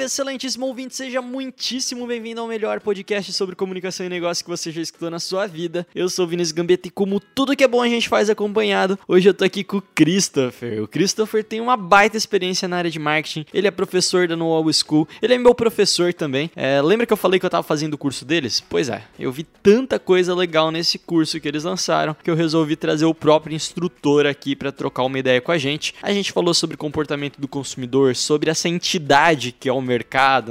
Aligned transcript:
Salve, 0.00 0.04
excelentíssimo 0.04 0.66
ouvinte! 0.66 0.94
Seja 0.94 1.20
muitíssimo 1.20 2.06
bem-vindo 2.06 2.40
ao 2.40 2.46
melhor 2.46 2.80
podcast 2.80 3.32
sobre 3.32 3.54
comunicação 3.54 4.06
e 4.06 4.08
negócio 4.08 4.44
que 4.44 4.50
você 4.50 4.70
já 4.70 4.80
escutou 4.80 5.10
na 5.10 5.18
sua 5.18 5.46
vida. 5.46 5.86
Eu 5.94 6.08
sou 6.08 6.24
o 6.24 6.28
Vinícius 6.28 6.52
Gambetta 6.52 6.88
e 6.88 6.90
como 6.90 7.20
tudo 7.20 7.56
que 7.56 7.64
é 7.64 7.68
bom 7.68 7.82
a 7.82 7.88
gente 7.88 8.08
faz 8.08 8.30
acompanhado, 8.30 8.98
hoje 9.06 9.28
eu 9.28 9.34
tô 9.34 9.44
aqui 9.44 9.64
com 9.64 9.78
o 9.78 9.82
Christopher. 9.82 10.82
O 10.82 10.88
Christopher 10.88 11.44
tem 11.44 11.60
uma 11.60 11.76
baita 11.76 12.16
experiência 12.16 12.68
na 12.68 12.76
área 12.76 12.90
de 12.90 12.98
marketing, 12.98 13.44
ele 13.52 13.66
é 13.66 13.70
professor 13.70 14.26
da 14.26 14.36
Noel 14.36 14.72
School, 14.72 15.08
ele 15.20 15.34
é 15.34 15.38
meu 15.38 15.54
professor 15.54 16.14
também. 16.14 16.50
É, 16.56 16.80
lembra 16.80 17.06
que 17.06 17.12
eu 17.12 17.16
falei 17.16 17.38
que 17.38 17.46
eu 17.46 17.50
tava 17.50 17.62
fazendo 17.62 17.94
o 17.94 17.98
curso 17.98 18.24
deles? 18.24 18.60
Pois 18.60 18.88
é, 18.88 19.02
eu 19.18 19.32
vi 19.32 19.44
tanta 19.44 19.98
coisa 19.98 20.34
legal 20.34 20.70
nesse 20.70 20.98
curso 20.98 21.40
que 21.40 21.48
eles 21.48 21.64
lançaram 21.64 22.16
que 22.22 22.30
eu 22.30 22.34
resolvi 22.34 22.76
trazer 22.76 23.04
o 23.04 23.14
próprio 23.14 23.54
instrutor 23.54 24.26
aqui 24.26 24.56
para 24.56 24.72
trocar 24.72 25.02
uma 25.02 25.18
ideia 25.18 25.40
com 25.40 25.52
a 25.52 25.58
gente. 25.58 25.94
A 26.02 26.12
gente 26.12 26.32
falou 26.32 26.54
sobre 26.54 26.76
comportamento 26.76 27.40
do 27.40 27.48
consumidor, 27.48 28.16
sobre 28.16 28.50
essa 28.50 28.68
entidade 28.68 29.52
que 29.52 29.68
é 29.68 29.72
o 29.72 29.80
mercado, 29.80 29.99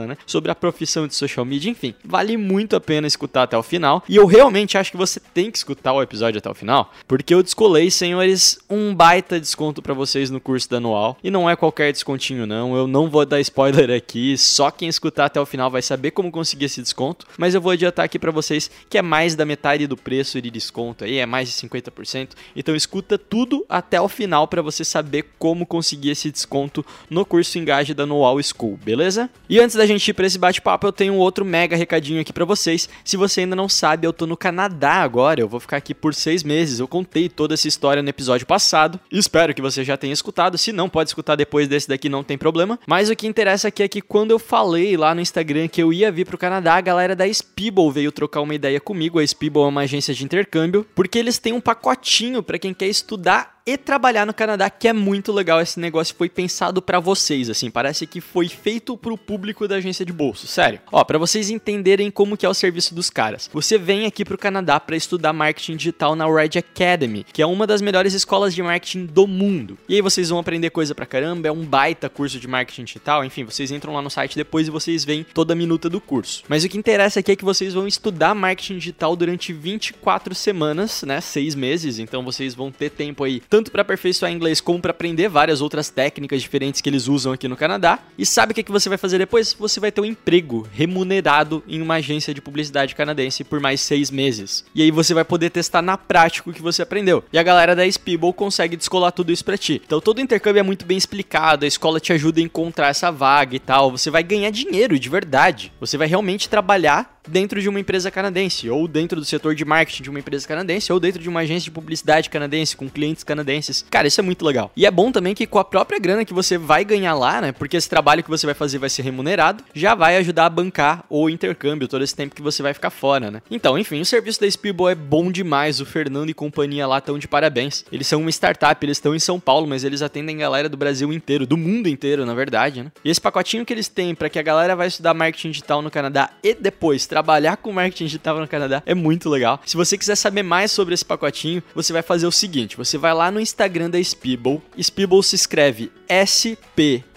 né? 0.05 0.17
Sobre 0.25 0.51
a 0.51 0.55
profissão 0.55 1.07
de 1.07 1.15
social 1.15 1.45
media, 1.45 1.69
enfim, 1.71 1.93
vale 2.03 2.37
muito 2.37 2.75
a 2.75 2.79
pena 2.79 3.07
escutar 3.07 3.43
até 3.43 3.57
o 3.57 3.63
final. 3.63 4.03
E 4.07 4.15
eu 4.15 4.25
realmente 4.25 4.77
acho 4.77 4.91
que 4.91 4.97
você 4.97 5.19
tem 5.19 5.51
que 5.51 5.57
escutar 5.57 5.93
o 5.93 6.01
episódio 6.01 6.39
até 6.39 6.49
o 6.49 6.55
final, 6.55 6.91
porque 7.07 7.33
eu 7.33 7.43
descolei, 7.43 7.91
senhores, 7.91 8.59
um 8.69 8.93
baita 8.93 9.39
desconto 9.39 9.81
para 9.81 9.93
vocês 9.93 10.29
no 10.29 10.39
curso 10.39 10.69
da 10.69 10.77
anual. 10.77 11.17
E 11.23 11.29
não 11.29 11.49
é 11.49 11.55
qualquer 11.55 11.91
descontinho, 11.91 12.47
não. 12.47 12.75
Eu 12.75 12.87
não 12.87 13.09
vou 13.09 13.25
dar 13.25 13.39
spoiler 13.39 13.91
aqui, 13.91 14.37
só 14.37 14.71
quem 14.71 14.89
escutar 14.89 15.25
até 15.25 15.39
o 15.39 15.45
final 15.45 15.69
vai 15.69 15.81
saber 15.81 16.11
como 16.11 16.31
conseguir 16.31 16.65
esse 16.65 16.81
desconto. 16.81 17.27
Mas 17.37 17.53
eu 17.53 17.61
vou 17.61 17.71
adiantar 17.71 18.05
aqui 18.05 18.17
para 18.17 18.31
vocês 18.31 18.69
que 18.89 18.97
é 18.97 19.01
mais 19.01 19.35
da 19.35 19.45
metade 19.45 19.85
do 19.85 19.95
preço 19.95 20.41
de 20.41 20.49
desconto 20.49 21.03
aí, 21.03 21.17
é 21.17 21.25
mais 21.25 21.49
de 21.49 21.55
50%. 21.55 22.29
Então 22.55 22.75
escuta 22.75 23.17
tudo 23.17 23.65
até 23.69 24.01
o 24.01 24.09
final 24.09 24.47
para 24.47 24.61
você 24.61 24.83
saber 24.83 25.25
como 25.37 25.65
conseguir 25.65 26.09
esse 26.11 26.31
desconto 26.31 26.85
no 27.09 27.25
curso 27.25 27.57
Engaje 27.59 27.93
da 27.93 28.05
Noal 28.05 28.41
School, 28.41 28.77
beleza? 28.77 29.28
E 29.49 29.59
antes 29.59 29.75
da 29.75 29.83
gente 29.83 30.07
ir 30.07 30.13
para 30.13 30.27
esse 30.27 30.37
bate-papo, 30.37 30.85
eu 30.85 30.91
tenho 30.91 31.13
um 31.13 31.17
outro 31.17 31.43
mega 31.43 31.75
recadinho 31.75 32.21
aqui 32.21 32.31
para 32.31 32.45
vocês. 32.45 32.87
Se 33.03 33.17
você 33.17 33.41
ainda 33.41 33.55
não 33.55 33.67
sabe, 33.67 34.05
eu 34.05 34.13
tô 34.13 34.27
no 34.27 34.37
Canadá 34.37 35.01
agora, 35.01 35.41
eu 35.41 35.47
vou 35.47 35.59
ficar 35.59 35.77
aqui 35.77 35.95
por 35.95 36.13
seis 36.13 36.43
meses. 36.43 36.79
Eu 36.79 36.87
contei 36.87 37.27
toda 37.27 37.55
essa 37.55 37.67
história 37.67 38.03
no 38.03 38.09
episódio 38.09 38.45
passado. 38.45 38.99
Espero 39.11 39.51
que 39.51 39.61
você 39.61 39.83
já 39.83 39.97
tenha 39.97 40.13
escutado. 40.13 40.55
Se 40.55 40.71
não, 40.71 40.87
pode 40.87 41.09
escutar 41.09 41.35
depois 41.35 41.67
desse 41.67 41.89
daqui, 41.89 42.07
não 42.07 42.23
tem 42.23 42.37
problema. 42.37 42.79
Mas 42.85 43.09
o 43.09 43.15
que 43.15 43.25
interessa 43.25 43.69
aqui 43.69 43.81
é 43.81 43.87
que 43.87 44.01
quando 44.03 44.29
eu 44.29 44.37
falei 44.37 44.95
lá 44.95 45.15
no 45.15 45.21
Instagram 45.21 45.67
que 45.67 45.81
eu 45.81 45.91
ia 45.91 46.11
vir 46.11 46.27
pro 46.27 46.37
Canadá, 46.37 46.75
a 46.75 46.81
galera 46.81 47.15
da 47.15 47.33
Speeble 47.33 47.91
veio 47.91 48.11
trocar 48.11 48.41
uma 48.41 48.53
ideia 48.53 48.79
comigo. 48.79 49.17
A 49.17 49.25
Speeble 49.25 49.63
é 49.63 49.65
uma 49.65 49.81
agência 49.81 50.13
de 50.13 50.23
intercâmbio, 50.23 50.85
porque 50.93 51.17
eles 51.17 51.39
têm 51.39 51.53
um 51.53 51.61
pacotinho 51.61 52.43
para 52.43 52.59
quem 52.59 52.71
quer 52.71 52.87
estudar 52.87 53.58
e 53.65 53.77
trabalhar 53.77 54.25
no 54.25 54.33
Canadá, 54.33 54.69
que 54.69 54.87
é 54.87 54.93
muito 54.93 55.31
legal. 55.31 55.61
Esse 55.61 55.79
negócio 55.79 56.15
foi 56.15 56.29
pensado 56.29 56.81
para 56.81 56.99
vocês, 56.99 57.49
assim, 57.49 57.69
parece 57.69 58.07
que 58.07 58.21
foi 58.21 58.47
feito 58.47 58.97
pro 58.97 59.17
público 59.17 59.67
da 59.67 59.75
agência 59.75 60.05
de 60.05 60.13
bolso, 60.13 60.47
sério. 60.47 60.79
Ó, 60.91 61.03
para 61.03 61.17
vocês 61.17 61.49
entenderem 61.49 62.09
como 62.09 62.37
que 62.37 62.45
é 62.45 62.49
o 62.49 62.53
serviço 62.53 62.95
dos 62.95 63.09
caras. 63.09 63.49
Você 63.53 63.77
vem 63.77 64.05
aqui 64.05 64.25
pro 64.25 64.37
Canadá 64.37 64.79
para 64.79 64.95
estudar 64.95 65.33
marketing 65.33 65.75
digital 65.75 66.15
na 66.15 66.25
Red 66.25 66.57
Academy, 66.57 67.25
que 67.31 67.41
é 67.41 67.45
uma 67.45 67.67
das 67.67 67.81
melhores 67.81 68.13
escolas 68.13 68.53
de 68.53 68.63
marketing 68.63 69.05
do 69.05 69.27
mundo. 69.27 69.77
E 69.87 69.95
aí 69.95 70.01
vocês 70.01 70.29
vão 70.29 70.39
aprender 70.39 70.69
coisa 70.69 70.95
pra 70.95 71.05
caramba, 71.05 71.47
é 71.47 71.51
um 71.51 71.63
baita 71.63 72.09
curso 72.09 72.39
de 72.39 72.47
marketing 72.47 72.83
digital, 72.83 73.23
enfim, 73.23 73.43
vocês 73.43 73.71
entram 73.71 73.93
lá 73.93 74.01
no 74.01 74.09
site 74.09 74.35
depois 74.35 74.67
e 74.67 74.71
vocês 74.71 75.05
veem 75.05 75.23
toda 75.23 75.53
a 75.53 75.55
minuta 75.55 75.89
do 75.89 76.01
curso. 76.01 76.43
Mas 76.47 76.63
o 76.63 76.69
que 76.69 76.77
interessa 76.77 77.19
aqui 77.19 77.31
é 77.31 77.35
que 77.35 77.45
vocês 77.45 77.73
vão 77.73 77.87
estudar 77.87 78.33
marketing 78.33 78.77
digital 78.77 79.15
durante 79.15 79.53
24 79.53 80.33
semanas, 80.33 81.03
né, 81.03 81.21
seis 81.21 81.55
meses, 81.55 81.99
então 81.99 82.23
vocês 82.23 82.55
vão 82.55 82.71
ter 82.71 82.89
tempo 82.89 83.23
aí 83.23 83.41
tanto 83.49 83.71
para 83.71 83.81
aperfeiçoar 83.81 84.31
inglês 84.31 84.61
como 84.61 84.79
para 84.79 84.91
aprender 84.91 85.27
várias 85.27 85.61
outras 85.61 85.89
técnicas 85.89 86.41
diferentes 86.41 86.81
que 86.81 86.89
eles 86.89 87.07
usam 87.07 87.33
aqui 87.33 87.47
no 87.47 87.57
Canadá. 87.57 87.99
E 88.17 88.25
sabe 88.25 88.51
o 88.51 88.55
que, 88.55 88.63
que 88.63 88.71
você 88.71 88.87
vai 88.87 88.97
fazer 88.97 89.17
depois? 89.17 89.53
Você 89.53 89.79
vai 89.79 89.91
ter 89.91 90.01
um 90.01 90.05
emprego 90.05 90.67
remunerado 90.71 91.63
em 91.67 91.81
uma 91.81 91.95
agência 91.95 92.33
de 92.33 92.41
publicidade 92.41 92.95
canadense 92.95 93.43
por 93.43 93.59
mais 93.59 93.81
seis 93.81 94.11
meses. 94.11 94.63
E 94.75 94.81
aí 94.81 94.91
você 94.91 95.13
vai 95.13 95.25
poder 95.25 95.49
testar 95.49 95.81
na 95.81 95.97
prática 95.97 96.49
o 96.49 96.53
que 96.53 96.61
você 96.61 96.81
aprendeu. 96.81 97.23
E 97.33 97.39
a 97.39 97.43
galera 97.43 97.75
da 97.75 97.89
Speeble 97.89 98.33
consegue 98.33 98.75
descolar 98.75 99.11
tudo 99.11 99.31
isso 99.31 99.43
para 99.43 99.57
ti. 99.57 99.81
Então 99.83 99.99
todo 99.99 100.19
o 100.19 100.21
intercâmbio 100.21 100.59
é 100.59 100.63
muito 100.63 100.85
bem 100.85 100.97
explicado, 100.97 101.65
a 101.65 101.67
escola 101.67 101.99
te 101.99 102.13
ajuda 102.13 102.39
a 102.39 102.43
encontrar 102.43 102.89
essa 102.89 103.11
vaga 103.11 103.55
e 103.55 103.59
tal. 103.59 103.91
Você 103.91 104.11
vai 104.11 104.23
ganhar 104.23 104.51
dinheiro 104.51 104.99
de 104.99 105.09
verdade. 105.09 105.71
Você 105.79 105.97
vai 105.97 106.07
realmente 106.07 106.49
trabalhar 106.49 107.18
dentro 107.27 107.61
de 107.61 107.69
uma 107.69 107.79
empresa 107.79 108.11
canadense, 108.11 108.69
ou 108.69 108.87
dentro 108.87 109.19
do 109.19 109.25
setor 109.25 109.55
de 109.55 109.65
marketing 109.65 110.03
de 110.03 110.09
uma 110.09 110.19
empresa 110.19 110.47
canadense, 110.47 110.91
ou 110.91 110.99
dentro 110.99 111.21
de 111.21 111.29
uma 111.29 111.41
agência 111.41 111.65
de 111.65 111.71
publicidade 111.71 112.29
canadense, 112.29 112.75
com 112.75 112.89
clientes 112.89 113.23
canadenses. 113.23 113.85
Cara, 113.89 114.07
isso 114.07 114.19
é 114.19 114.23
muito 114.23 114.45
legal. 114.45 114.71
E 114.75 114.85
é 114.85 114.91
bom 114.91 115.11
também 115.11 115.33
que 115.33 115.45
com 115.45 115.59
a 115.59 115.65
própria 115.65 115.99
grana 115.99 116.25
que 116.25 116.33
você 116.33 116.57
vai 116.57 116.83
ganhar 116.83 117.13
lá, 117.15 117.41
né? 117.41 117.51
Porque 117.51 117.77
esse 117.77 117.89
trabalho 117.89 118.23
que 118.23 118.29
você 118.29 118.45
vai 118.45 118.55
fazer 118.55 118.77
vai 118.77 118.89
ser 118.89 119.01
remunerado, 119.01 119.63
já 119.73 119.95
vai 119.95 120.17
ajudar 120.17 120.45
a 120.45 120.49
bancar 120.49 121.03
o 121.09 121.29
intercâmbio 121.29 121.87
todo 121.87 122.03
esse 122.03 122.15
tempo 122.15 122.35
que 122.35 122.41
você 122.41 122.61
vai 122.61 122.73
ficar 122.73 122.89
fora, 122.89 123.31
né? 123.31 123.41
Então, 123.49 123.77
enfim, 123.77 124.01
o 124.01 124.05
serviço 124.05 124.41
da 124.41 124.49
Speedball 124.49 124.89
é 124.89 124.95
bom 124.95 125.31
demais. 125.31 125.79
O 125.79 125.85
Fernando 125.85 126.29
e 126.29 126.33
companhia 126.33 126.87
lá 126.87 126.97
estão 126.99 127.17
de 127.17 127.27
parabéns. 127.27 127.85
Eles 127.91 128.07
são 128.07 128.21
uma 128.21 128.29
startup, 128.29 128.85
eles 128.85 128.97
estão 128.97 129.15
em 129.15 129.19
São 129.19 129.39
Paulo, 129.39 129.67
mas 129.67 129.83
eles 129.83 130.01
atendem 130.01 130.37
galera 130.37 130.69
do 130.69 130.77
Brasil 130.77 131.11
inteiro, 131.11 131.45
do 131.45 131.57
mundo 131.57 131.87
inteiro, 131.87 132.25
na 132.25 132.33
verdade, 132.33 132.83
né? 132.83 132.91
E 133.03 133.09
esse 133.09 133.21
pacotinho 133.21 133.65
que 133.65 133.73
eles 133.73 133.87
têm 133.87 134.15
para 134.15 134.29
que 134.29 134.39
a 134.39 134.41
galera 134.41 134.75
vai 134.75 134.87
estudar 134.87 135.13
marketing 135.13 135.51
digital 135.51 135.81
no 135.81 135.91
Canadá 135.91 136.31
e 136.43 136.53
depois 136.53 137.05
trabalhar 137.09 137.57
com 137.57 137.73
marketing 137.73 138.05
digital 138.05 138.39
no 138.39 138.47
Canadá 138.47 138.81
é 138.85 138.93
muito 138.93 139.27
legal. 139.29 139.59
Se 139.65 139.75
você 139.75 139.97
quiser 139.97 140.15
saber 140.15 140.43
mais 140.43 140.71
sobre 140.71 140.93
esse 140.93 141.03
pacotinho, 141.03 141.61
você 141.75 141.91
vai 141.91 142.03
fazer 142.03 142.27
o 142.27 142.31
seguinte: 142.31 142.77
você 142.77 142.97
vai 142.97 143.13
lá 143.13 143.29
no 143.31 143.41
Instagram 143.41 143.89
da 143.89 144.01
Speeble. 144.01 144.61
Speeble 144.81 145.23
se 145.23 145.35
escreve 145.35 145.91
S-P-I-I-B-L-E. 146.07 147.09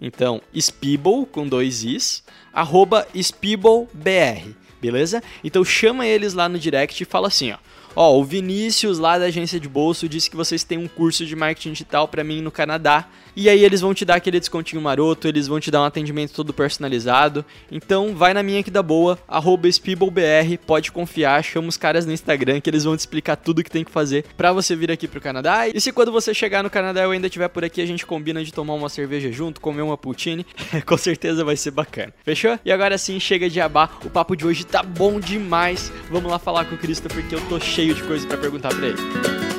Então, 0.00 0.42
Speeble 0.58 1.26
com 1.30 1.46
dois 1.46 1.84
Is, 1.84 2.24
arroba 2.52 3.06
SpeebleBR, 3.14 4.56
beleza? 4.80 5.22
Então 5.44 5.64
chama 5.64 6.04
eles 6.04 6.34
lá 6.34 6.48
no 6.48 6.58
direct 6.58 7.00
e 7.00 7.06
fala 7.06 7.28
assim, 7.28 7.52
ó. 7.52 7.58
Ó, 7.94 8.18
o 8.18 8.24
Vinícius 8.24 8.98
lá 8.98 9.18
da 9.18 9.26
agência 9.26 9.60
de 9.60 9.68
bolso 9.68 10.08
disse 10.08 10.30
que 10.30 10.36
vocês 10.36 10.64
têm 10.64 10.78
um 10.78 10.88
curso 10.88 11.26
de 11.26 11.36
marketing 11.36 11.72
digital 11.72 12.08
para 12.08 12.24
mim 12.24 12.40
no 12.40 12.50
Canadá. 12.50 13.06
E 13.36 13.48
aí 13.48 13.64
eles 13.64 13.80
vão 13.80 13.94
te 13.94 14.04
dar 14.04 14.16
aquele 14.16 14.40
descontinho 14.40 14.80
maroto, 14.80 15.28
eles 15.28 15.46
vão 15.46 15.60
te 15.60 15.70
dar 15.70 15.82
um 15.82 15.84
atendimento 15.84 16.32
todo 16.32 16.52
personalizado. 16.52 17.44
Então 17.70 18.14
vai 18.14 18.34
na 18.34 18.42
minha 18.42 18.60
aqui 18.60 18.70
da 18.70 18.82
boa, 18.82 19.18
arroba 19.28 19.68
SpeebleBR, 19.68 20.58
pode 20.66 20.90
confiar, 20.90 21.42
chama 21.44 21.68
os 21.68 21.76
caras 21.76 22.06
no 22.06 22.12
Instagram 22.12 22.60
que 22.60 22.70
eles 22.70 22.84
vão 22.84 22.96
te 22.96 23.00
explicar 23.00 23.36
tudo 23.36 23.60
o 23.60 23.64
que 23.64 23.70
tem 23.70 23.84
que 23.84 23.90
fazer 23.90 24.24
para 24.36 24.52
você 24.52 24.74
vir 24.74 24.90
aqui 24.90 25.06
pro 25.06 25.20
Canadá. 25.20 25.68
E 25.68 25.80
se 25.80 25.92
quando 25.92 26.10
você 26.10 26.32
chegar 26.34 26.62
no 26.62 26.70
Canadá 26.70 27.02
eu 27.02 27.10
ainda 27.10 27.26
estiver 27.26 27.48
por 27.48 27.64
aqui, 27.64 27.80
a 27.80 27.86
gente 27.86 28.06
combina 28.06 28.42
de 28.44 28.52
tomar 28.52 28.74
uma 28.74 28.88
cerveja 28.88 29.30
junto, 29.30 29.60
comer 29.60 29.82
uma 29.82 29.98
poutine, 29.98 30.46
com 30.84 30.96
certeza 30.96 31.44
vai 31.44 31.56
ser 31.56 31.70
bacana. 31.70 32.12
Fechou? 32.24 32.58
E 32.64 32.72
agora 32.72 32.96
sim, 32.98 33.20
chega 33.20 33.48
de 33.48 33.60
abá, 33.60 33.90
o 34.04 34.10
papo 34.10 34.34
de 34.34 34.46
hoje 34.46 34.64
tá 34.64 34.82
bom 34.82 35.20
demais. 35.20 35.92
Vamos 36.10 36.30
lá 36.30 36.38
falar 36.38 36.64
com 36.64 36.74
o 36.74 36.78
Christopher 36.78 37.26
que 37.26 37.34
eu 37.34 37.40
tô 37.48 37.60
cheio 37.60 37.82
cheio 37.82 37.94
de 37.94 38.02
coisa 38.04 38.26
para 38.26 38.38
perguntar 38.38 38.68
para 38.74 38.86
ele. 38.86 39.51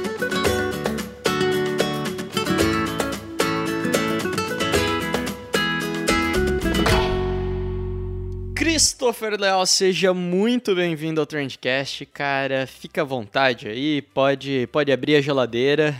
Christopher 8.64 9.38
Leal, 9.38 9.66
seja 9.66 10.14
muito 10.14 10.74
bem-vindo 10.74 11.20
ao 11.20 11.28
Trendcast, 11.28 12.06
cara. 12.06 12.66
Fica 12.66 13.02
à 13.02 13.04
vontade 13.04 13.68
aí, 13.68 14.02
pode, 14.02 14.70
pode 14.72 14.90
abrir 14.90 15.18
a 15.18 15.22
geladeira, 15.22 15.94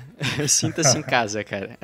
sinta-se 0.48 0.98
em 0.98 1.02
casa, 1.04 1.44
cara. 1.44 1.78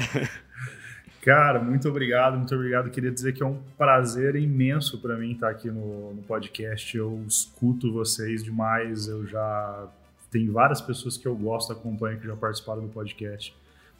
Cara, 1.21 1.59
muito 1.59 1.89
obrigado, 1.89 2.37
muito 2.37 2.55
obrigado. 2.55 2.89
Queria 2.91 3.11
dizer 3.11 3.33
que 3.33 3.43
é 3.43 3.45
um 3.45 3.59
prazer 3.77 4.37
imenso 4.37 4.97
para 5.01 5.17
mim 5.17 5.33
estar 5.33 5.49
aqui 5.49 5.69
no, 5.69 6.13
no 6.13 6.21
podcast. 6.21 6.95
Eu 6.95 7.25
escuto 7.27 7.91
vocês 7.91 8.41
demais, 8.41 9.09
eu 9.09 9.27
já 9.27 9.85
tem 10.31 10.49
várias 10.49 10.79
pessoas 10.79 11.17
que 11.17 11.27
eu 11.27 11.35
gosto, 11.35 11.73
acompanho, 11.73 12.21
que 12.21 12.25
já 12.25 12.37
participaram 12.37 12.83
do 12.83 12.87
podcast. 12.87 13.53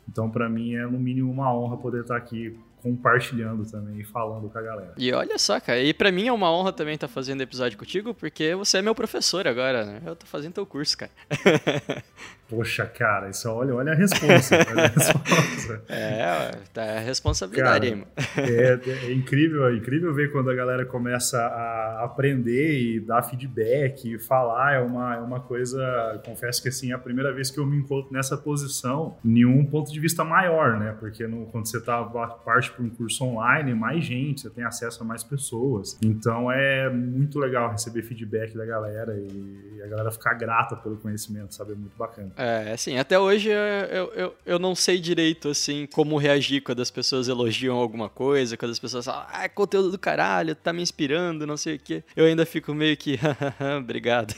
Então, 0.07 0.29
para 0.29 0.47
mim, 0.47 0.75
é 0.75 0.85
no 0.85 0.97
mínimo 0.97 1.29
uma 1.29 1.53
honra 1.53 1.75
poder 1.75 2.03
estar 2.03 2.15
aqui 2.15 2.57
compartilhando 2.81 3.69
também 3.69 3.99
e 3.99 4.03
falando 4.03 4.49
com 4.49 4.57
a 4.57 4.61
galera. 4.61 4.93
E 4.97 5.11
olha 5.13 5.37
só, 5.37 5.59
cara, 5.59 5.79
e 5.79 5.93
pra 5.93 6.11
mim 6.11 6.27
é 6.27 6.31
uma 6.33 6.51
honra 6.51 6.71
também 6.73 6.95
estar 6.95 7.07
fazendo 7.07 7.41
episódio 7.41 7.77
contigo, 7.77 8.13
porque 8.13 8.55
você 8.55 8.77
é 8.77 8.81
meu 8.81 8.95
professor 8.95 9.47
agora, 9.47 9.85
né? 9.85 10.01
Eu 10.05 10.15
tô 10.15 10.25
fazendo 10.25 10.53
teu 10.53 10.65
curso, 10.65 10.97
cara. 10.97 11.11
Poxa, 12.49 12.83
cara, 12.87 13.29
isso 13.29 13.47
olha, 13.47 13.75
olha 13.75 13.91
a 13.91 13.95
resposta. 13.95 14.55
olha 14.71 14.85
a 14.85 14.87
resposta. 14.97 15.83
É, 15.87 16.51
tá 16.73 16.83
a 16.83 16.99
responsabilidade 16.99 17.85
aí, 17.85 17.91
mano. 17.93 18.07
É, 18.37 18.79
é 19.05 19.13
incrível, 19.13 19.67
é 19.67 19.75
incrível 19.75 20.11
ver 20.15 20.31
quando 20.31 20.49
a 20.49 20.55
galera 20.55 20.83
começa 20.83 21.37
a 21.39 22.03
aprender 22.03 22.79
e 22.79 22.99
dar 22.99 23.21
feedback 23.21 24.15
e 24.15 24.17
falar. 24.17 24.73
É 24.73 24.79
uma, 24.79 25.15
é 25.15 25.19
uma 25.19 25.39
coisa, 25.39 26.19
confesso 26.25 26.59
que 26.61 26.69
assim, 26.69 26.91
é 26.91 26.95
a 26.95 26.97
primeira 26.97 27.31
vez 27.31 27.51
que 27.51 27.59
eu 27.59 27.67
me 27.67 27.77
encontro 27.77 28.11
nessa 28.11 28.35
posição, 28.35 29.15
em 29.23 29.45
um 29.45 29.63
ponto 29.63 29.91
de 29.91 29.99
vista 29.99 30.23
maior, 30.23 30.79
né? 30.79 30.95
Porque 30.99 31.27
no, 31.27 31.45
quando 31.47 31.67
você 31.67 31.79
tá 31.79 32.03
parte 32.03 32.68
por 32.69 32.83
um 32.85 32.89
curso 32.89 33.23
online, 33.23 33.73
mais 33.73 34.03
gente, 34.03 34.41
você 34.41 34.49
tem 34.49 34.63
acesso 34.63 35.03
a 35.03 35.05
mais 35.05 35.23
pessoas. 35.23 35.97
Então 36.03 36.51
é 36.51 36.89
muito 36.89 37.39
legal 37.39 37.71
receber 37.71 38.03
feedback 38.03 38.55
da 38.55 38.65
galera 38.65 39.17
e 39.17 39.81
a 39.83 39.87
galera 39.87 40.11
ficar 40.11 40.33
grata 40.33 40.75
pelo 40.75 40.97
conhecimento, 40.97 41.53
sabe? 41.53 41.73
É 41.73 41.75
muito 41.75 41.97
bacana. 41.97 42.31
É, 42.37 42.71
assim, 42.71 42.97
até 42.97 43.17
hoje 43.17 43.49
eu, 43.49 44.13
eu, 44.13 44.35
eu 44.45 44.59
não 44.59 44.75
sei 44.75 44.99
direito, 44.99 45.49
assim, 45.49 45.87
como 45.93 46.17
reagir 46.17 46.61
quando 46.61 46.81
as 46.81 46.91
pessoas 46.91 47.27
elogiam 47.27 47.77
alguma 47.77 48.09
coisa, 48.09 48.57
quando 48.57 48.71
as 48.71 48.79
pessoas 48.79 49.05
falam, 49.05 49.25
ah, 49.31 49.43
é 49.43 49.49
conteúdo 49.49 49.91
do 49.91 49.97
caralho, 49.97 50.55
tá 50.55 50.71
me 50.73 50.81
inspirando, 50.81 51.47
não 51.47 51.57
sei 51.57 51.75
o 51.75 51.79
quê. 51.79 52.03
Eu 52.15 52.25
ainda 52.25 52.45
fico 52.45 52.73
meio 52.73 52.95
que, 52.97 53.19
obrigado. 53.77 54.33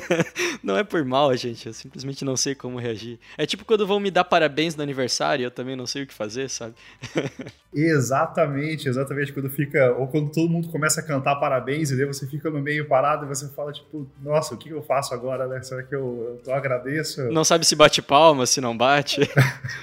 não 0.62 0.76
é 0.76 0.84
por 0.84 1.04
mal, 1.04 1.34
gente, 1.36 1.66
eu 1.66 1.72
simplesmente 1.72 2.24
não 2.24 2.36
sei 2.36 2.54
como 2.54 2.78
reagir. 2.78 3.18
É 3.36 3.46
tipo 3.46 3.64
quando 3.64 3.86
vão 3.86 4.00
me 4.00 4.10
dar 4.10 4.24
parabéns 4.24 4.76
no 4.76 4.82
aniversário, 4.82 5.44
eu 5.44 5.50
também 5.50 5.76
não 5.76 5.86
sei 5.86 6.02
o 6.02 6.06
que 6.06 6.14
fazer, 6.14 6.48
sabe? 6.48 6.74
exatamente, 7.72 8.88
exatamente. 8.88 9.32
Quando 9.32 9.48
fica, 9.48 9.92
ou 9.92 10.06
quando 10.08 10.30
todo 10.30 10.48
mundo 10.48 10.68
começa 10.68 11.00
a 11.00 11.04
cantar 11.04 11.36
parabéns 11.36 11.90
e 11.90 11.96
daí 11.96 12.06
você 12.06 12.26
fica 12.26 12.50
no 12.50 12.60
meio 12.60 12.86
parado 12.86 13.24
e 13.24 13.28
você 13.28 13.48
fala, 13.48 13.72
tipo, 13.72 14.06
nossa, 14.22 14.54
o 14.54 14.58
que 14.58 14.70
eu 14.70 14.82
faço 14.82 15.14
agora, 15.14 15.46
né? 15.46 15.62
Será 15.62 15.82
que 15.82 15.94
eu, 15.94 16.40
eu 16.46 16.54
agradeço? 16.54 17.22
Não 17.30 17.44
sabe 17.44 17.66
se 17.66 17.74
bate 17.76 18.02
palma, 18.02 18.46
se 18.46 18.60
não 18.60 18.76
bate. 18.76 19.20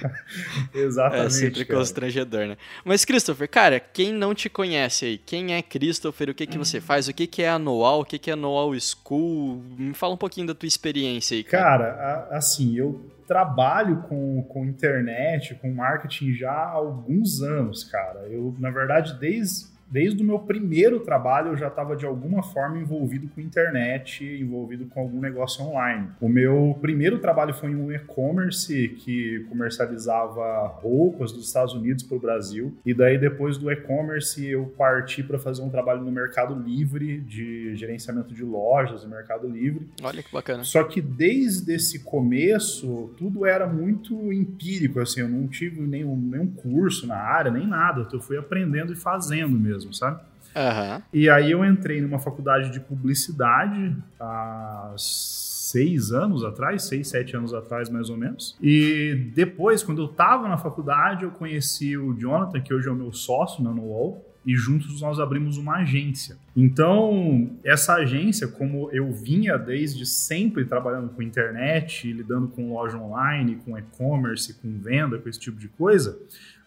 exatamente. 0.74 1.26
É 1.26 1.30
sempre 1.30 1.64
cara. 1.64 1.78
constrangedor, 1.78 2.46
né? 2.46 2.56
Mas, 2.84 3.04
Christopher, 3.04 3.48
cara, 3.48 3.80
quem 3.80 4.12
não 4.12 4.34
te 4.34 4.48
conhece 4.48 5.04
aí, 5.04 5.18
quem 5.18 5.54
é 5.54 5.62
Christopher, 5.62 6.30
o 6.30 6.34
que, 6.34 6.46
que 6.46 6.58
você 6.58 6.80
faz, 6.80 7.08
o 7.08 7.14
que, 7.14 7.26
que 7.26 7.42
é 7.42 7.48
anual, 7.48 8.00
o 8.00 8.04
que, 8.04 8.18
que 8.18 8.30
é 8.30 8.34
anual 8.34 8.72
school? 8.78 9.62
Me 9.76 9.94
fala 9.94 10.14
um 10.14 10.18
pouquinho 10.18 10.46
da 10.46 10.54
tua 10.54 10.66
experiência 10.66 11.36
aí, 11.36 11.44
cara. 11.44 11.70
Cara, 11.70 12.28
assim, 12.30 12.76
eu 12.76 13.00
trabalho 13.30 14.02
com, 14.08 14.42
com 14.42 14.64
internet, 14.64 15.54
com 15.54 15.72
marketing 15.72 16.32
já 16.32 16.50
há 16.50 16.70
alguns 16.70 17.40
anos, 17.40 17.84
cara. 17.84 18.26
Eu, 18.28 18.56
na 18.58 18.70
verdade, 18.70 19.16
desde 19.20 19.69
desde 19.90 20.22
o 20.22 20.24
meu 20.24 20.38
primeiro 20.38 21.00
trabalho 21.00 21.48
eu 21.48 21.56
já 21.56 21.66
estava 21.66 21.96
de 21.96 22.06
alguma 22.06 22.42
forma 22.42 22.78
envolvido 22.78 23.28
com 23.28 23.40
internet, 23.40 24.24
envolvido 24.24 24.86
com 24.86 25.00
algum 25.00 25.20
negócio 25.20 25.64
online. 25.64 26.08
O 26.20 26.28
meu 26.28 26.78
primeiro 26.80 27.18
trabalho 27.18 27.52
foi 27.52 27.70
em 27.70 27.74
um 27.74 27.90
e-commerce 27.90 28.88
que 29.00 29.44
comercializava 29.48 30.68
roupas 30.68 31.32
dos 31.32 31.46
Estados 31.46 31.74
Unidos 31.74 32.04
para 32.04 32.16
o 32.16 32.20
Brasil. 32.20 32.78
E 32.86 32.94
daí 32.94 33.18
depois 33.18 33.58
do 33.58 33.70
e-commerce 33.70 34.46
eu 34.46 34.66
parti 34.78 35.22
para 35.22 35.38
fazer 35.38 35.62
um 35.62 35.70
trabalho 35.70 36.02
no 36.02 36.12
Mercado 36.12 36.54
Livre 36.54 37.18
de 37.20 37.74
gerenciamento 37.74 38.32
de 38.32 38.44
lojas, 38.44 39.02
no 39.02 39.10
Mercado 39.10 39.48
Livre. 39.48 39.88
Olha 40.02 40.22
que 40.22 40.32
bacana. 40.32 40.62
Só 40.62 40.84
que 40.84 41.00
desde 41.00 41.74
esse 41.74 42.04
começo 42.04 43.10
tudo 43.18 43.44
era 43.44 43.66
muito 43.66 44.32
empírico, 44.32 45.00
assim, 45.00 45.20
eu 45.20 45.28
não 45.28 45.48
tive 45.48 45.80
nenhum, 45.80 46.16
nenhum 46.16 46.46
curso 46.46 47.06
na 47.06 47.16
área, 47.16 47.50
nem 47.50 47.66
nada. 47.66 48.06
Eu 48.12 48.20
fui 48.20 48.36
aprendendo 48.36 48.92
e 48.92 48.96
fazendo 48.96 49.58
mesmo 49.58 49.79
mesmo, 49.80 49.94
sabe? 49.94 50.20
Uhum. 50.54 51.02
E 51.12 51.30
aí 51.30 51.52
eu 51.52 51.64
entrei 51.64 52.00
numa 52.00 52.18
faculdade 52.18 52.70
de 52.70 52.80
publicidade 52.80 53.96
há 54.18 54.92
seis 54.96 56.12
anos 56.12 56.44
atrás, 56.44 56.84
seis, 56.84 57.08
sete 57.08 57.36
anos 57.36 57.54
atrás, 57.54 57.88
mais 57.88 58.10
ou 58.10 58.16
menos. 58.16 58.56
E 58.60 59.30
depois, 59.34 59.82
quando 59.82 60.02
eu 60.02 60.06
estava 60.06 60.48
na 60.48 60.58
faculdade, 60.58 61.24
eu 61.24 61.30
conheci 61.30 61.96
o 61.96 62.12
Jonathan, 62.18 62.60
que 62.60 62.74
hoje 62.74 62.88
é 62.88 62.90
o 62.90 62.96
meu 62.96 63.12
sócio 63.12 63.62
na 63.62 63.72
NoWall, 63.72 64.26
e 64.44 64.56
juntos 64.56 65.00
nós 65.00 65.20
abrimos 65.20 65.58
uma 65.58 65.76
agência. 65.76 66.36
Então, 66.56 67.50
essa 67.62 67.94
agência, 67.94 68.48
como 68.48 68.90
eu 68.90 69.12
vinha 69.12 69.56
desde 69.58 70.06
sempre 70.06 70.64
trabalhando 70.64 71.10
com 71.10 71.22
internet, 71.22 72.10
lidando 72.10 72.48
com 72.48 72.72
loja 72.72 72.96
online, 72.96 73.56
com 73.64 73.78
e-commerce, 73.78 74.54
com 74.54 74.78
venda, 74.78 75.18
com 75.18 75.28
esse 75.28 75.38
tipo 75.38 75.58
de 75.58 75.68
coisa, 75.68 76.18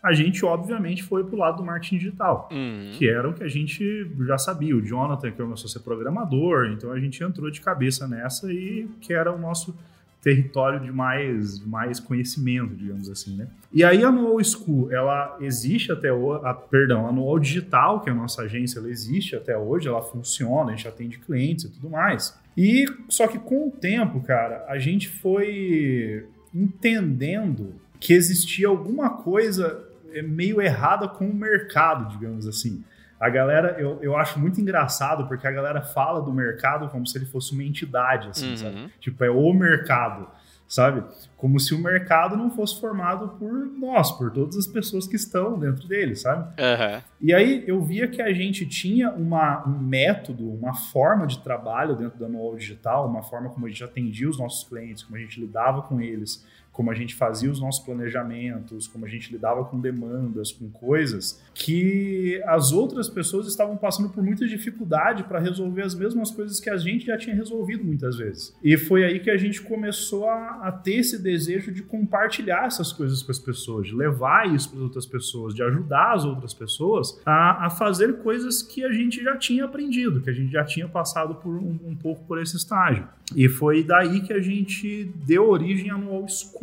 a 0.04 0.12
gente 0.12 0.44
obviamente 0.44 1.02
foi 1.02 1.24
para 1.24 1.34
o 1.34 1.40
lado 1.40 1.58
do 1.58 1.64
marketing 1.64 1.98
digital, 1.98 2.50
uhum. 2.52 2.92
que 2.98 3.08
era 3.08 3.30
o 3.30 3.34
que 3.34 3.42
a 3.42 3.48
gente 3.48 4.06
já 4.26 4.38
sabia. 4.38 4.76
O 4.76 4.86
Jonathan, 4.86 5.32
que 5.32 5.38
começou 5.38 5.68
a 5.68 5.70
ser 5.72 5.80
programador, 5.80 6.66
então 6.74 6.92
a 6.92 7.00
gente 7.00 7.24
entrou 7.24 7.50
de 7.50 7.62
cabeça 7.62 8.06
nessa 8.06 8.52
e 8.52 8.90
que 9.00 9.14
era 9.14 9.32
o 9.32 9.40
nosso 9.40 9.74
território 10.22 10.80
de 10.80 10.92
mais, 10.92 11.60
mais 11.66 12.00
conhecimento, 12.00 12.74
digamos 12.76 13.10
assim, 13.10 13.36
né? 13.36 13.48
E 13.74 13.84
aí 13.84 14.04
a 14.04 14.12
Nool 14.12 14.42
School, 14.44 14.92
ela 14.92 15.38
existe 15.42 15.92
até 15.92 16.12
hoje, 16.14 16.46
a, 16.46 16.54
perdão, 16.54 17.08
a 17.08 17.12
Nool 17.12 17.40
Digital, 17.40 18.00
que 18.02 18.10
é 18.10 18.14
a 18.14 18.16
nossa 18.16 18.42
agência, 18.42 18.80
ela 18.80 18.90
existe 18.90 19.36
até 19.36 19.58
hoje, 19.58 19.88
ela 19.88 20.02
funciona, 20.02 20.72
a 20.72 20.76
gente 20.76 20.88
atende 20.88 21.20
clientes 21.20 21.66
e 21.66 21.70
tudo 21.70 21.90
mais. 21.90 22.38
E 22.58 22.86
só 23.10 23.28
que 23.28 23.38
com 23.38 23.68
o 23.68 23.72
tempo, 23.72 24.22
cara, 24.22 24.66
a 24.68 24.78
gente 24.80 25.10
foi 25.10 26.26
entendendo 26.54 27.76
que 28.00 28.14
existia 28.14 28.68
alguma 28.68 29.10
coisa 29.10 29.93
é 30.14 30.22
meio 30.22 30.62
errada 30.62 31.08
com 31.08 31.26
o 31.28 31.34
mercado, 31.34 32.10
digamos 32.10 32.48
assim. 32.48 32.84
A 33.20 33.30
galera, 33.30 33.76
eu, 33.80 34.00
eu 34.02 34.18
acho 34.18 34.38
muito 34.40 34.60
engraçado 34.60 35.28
porque 35.28 35.48
a 35.48 35.52
galera 35.52 35.82
fala 35.82 36.22
do 36.22 36.34
mercado 36.34 36.90
como 36.90 37.08
se 37.08 37.18
ele 37.18 37.26
fosse 37.26 37.54
uma 37.54 37.64
entidade, 37.64 38.28
assim, 38.30 38.52
Uhum. 38.52 38.58
sabe? 38.58 38.90
Tipo, 39.00 39.24
é 39.24 39.30
o 39.30 39.54
mercado, 39.54 40.28
sabe? 40.68 41.04
Como 41.38 41.58
se 41.58 41.74
o 41.74 41.80
mercado 41.80 42.36
não 42.36 42.52
fosse 42.52 42.82
formado 42.82 43.30
por 43.40 43.54
nós, 43.54 44.12
por 44.12 44.30
todas 44.30 44.58
as 44.58 44.68
pessoas 44.68 45.08
que 45.08 45.16
estão 45.16 45.58
dentro 45.58 45.88
dele, 45.88 46.16
sabe? 46.18 46.44
Uhum. 46.62 47.02
E 47.22 47.34
aí 47.34 47.64
eu 47.66 47.82
via 47.82 48.10
que 48.10 48.22
a 48.22 48.34
gente 48.34 48.66
tinha 48.66 49.10
uma, 49.12 49.66
um 49.66 49.80
método, 49.80 50.50
uma 50.52 50.74
forma 50.76 51.26
de 51.26 51.40
trabalho 51.40 51.96
dentro 51.96 52.20
da 52.20 52.28
Noel 52.28 52.58
Digital, 52.58 53.08
uma 53.08 53.24
forma 53.24 53.50
como 53.50 53.66
a 53.66 53.70
gente 53.70 53.84
atendia 53.86 54.30
os 54.30 54.38
nossos 54.38 54.68
clientes, 54.68 55.04
como 55.04 55.16
a 55.16 55.20
gente 55.20 55.40
lidava 55.40 55.82
com 55.84 56.02
eles, 56.02 56.46
como 56.74 56.90
a 56.90 56.96
gente 56.96 57.14
fazia 57.14 57.50
os 57.50 57.62
nossos 57.62 57.86
planejamentos, 57.86 58.88
como 58.88 59.06
a 59.06 59.08
gente 59.08 59.32
lidava 59.32 59.64
com 59.64 59.80
demandas, 59.80 60.52
com 60.52 60.70
coisas, 60.70 61.42
que 61.54 62.42
as 62.48 62.72
outras 62.72 63.08
pessoas 63.08 63.48
estavam 63.48 63.78
passando 63.78 64.10
por 64.10 64.24
muita 64.24 64.48
dificuldade 64.48 65.24
para 65.24 65.40
resolver 65.40 65.84
as 65.84 65.94
mesmas 65.94 66.32
coisas 66.32 66.60
que 66.60 66.70
a 66.70 66.78
gente 66.78 67.06
já 67.06 67.16
tinha 67.16 67.36
resolvido 67.36 67.84
muitas 67.84 68.18
vezes. 68.18 68.56
E 68.64 68.76
foi 68.76 69.04
aí 69.04 69.20
que 69.20 69.30
a 69.30 69.38
gente 69.38 69.62
começou 69.62 70.28
a, 70.28 70.68
a 70.68 70.72
ter 70.72 70.96
esse 70.96 71.22
desejo 71.22 71.72
de 71.72 71.84
compartilhar 71.84 72.66
essas 72.66 72.92
coisas 72.92 73.22
com 73.22 73.32
as 73.32 73.40
pessoas, 73.40 73.88
de 73.88 73.96
levar 73.96 74.52
isso 74.54 74.70
para 74.70 74.80
as 74.80 74.84
outras 74.84 75.06
pessoas, 75.06 75.54
de 75.54 75.62
ajudar 75.62 76.14
as 76.14 76.26
outras 76.26 76.54
pessoas 76.56 77.22
a, 77.24 77.68
a, 77.68 77.70
fazer 77.70 78.18
coisas 78.24 78.64
que 78.64 78.84
a 78.84 78.92
gente 78.92 79.24
já 79.24 79.38
tinha 79.38 79.66
aprendido, 79.66 80.22
que 80.22 80.30
a 80.30 80.34
gente 80.34 80.52
já 80.52 80.64
tinha 80.64 80.88
passado 80.88 81.36
por 81.36 81.56
um, 81.56 81.78
um 81.86 81.96
pouco 81.96 82.26
por 82.26 82.42
esse 82.42 82.58
estágio. 82.58 83.08
E 83.36 83.48
foi 83.48 83.84
daí 83.84 84.22
que 84.22 84.34
a 84.34 84.42
gente 84.42 85.12
deu 85.26 85.50
origem 85.50 85.90
à 85.90 85.98
Noal 85.98 86.28
School, 86.28 86.63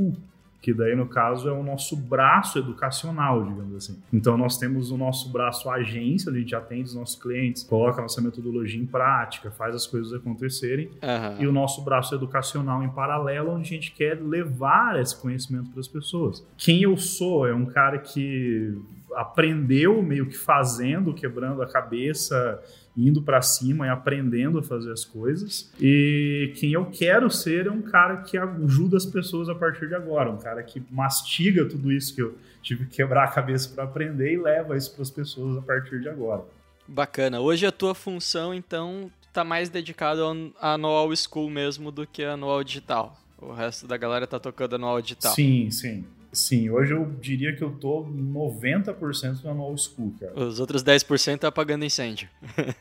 que 0.61 0.75
daí 0.75 0.95
no 0.95 1.07
caso 1.07 1.49
é 1.49 1.53
o 1.53 1.63
nosso 1.63 1.97
braço 1.97 2.59
educacional, 2.59 3.45
digamos 3.45 3.75
assim. 3.77 3.99
Então 4.13 4.37
nós 4.37 4.59
temos 4.59 4.91
o 4.91 4.97
nosso 4.97 5.31
braço 5.31 5.71
agência, 5.71 6.31
a 6.31 6.35
gente 6.35 6.55
atende 6.55 6.83
os 6.83 6.95
nossos 6.95 7.21
clientes, 7.21 7.63
coloca 7.63 8.01
a 8.01 8.03
nossa 8.03 8.21
metodologia 8.21 8.81
em 8.81 8.87
prática, 8.87 9.51
faz 9.51 9.75
as 9.75 9.87
coisas 9.87 10.13
acontecerem, 10.13 10.91
uhum. 11.03 11.43
e 11.43 11.47
o 11.47 11.53
nosso 11.53 11.83
braço 11.83 12.15
educacional 12.15 12.83
em 12.83 12.91
paralelo, 12.91 13.53
onde 13.53 13.63
a 13.63 13.75
gente 13.75 13.93
quer 13.93 14.21
levar 14.21 15.01
esse 15.01 15.17
conhecimento 15.17 15.71
para 15.71 15.81
as 15.81 15.89
pessoas. 15.89 16.47
Quem 16.59 16.83
eu 16.83 16.97
sou 16.97 17.47
é 17.47 17.55
um 17.55 17.67
cara 17.67 17.99
que 17.99 18.77
aprendeu 19.15 20.03
meio 20.03 20.27
que 20.27 20.37
fazendo, 20.37 21.13
quebrando 21.15 21.63
a 21.63 21.67
cabeça, 21.67 22.63
indo 22.97 23.23
para 23.23 23.41
cima 23.41 23.87
e 23.87 23.89
aprendendo 23.89 24.59
a 24.59 24.63
fazer 24.63 24.93
as 24.93 25.05
coisas. 25.05 25.71
E 25.81 26.53
quem 26.57 26.73
eu 26.73 26.87
quero 26.87 27.31
ser 27.31 27.67
é 27.67 27.71
um 27.71 27.83
cara 27.83 28.19
que 28.19 28.37
ajuda 28.37 28.97
as 28.97 29.07
pessoas 29.07 29.49
a 29.49 29.55
partir 29.55 29.89
de 29.89 29.95
agora, 29.95 30.31
um 30.31 30.39
cara 30.39 30.63
que 30.63 30.83
mastiga 30.91 31.65
tudo 31.65 31.93
isso 31.93 32.15
que 32.15 32.23
eu 32.23 32.37
tive 32.63 32.87
que 32.87 32.97
quebrar 32.97 33.25
a 33.25 33.29
cabeça 33.29 33.69
para 33.75 33.85
aprender 33.85 34.33
e 34.33 34.39
leva 34.39 34.77
isso 34.77 34.93
para 34.93 35.03
as 35.03 35.11
pessoas 35.11 35.57
a 35.57 35.63
partir 35.63 36.01
de 36.01 36.09
agora. 36.09 36.45
Bacana. 36.87 37.41
Hoje 37.41 37.67
a 37.67 37.73
tua 37.73 37.95
função, 37.95 38.53
então, 38.53 39.11
tá 39.33 39.45
mais 39.45 39.69
dedicado 39.69 40.53
a 40.61 40.75
anual 40.75 41.15
school 41.15 41.49
mesmo 41.49 41.91
do 41.91 42.07
que 42.07 42.25
a 42.25 42.33
anual 42.33 42.63
digital. 42.65 43.17
O 43.39 43.53
resto 43.53 43.87
da 43.87 43.97
galera 43.97 44.27
tá 44.27 44.39
tocando 44.39 44.75
anual 44.75 45.01
digital. 45.01 45.33
Sim, 45.33 45.71
sim. 45.71 46.05
Sim, 46.33 46.71
hoje 46.71 46.93
eu 46.93 47.11
diria 47.21 47.55
que 47.55 47.63
eu 47.63 47.73
tô 47.73 48.05
90% 48.05 49.45
na 49.45 49.55
no 49.55 49.77
school, 49.77 50.15
cara. 50.19 50.33
Os 50.39 50.61
outros 50.61 50.83
10% 50.83 51.39
tá 51.39 51.49
apagando 51.49 51.85
incêndio. 51.85 52.29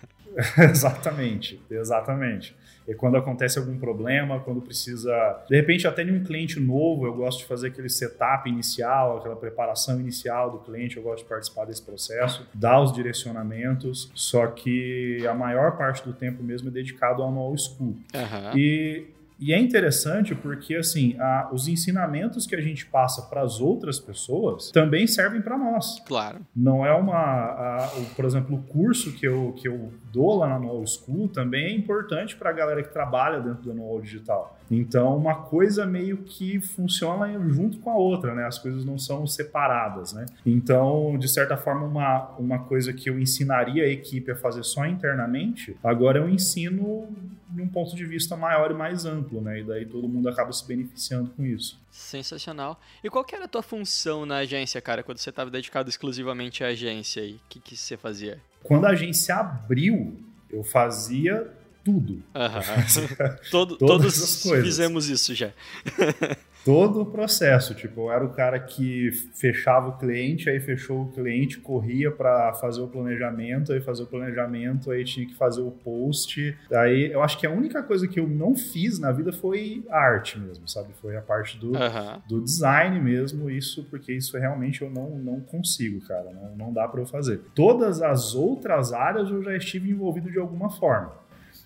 exatamente, 0.58 1.60
exatamente. 1.70 2.56
E 2.88 2.96
quando 2.96 3.18
acontece 3.18 3.60
algum 3.60 3.78
problema, 3.78 4.40
quando 4.40 4.62
precisa. 4.62 5.14
De 5.48 5.56
repente, 5.56 5.88
até 5.88 6.02
em 6.04 6.12
um 6.12 6.24
cliente 6.24 6.60
novo, 6.60 7.06
eu 7.06 7.14
gosto 7.14 7.40
de 7.40 7.46
fazer 7.46 7.68
aquele 7.68 7.90
setup 7.90 8.50
inicial, 8.50 9.18
aquela 9.18 9.36
preparação 9.36 10.00
inicial 10.00 10.52
do 10.52 10.60
cliente, 10.60 10.98
eu 10.98 11.04
gosto 11.04 11.24
de 11.24 11.30
participar 11.30 11.66
desse 11.66 11.84
processo, 11.84 12.48
dar 12.52 12.82
os 12.82 12.92
direcionamentos, 12.92 14.12
só 14.16 14.48
que 14.48 15.26
a 15.28 15.36
maior 15.36 15.78
parte 15.78 16.04
do 16.04 16.14
tempo 16.14 16.42
mesmo 16.42 16.70
é 16.70 16.72
dedicado 16.72 17.22
ao 17.22 17.32
no 17.32 17.56
school. 17.56 17.96
Aham. 18.16 18.58
E, 18.58 19.06
e 19.40 19.54
é 19.54 19.60
interessante 19.60 20.36
porque, 20.36 20.76
assim, 20.76 21.16
a- 21.20 21.50
os 21.52 21.68
ensinamentos 21.68 22.46
que 22.46 22.56
a 22.56 22.62
gente 22.62 22.86
passa 22.86 23.22
para 23.24 23.42
as 23.42 23.60
outras 23.62 24.00
pessoas 24.00 24.72
também 24.72 25.08
servem 25.08 25.42
para 25.42 25.58
nós. 25.58 26.00
Claro. 26.06 26.40
Não 26.56 26.86
é 26.86 26.94
uma. 26.94 27.16
a- 27.16 27.92
o- 27.98 28.16
por 28.16 28.26
exemplo, 28.26 28.56
o 28.58 28.62
curso 28.64 29.14
que 29.14 29.26
eu, 29.28 29.54
que 29.58 29.68
eu 29.68 29.92
dou 30.12 30.38
lá 30.38 30.48
na 30.50 30.60
No 30.60 30.86
School 30.86 31.28
também 31.30 31.66
é 31.66 31.74
importante 31.74 32.36
para 32.36 32.50
a 32.50 32.54
galera 32.54 32.84
que 32.84 32.92
trabalha 32.92 33.40
dentro 33.40 33.64
da 33.64 33.74
No 33.74 34.02
Digital. 34.02 34.58
Então, 34.72 35.18
uma 35.18 35.36
coisa 35.36 35.86
meio 35.86 36.18
que 36.18 36.60
funciona 36.62 37.28
junto 37.50 37.80
com 37.80 37.90
a 37.90 37.96
outra, 37.96 38.36
né? 38.36 38.46
As 38.46 38.60
coisas 38.60 38.86
não 38.86 38.98
são 39.00 39.26
separadas, 39.26 40.14
né? 40.14 40.26
Então, 40.46 41.18
de 41.18 41.28
certa 41.28 41.58
forma, 41.58 41.86
uma, 41.86 42.28
uma 42.38 42.60
coisa 42.60 42.94
que 42.94 43.10
eu 43.10 43.20
ensinaria 43.20 43.84
a 43.84 43.88
equipe 43.88 44.30
a 44.32 44.36
fazer 44.36 44.64
só 44.64 44.86
internamente, 44.86 45.76
agora 45.84 46.20
eu 46.20 46.30
ensino 46.30 47.08
de 47.50 47.62
um 47.62 47.68
ponto 47.68 47.96
de 47.96 48.06
vista 48.06 48.36
maior 48.36 48.72
e 48.72 48.74
mais 48.74 49.06
amplo, 49.06 49.42
né? 49.42 49.60
E 49.60 49.64
daí 49.64 49.86
todo 49.86 50.08
mundo 50.08 50.30
acaba 50.30 50.52
se 50.52 50.66
beneficiando 50.66 51.32
com 51.32 51.44
isso. 51.44 51.80
Sensacional. 51.92 52.80
E 53.04 53.10
qual 53.10 53.24
que 53.24 53.36
era 53.36 53.46
a 53.46 53.48
tua 53.48 53.64
função 53.64 54.26
na 54.26 54.38
agência, 54.38 54.80
cara, 54.82 55.02
quando 55.04 55.18
você 55.18 55.30
estava 55.30 55.50
dedicado 55.50 55.90
exclusivamente 55.90 56.64
à 56.64 56.68
agência 56.68 57.24
aí? 57.24 57.34
O 57.34 57.42
que, 57.50 57.60
que 57.60 57.76
você 57.76 57.98
fazia? 57.98 58.40
Quando 58.64 58.86
a 58.86 58.90
agência 58.90 59.36
abriu, 59.36 60.18
eu 60.50 60.64
fazia 60.64 61.52
tudo. 61.92 62.24
Aham. 62.36 62.62
Todo- 63.52 63.78
Todas 63.78 63.98
todos 64.18 64.24
as 64.24 64.44
coisas. 64.44 64.66
fizemos 64.66 65.10
isso 65.10 65.34
já. 65.34 65.52
Todo 66.66 67.02
o 67.02 67.06
processo, 67.06 67.74
tipo, 67.74 68.02
eu 68.02 68.12
era 68.12 68.24
o 68.24 68.30
cara 68.34 68.60
que 68.60 69.12
fechava 69.34 69.88
o 69.90 69.98
cliente, 69.98 70.50
aí 70.50 70.60
fechou 70.60 71.04
o 71.04 71.12
cliente, 71.12 71.58
corria 71.58 72.12
para 72.12 72.54
fazer 72.56 72.82
o 72.82 72.88
planejamento, 72.88 73.72
aí 73.72 73.80
fazer 73.80 74.04
o 74.04 74.06
planejamento, 74.06 74.92
aí 74.92 75.06
tinha 75.06 75.26
que 75.26 75.34
fazer 75.36 75.62
o 75.62 75.72
post. 75.72 76.56
Aí 76.74 77.12
eu 77.14 77.24
acho 77.24 77.40
que 77.40 77.48
a 77.48 77.50
única 77.50 77.82
coisa 77.82 78.06
que 78.10 78.20
eu 78.20 78.28
não 78.28 78.56
fiz 78.58 79.00
na 79.00 79.10
vida 79.12 79.32
foi 79.32 79.86
a 79.90 79.98
arte 79.98 80.38
mesmo, 80.38 80.68
sabe? 80.68 80.90
Foi 81.02 81.16
a 81.16 81.22
parte 81.22 81.58
do, 81.58 81.72
do 82.28 82.42
design 82.44 83.00
mesmo, 83.00 83.50
isso 83.50 83.86
porque 83.86 84.12
isso 84.12 84.38
realmente 84.38 84.82
eu 84.82 84.90
não, 84.90 85.12
não 85.12 85.40
consigo, 85.40 86.06
cara, 86.06 86.30
não, 86.34 86.56
não 86.68 86.74
dá 86.74 86.88
para 86.90 87.00
eu 87.02 87.06
fazer. 87.06 87.40
Todas 87.56 88.02
as 88.02 88.36
outras 88.36 88.92
áreas 88.92 89.30
eu 89.32 89.42
já 89.42 89.56
estive 89.56 89.90
envolvido 89.90 90.30
de 90.30 90.38
alguma 90.38 90.70
forma. 90.70 91.14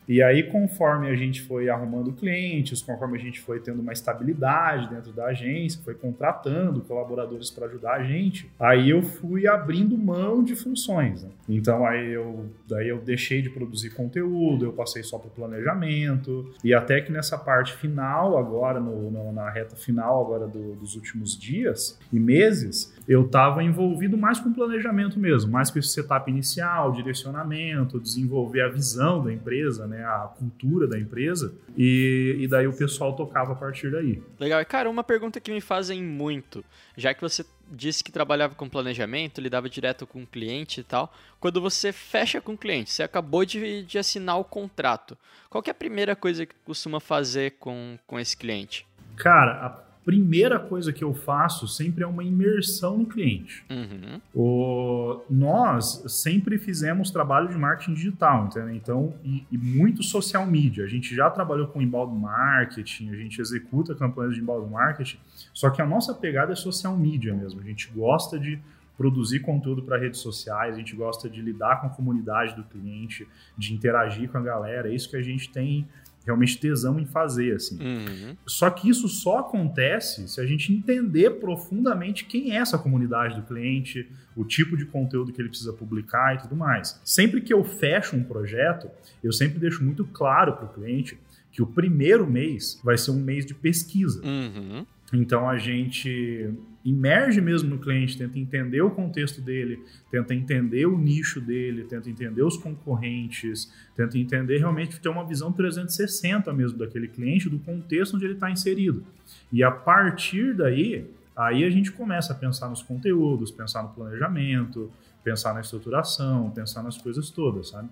E 0.07 0.22
aí, 0.22 0.43
conforme 0.43 1.07
a 1.10 1.15
gente 1.15 1.41
foi 1.41 1.69
arrumando 1.69 2.12
clientes, 2.12 2.81
conforme 2.81 3.17
a 3.17 3.22
gente 3.22 3.39
foi 3.39 3.60
tendo 3.60 3.81
uma 3.81 3.93
estabilidade 3.93 4.89
dentro 4.89 5.12
da 5.12 5.25
agência, 5.27 5.81
foi 5.83 5.93
contratando 5.93 6.81
colaboradores 6.81 7.50
para 7.50 7.67
ajudar 7.67 7.93
a 7.95 8.03
gente, 8.03 8.50
aí 8.60 8.89
eu 8.89 9.01
fui 9.01 9.48
abrindo 9.48 9.98
mão 9.98 10.43
de 10.43 10.55
funções. 10.55 11.24
né? 11.24 11.29
Então 11.48 11.86
aí 11.86 12.12
eu, 12.12 12.45
daí 12.67 12.88
eu 12.89 13.00
deixei 13.00 13.41
de 13.41 13.50
produzir 13.50 13.91
conteúdo, 13.91 14.65
eu 14.65 14.74
passei 14.74 15.03
só 15.03 15.17
para 15.17 15.27
o 15.27 15.31
planejamento, 15.31 16.51
e 16.63 16.74
até 16.74 17.01
que 17.01 17.12
nessa 17.12 17.38
parte 17.38 17.74
final, 17.74 18.38
agora, 18.38 18.79
no- 18.79 19.10
no- 19.12 19.31
na 19.31 19.50
reta 19.50 19.75
final 19.75 20.22
agora 20.24 20.48
do- 20.48 20.75
dos 20.75 20.95
últimos 20.95 21.38
dias 21.38 22.00
e 22.12 22.19
meses, 22.19 22.93
eu 23.07 23.25
estava 23.25 23.63
envolvido 23.63 24.17
mais 24.17 24.39
com 24.39 24.53
planejamento 24.53 25.19
mesmo, 25.19 25.51
mais 25.51 25.69
com 25.69 25.79
esse 25.79 25.89
setup 25.89 26.29
inicial, 26.29 26.91
direcionamento, 26.91 28.00
desenvolver 28.00 28.62
a 28.62 28.69
visão 28.69 29.24
da 29.24 29.31
empresa, 29.31 29.86
né, 29.88 30.03
a 30.03 30.31
cultura 30.38 30.88
da 30.88 30.98
empresa, 30.98 31.53
e, 31.77 32.38
e 32.39 32.48
daí 32.48 32.67
o 32.67 32.74
pessoal 32.74 33.13
tocava 33.15 33.53
a 33.53 33.55
partir 33.55 33.91
daí. 33.91 34.22
Legal. 34.39 34.62
E, 34.62 34.65
cara, 34.65 34.89
uma 34.89 35.03
pergunta 35.03 35.39
que 35.39 35.51
me 35.51 35.62
fazem 35.62 36.01
muito, 36.03 36.63
já 36.95 37.13
que 37.13 37.22
você 37.22 37.45
disse 37.69 38.03
que 38.03 38.12
trabalhava 38.12 38.55
com 38.55 38.69
planejamento, 38.69 39.41
lidava 39.41 39.69
direto 39.69 40.05
com 40.05 40.24
o 40.24 40.27
cliente 40.27 40.81
e 40.81 40.83
tal, 40.83 41.13
quando 41.39 41.60
você 41.60 41.91
fecha 41.91 42.39
com 42.39 42.53
o 42.53 42.57
cliente, 42.57 42.91
você 42.91 43.03
acabou 43.03 43.43
de, 43.43 43.83
de 43.83 43.98
assinar 43.98 44.39
o 44.39 44.43
contrato, 44.43 45.17
qual 45.50 45.62
que 45.62 45.69
é 45.69 45.72
a 45.72 45.75
primeira 45.75 46.15
coisa 46.15 46.45
que 46.45 46.55
costuma 46.65 47.00
fazer 47.00 47.55
com, 47.60 47.98
com 48.07 48.19
esse 48.19 48.36
cliente? 48.38 48.86
Cara, 49.15 49.65
a 49.65 49.92
primeira 50.05 50.60
coisa 50.60 50.91
que 50.91 51.03
eu 51.03 51.13
faço 51.13 51.67
sempre 51.67 52.03
é 52.03 52.07
uma 52.07 52.24
imersão 52.24 52.98
no 52.98 53.05
cliente. 53.05 53.63
Uhum. 53.69 54.19
O- 54.36 55.22
nós 55.29 56.03
sempre 56.07 56.57
fizemos 56.57 57.10
trabalho 57.12 57.48
de 57.50 57.55
marketing 57.57 57.93
digital, 57.93 58.45
entendeu? 58.45 58.75
Então, 58.75 59.13
e, 59.24 59.45
e 59.51 59.57
muito 59.57 60.03
social 60.03 60.45
media. 60.45 60.83
A 60.83 60.88
gente 60.88 61.15
já 61.15 61.29
trabalhou 61.29 61.67
com 61.67 61.81
inbound 61.81 62.13
marketing, 62.19 63.10
a 63.12 63.15
gente 63.15 63.39
executa 63.39 63.95
campanhas 63.95 64.36
de 64.36 64.41
inbound 64.41 64.69
marketing, 64.69 65.17
só 65.53 65.69
que 65.69 65.81
a 65.81 65.86
nossa 65.86 66.13
pegada 66.13 66.51
é 66.51 66.55
social 66.55 66.98
media 66.98 67.33
mesmo. 67.33 67.60
A 67.62 67.63
gente 67.63 67.89
gosta 67.95 68.38
de 68.39 68.60
produzir 68.98 69.39
conteúdo 69.39 69.81
para 69.81 69.98
redes 69.98 70.19
sociais, 70.19 70.75
a 70.75 70.77
gente 70.77 70.95
gosta 70.95 71.27
de 71.29 71.41
lidar 71.41 71.81
com 71.81 71.88
a 71.88 71.89
comunidade 71.89 72.55
do 72.55 72.63
cliente, 72.63 73.27
de 73.57 73.74
interagir 73.74 74.29
com 74.29 74.38
a 74.38 74.41
galera. 74.41 74.88
É 74.91 74.93
isso 74.93 75.10
que 75.10 75.15
a 75.17 75.22
gente 75.22 75.50
tem 75.50 75.88
realmente 76.25 76.57
tesão 76.57 76.99
em 76.99 77.05
fazer, 77.05 77.55
assim. 77.55 77.77
Uhum. 77.81 78.37
Só 78.47 78.69
que 78.69 78.89
isso 78.89 79.07
só 79.07 79.39
acontece 79.39 80.27
se 80.27 80.39
a 80.39 80.45
gente 80.45 80.71
entender 80.71 81.31
profundamente 81.31 82.25
quem 82.25 82.51
é 82.51 82.55
essa 82.55 82.77
comunidade 82.77 83.35
do 83.35 83.43
cliente, 83.43 84.09
o 84.35 84.45
tipo 84.45 84.77
de 84.77 84.85
conteúdo 84.85 85.31
que 85.31 85.41
ele 85.41 85.49
precisa 85.49 85.73
publicar 85.73 86.35
e 86.35 86.37
tudo 86.39 86.55
mais. 86.55 86.99
Sempre 87.03 87.41
que 87.41 87.53
eu 87.53 87.63
fecho 87.63 88.15
um 88.15 88.23
projeto, 88.23 88.89
eu 89.23 89.31
sempre 89.31 89.59
deixo 89.59 89.83
muito 89.83 90.05
claro 90.05 90.53
para 90.53 90.65
o 90.65 90.73
cliente 90.73 91.17
que 91.51 91.61
o 91.61 91.67
primeiro 91.67 92.29
mês 92.29 92.79
vai 92.83 92.97
ser 92.97 93.11
um 93.11 93.19
mês 93.19 93.45
de 93.45 93.53
pesquisa. 93.53 94.21
Uhum. 94.25 94.85
Então 95.13 95.48
a 95.48 95.58
gente 95.58 96.51
imerge 96.84 97.39
mesmo 97.39 97.70
no 97.70 97.79
cliente, 97.79 98.17
tenta 98.17 98.38
entender 98.38 98.82
o 98.82 98.89
contexto 98.89 99.39
dele, 99.39 99.82
tenta 100.12 100.34
entender 100.34 100.86
o 100.86 100.98
nicho 100.98 101.39
dele, 101.39 101.84
tenta 101.84 102.10
entender 102.10 102.41
os 102.43 102.58
concorrentes, 102.58 103.72
tenta 103.96 104.17
entender 104.17 104.58
realmente 104.58 105.00
ter 105.00 105.10
uma 105.10 105.25
visão 105.25 105.51
360 105.51 106.51
mesmo 106.51 106.77
daquele 106.77 107.08
cliente, 107.08 107.48
do 107.48 107.60
contexto 107.60 108.15
onde 108.15 108.25
ele 108.25 108.34
está 108.34 108.50
inserido. 108.50 109.05
E 109.51 109.63
a 109.63 109.72
partir 109.72 110.55
daí, 110.55 111.10
aí 111.36 111.63
a 111.63 111.70
gente 111.70 111.91
começa 111.91 112.34
a 112.34 112.36
pensar 112.36 112.67
nos 112.67 112.82
conteúdos, 112.82 113.51
pensar 113.51 113.84
no 113.84 113.89
planejamento, 113.89 114.91
pensar 115.24 115.53
na 115.53 115.62
estruturação, 115.62 116.50
pensar 116.50 116.84
nas 116.84 116.98
coisas 116.98 117.29
todas, 117.29 117.70
sabe? 117.70 117.88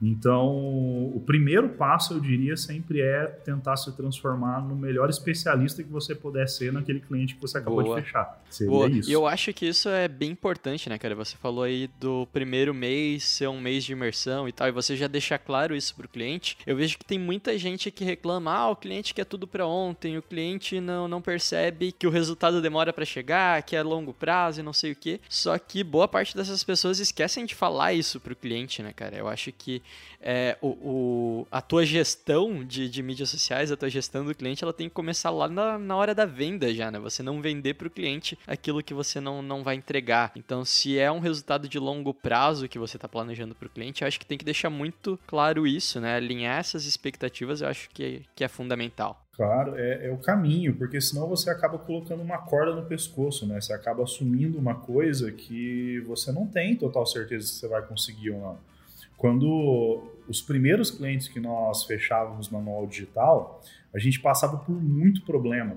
Então, 0.00 0.48
o 0.48 1.22
primeiro 1.24 1.68
passo, 1.70 2.14
eu 2.14 2.20
diria, 2.20 2.56
sempre 2.56 3.00
é 3.00 3.24
tentar 3.24 3.76
se 3.76 3.90
transformar 3.92 4.60
no 4.60 4.76
melhor 4.76 5.08
especialista 5.08 5.82
que 5.82 5.90
você 5.90 6.14
puder 6.14 6.48
ser 6.48 6.72
naquele 6.72 7.00
cliente 7.00 7.34
que 7.34 7.40
você 7.40 7.58
acabou 7.58 7.82
Boa. 7.82 7.96
de 7.96 8.02
fechar. 8.02 8.42
Seria 8.50 8.70
Boa. 8.70 8.88
isso. 8.88 9.08
E 9.08 9.12
eu 9.12 9.26
acho 9.26 9.52
que 9.52 9.66
isso 9.66 9.88
é 9.88 10.06
bem 10.08 10.30
importante, 10.30 10.88
né, 10.88 10.98
cara? 10.98 11.14
Você 11.14 11.36
falou 11.36 11.64
aí 11.64 11.88
do 11.98 12.26
primeiro 12.32 12.74
mês 12.74 13.24
ser 13.24 13.48
um 13.48 13.60
mês 13.60 13.84
de 13.84 13.92
imersão 13.92 14.48
e 14.48 14.52
tal, 14.52 14.68
e 14.68 14.72
você 14.72 14.96
já 14.96 15.06
deixar 15.06 15.38
claro 15.38 15.74
isso 15.74 15.94
pro 15.94 16.08
cliente. 16.08 16.58
Eu 16.66 16.76
vejo 16.76 16.98
que 16.98 17.04
tem 17.04 17.18
muita 17.18 17.56
gente 17.56 17.90
que 17.90 18.04
reclama, 18.04 18.52
ah, 18.52 18.70
o 18.70 18.76
cliente 18.76 19.14
quer 19.14 19.24
tudo 19.24 19.46
pra 19.46 19.66
ontem, 19.66 20.18
o 20.18 20.22
cliente 20.22 20.80
não, 20.80 21.08
não 21.08 21.22
percebe 21.22 21.92
que 21.92 22.06
o 22.06 22.10
resultado 22.10 22.60
demora 22.60 22.92
pra 22.92 23.04
chegar, 23.04 23.62
que 23.62 23.76
é 23.76 23.82
longo 23.82 24.12
prazo 24.12 24.60
e 24.60 24.62
não 24.62 24.72
sei 24.72 24.92
o 24.92 24.96
que. 24.96 25.20
Só 25.28 25.58
que 25.58 25.82
boa 25.82 26.06
parte 26.06 26.36
dessas 26.36 26.62
pessoas 26.62 26.98
esquecem 26.98 27.46
de 27.46 27.54
falar 27.54 27.92
isso 27.92 28.20
pro 28.20 28.36
cliente, 28.36 28.82
né, 28.82 28.92
cara? 28.92 29.16
Eu 29.16 29.28
acho 29.28 29.52
que 29.52 29.82
é, 30.20 30.56
o, 30.60 30.68
o- 30.68 31.46
a 31.50 31.60
tua 31.60 31.84
gestão 31.84 32.64
de, 32.64 32.88
de 32.88 33.02
mídias 33.02 33.28
sociais, 33.30 33.70
a 33.70 33.76
tua 33.76 33.90
gestão 33.90 34.24
do 34.24 34.34
cliente, 34.34 34.64
ela 34.64 34.72
tem 34.72 34.88
que 34.88 34.94
começar 34.94 35.30
lá 35.30 35.48
na, 35.48 35.78
na 35.78 35.96
hora 35.96 36.14
da 36.14 36.24
venda 36.24 36.72
já, 36.72 36.90
né? 36.90 36.98
Você 36.98 37.22
não 37.22 37.40
vender 37.42 37.74
pro 37.74 37.90
cliente 37.90 38.38
aquilo 38.46 38.82
que 38.82 38.94
você 38.94 39.20
não, 39.20 39.42
não 39.42 39.62
vai 39.62 39.74
entregar. 39.76 40.32
Então, 40.34 40.64
se 40.64 40.98
é 40.98 41.10
um 41.10 41.18
resultado 41.20 41.68
de 41.68 41.78
longo 41.78 42.14
prazo 42.14 42.68
que 42.68 42.78
você 42.78 42.96
está 42.96 43.08
planejando 43.08 43.54
pro 43.54 43.68
cliente, 43.68 44.02
eu 44.02 44.08
acho 44.08 44.18
que 44.18 44.26
tem 44.26 44.38
que 44.38 44.44
deixar 44.44 44.70
muito 44.70 45.18
claro 45.26 45.66
isso, 45.66 46.00
né? 46.00 46.16
Alinhar 46.16 46.58
essas 46.58 46.86
expectativas, 46.86 47.60
eu 47.60 47.68
acho 47.68 47.90
que, 47.90 48.22
que 48.34 48.44
é 48.44 48.48
fundamental. 48.48 49.20
Claro, 49.36 49.74
é, 49.76 50.06
é 50.06 50.12
o 50.12 50.16
caminho, 50.18 50.76
porque 50.76 51.00
senão 51.00 51.28
você 51.28 51.50
acaba 51.50 51.76
colocando 51.76 52.22
uma 52.22 52.38
corda 52.38 52.72
no 52.74 52.86
pescoço, 52.86 53.44
né? 53.46 53.60
Você 53.60 53.72
acaba 53.72 54.04
assumindo 54.04 54.56
uma 54.56 54.76
coisa 54.76 55.32
que 55.32 56.00
você 56.06 56.30
não 56.30 56.46
tem 56.46 56.76
total 56.76 57.04
certeza 57.04 57.48
se 57.48 57.54
você 57.54 57.66
vai 57.68 57.82
conseguir 57.82 58.30
ou 58.30 58.40
não. 58.40 58.58
Quando 59.16 60.02
os 60.28 60.40
primeiros 60.40 60.90
clientes 60.90 61.28
que 61.28 61.40
nós 61.40 61.84
fechávamos 61.84 62.48
manual 62.48 62.86
digital, 62.86 63.62
a 63.94 63.98
gente 63.98 64.20
passava 64.20 64.56
por 64.58 64.74
muito 64.74 65.22
problema, 65.22 65.76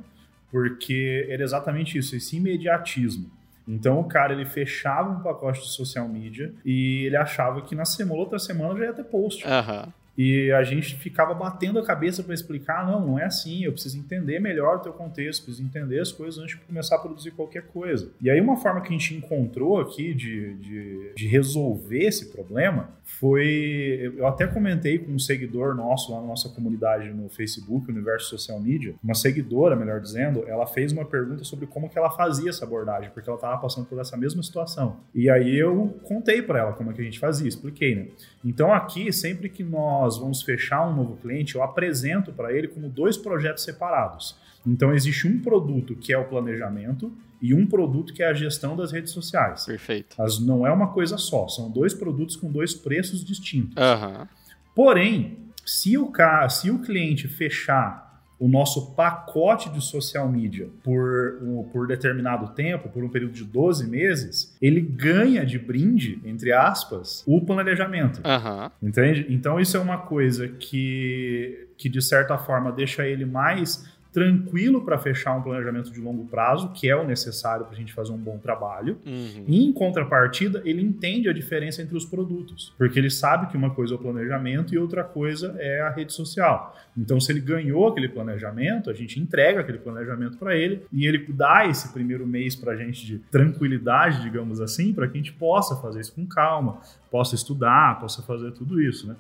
porque 0.52 1.28
era 1.30 1.44
exatamente 1.44 1.98
isso, 1.98 2.16
esse 2.16 2.38
imediatismo. 2.38 3.30
Então 3.68 4.00
o 4.00 4.06
cara 4.06 4.34
ele 4.34 4.46
fechava 4.46 5.10
um 5.10 5.22
pacote 5.22 5.62
de 5.62 5.68
social 5.68 6.08
media 6.08 6.54
e 6.64 7.04
ele 7.06 7.18
achava 7.18 7.62
que 7.62 7.76
na 7.76 7.84
semana, 7.84 8.20
outra 8.20 8.40
semana 8.40 8.78
já 8.80 8.86
ia 8.86 8.94
ter 8.94 9.04
post. 9.04 9.46
Aham. 9.46 9.94
E 10.18 10.52
a 10.52 10.64
gente 10.64 10.96
ficava 10.96 11.34
batendo 11.34 11.78
a 11.78 11.86
cabeça 11.86 12.24
para 12.24 12.34
explicar, 12.34 12.86
não, 12.86 13.06
não 13.06 13.20
é 13.20 13.26
assim, 13.26 13.64
eu 13.64 13.72
preciso 13.72 13.98
entender 14.00 14.40
melhor 14.40 14.78
o 14.78 14.80
teu 14.80 14.94
contexto, 14.94 15.44
preciso 15.44 15.64
entender 15.66 16.00
as 16.00 16.12
coisas 16.12 16.40
antes 16.42 16.58
de 16.58 16.66
começar 16.66 16.96
a 16.96 17.00
produzir 17.00 17.32
qualquer 17.32 17.68
coisa. 17.68 18.12
E 18.20 18.30
aí 18.30 18.42
uma 18.42 18.58
forma 18.58 18.82
que 18.82 18.88
a 18.88 18.98
gente 18.98 19.14
encontrou 19.14 19.80
aqui 19.80 20.14
de, 20.14 20.56
de, 20.56 21.14
de 21.16 21.28
resolver 21.28 22.06
esse 22.06 22.32
problema 22.32 22.90
foi, 23.04 24.12
eu 24.18 24.28
até 24.28 24.46
comentei 24.46 25.00
com 25.00 25.12
um 25.12 25.20
seguidor 25.20 25.74
nosso 25.74 26.12
lá 26.12 26.20
na 26.20 26.28
nossa 26.28 26.50
comunidade 26.50 27.10
no 27.10 27.30
Facebook, 27.30 27.90
Universo 27.90 28.30
Social 28.30 28.60
Media, 28.60 28.96
uma 29.04 29.14
seguidora, 29.14 29.76
melhor 29.76 30.02
dizendo, 30.02 30.44
ela 30.48 30.66
fez 30.66 30.92
uma 30.92 31.06
pergunta 31.06 31.44
sobre 31.44 31.68
como 31.68 31.90
que 31.90 31.98
ela 31.98 32.10
fazia 32.10 32.50
essa 32.50 32.66
abordagem, 32.66 33.10
porque 33.12 33.30
ela 33.30 33.38
estava 33.38 33.58
passando 33.60 33.86
por 33.86 34.00
essa 34.00 34.18
mesma 34.18 34.44
situação. 34.44 34.98
E 35.16 35.30
aí 35.30 35.58
eu 35.58 36.00
contei 36.04 36.42
para 36.42 36.60
ela 36.60 36.74
como 36.74 36.92
é 36.92 36.94
que 36.94 37.02
a 37.02 37.04
gente 37.04 37.20
fazia, 37.20 37.48
expliquei, 37.48 37.96
né? 37.96 38.08
Então 38.44 38.74
aqui, 38.74 39.12
sempre 39.12 39.50
que 39.50 39.64
nós 39.64 40.07
vamos 40.16 40.44
fechar 40.44 40.88
um 40.88 40.96
novo 40.96 41.18
cliente, 41.18 41.56
eu 41.56 41.64
apresento 41.64 42.32
para 42.32 42.54
ele 42.54 42.68
como 42.68 42.88
dois 42.88 43.18
projetos 43.18 43.64
separados. 43.64 44.38
Então 44.64 44.94
existe 44.94 45.28
um 45.28 45.42
produto 45.42 45.96
que 45.96 46.14
é 46.14 46.18
o 46.18 46.26
planejamento 46.26 47.12
e 47.42 47.54
um 47.54 47.66
produto 47.66 48.14
que 48.14 48.22
é 48.22 48.28
a 48.28 48.34
gestão 48.34 48.76
das 48.76 48.92
redes 48.92 49.12
sociais. 49.12 49.66
Perfeito. 49.66 50.22
As, 50.22 50.40
não 50.40 50.68
é 50.68 50.72
uma 50.72 50.94
coisa 50.94 51.18
só, 51.18 51.48
são 51.48 51.72
dois 51.72 51.94
produtos 51.94 52.36
com 52.36 52.52
dois 52.52 52.76
preços 52.76 53.26
distintos. 53.26 53.76
Aham. 53.76 54.28
Porém, 54.76 55.40
se 55.66 55.98
o, 55.98 56.12
se 56.50 56.70
o 56.70 56.80
cliente 56.80 57.28
fechar 57.28 58.07
o 58.40 58.48
nosso 58.48 58.92
pacote 58.94 59.70
de 59.72 59.82
social 59.84 60.30
media 60.32 60.70
por, 60.84 61.40
um- 61.42 61.64
por 61.72 61.88
determinado 61.88 62.54
tempo, 62.54 62.88
por 62.90 63.04
um 63.04 63.10
período 63.10 63.34
de 63.34 63.44
12 63.44 63.88
meses, 63.90 64.56
ele 64.62 64.80
ganha 64.80 65.46
de 65.46 65.58
brinde, 65.58 66.20
entre 66.24 66.52
aspas, 66.52 67.24
o 67.26 67.42
planejamento. 67.42 68.22
Aham. 68.24 68.72
Entende? 68.82 69.26
Então 69.30 69.60
isso 69.60 69.76
é 69.76 69.80
uma 69.80 69.98
coisa 69.98 70.48
que, 70.48 71.68
que 71.78 71.90
de 71.90 72.02
certa 72.02 72.38
forma 72.38 72.72
deixa 72.72 73.08
ele 73.08 73.26
mais 73.26 73.86
tranquilo 74.18 74.84
para 74.84 74.98
fechar 74.98 75.38
um 75.38 75.44
planejamento 75.44 75.92
de 75.92 76.02
longo 76.02 76.26
prazo, 76.26 76.72
que 76.74 76.90
é 76.90 76.96
o 76.96 77.06
necessário 77.06 77.66
para 77.66 77.76
a 77.76 77.78
gente 77.78 77.94
fazer 77.94 78.12
um 78.12 78.18
bom 78.18 78.40
trabalho. 78.40 78.98
Uhum. 79.06 79.44
E 79.48 79.64
em 79.64 79.72
contrapartida, 79.72 80.60
ele 80.66 80.82
entende 80.82 81.30
a 81.30 81.34
diferença 81.34 81.84
entre 81.84 81.96
os 81.96 82.04
produtos, 82.04 82.74
porque 82.80 82.98
ele 82.98 83.12
sabe 83.12 83.46
que 83.46 83.56
uma 83.56 83.70
coisa 83.70 83.94
é 83.94 83.96
o 83.96 84.00
planejamento 84.00 84.74
e 84.74 84.78
outra 84.80 85.04
coisa 85.04 85.56
é 85.60 85.82
a 85.82 85.92
rede 85.92 86.14
social. 86.14 86.76
Então, 86.98 87.20
se 87.20 87.32
ele 87.32 87.40
ganhou 87.40 87.88
aquele 87.88 88.10
planejamento, 88.10 88.90
a 88.90 88.94
gente 88.94 89.20
entrega 89.20 89.60
aquele 89.60 89.78
planejamento 89.78 90.36
para 90.40 90.56
ele 90.56 90.82
e 90.92 91.06
ele 91.06 91.24
dá 91.30 91.68
esse 91.68 91.94
primeiro 91.94 92.26
mês 92.26 92.56
para 92.56 92.72
a 92.72 92.76
gente 92.76 93.06
de 93.06 93.20
tranquilidade, 93.20 94.24
digamos 94.24 94.60
assim, 94.60 94.94
para 94.94 95.08
que 95.08 95.14
a 95.14 95.22
gente 95.22 95.34
possa 95.34 95.76
fazer 95.76 96.02
isso 96.02 96.16
com 96.16 96.26
calma, 96.26 96.82
possa 97.12 97.36
estudar, 97.36 98.00
possa 98.00 98.24
fazer 98.24 98.52
tudo 98.54 98.82
isso, 98.82 99.08
né? 99.08 99.16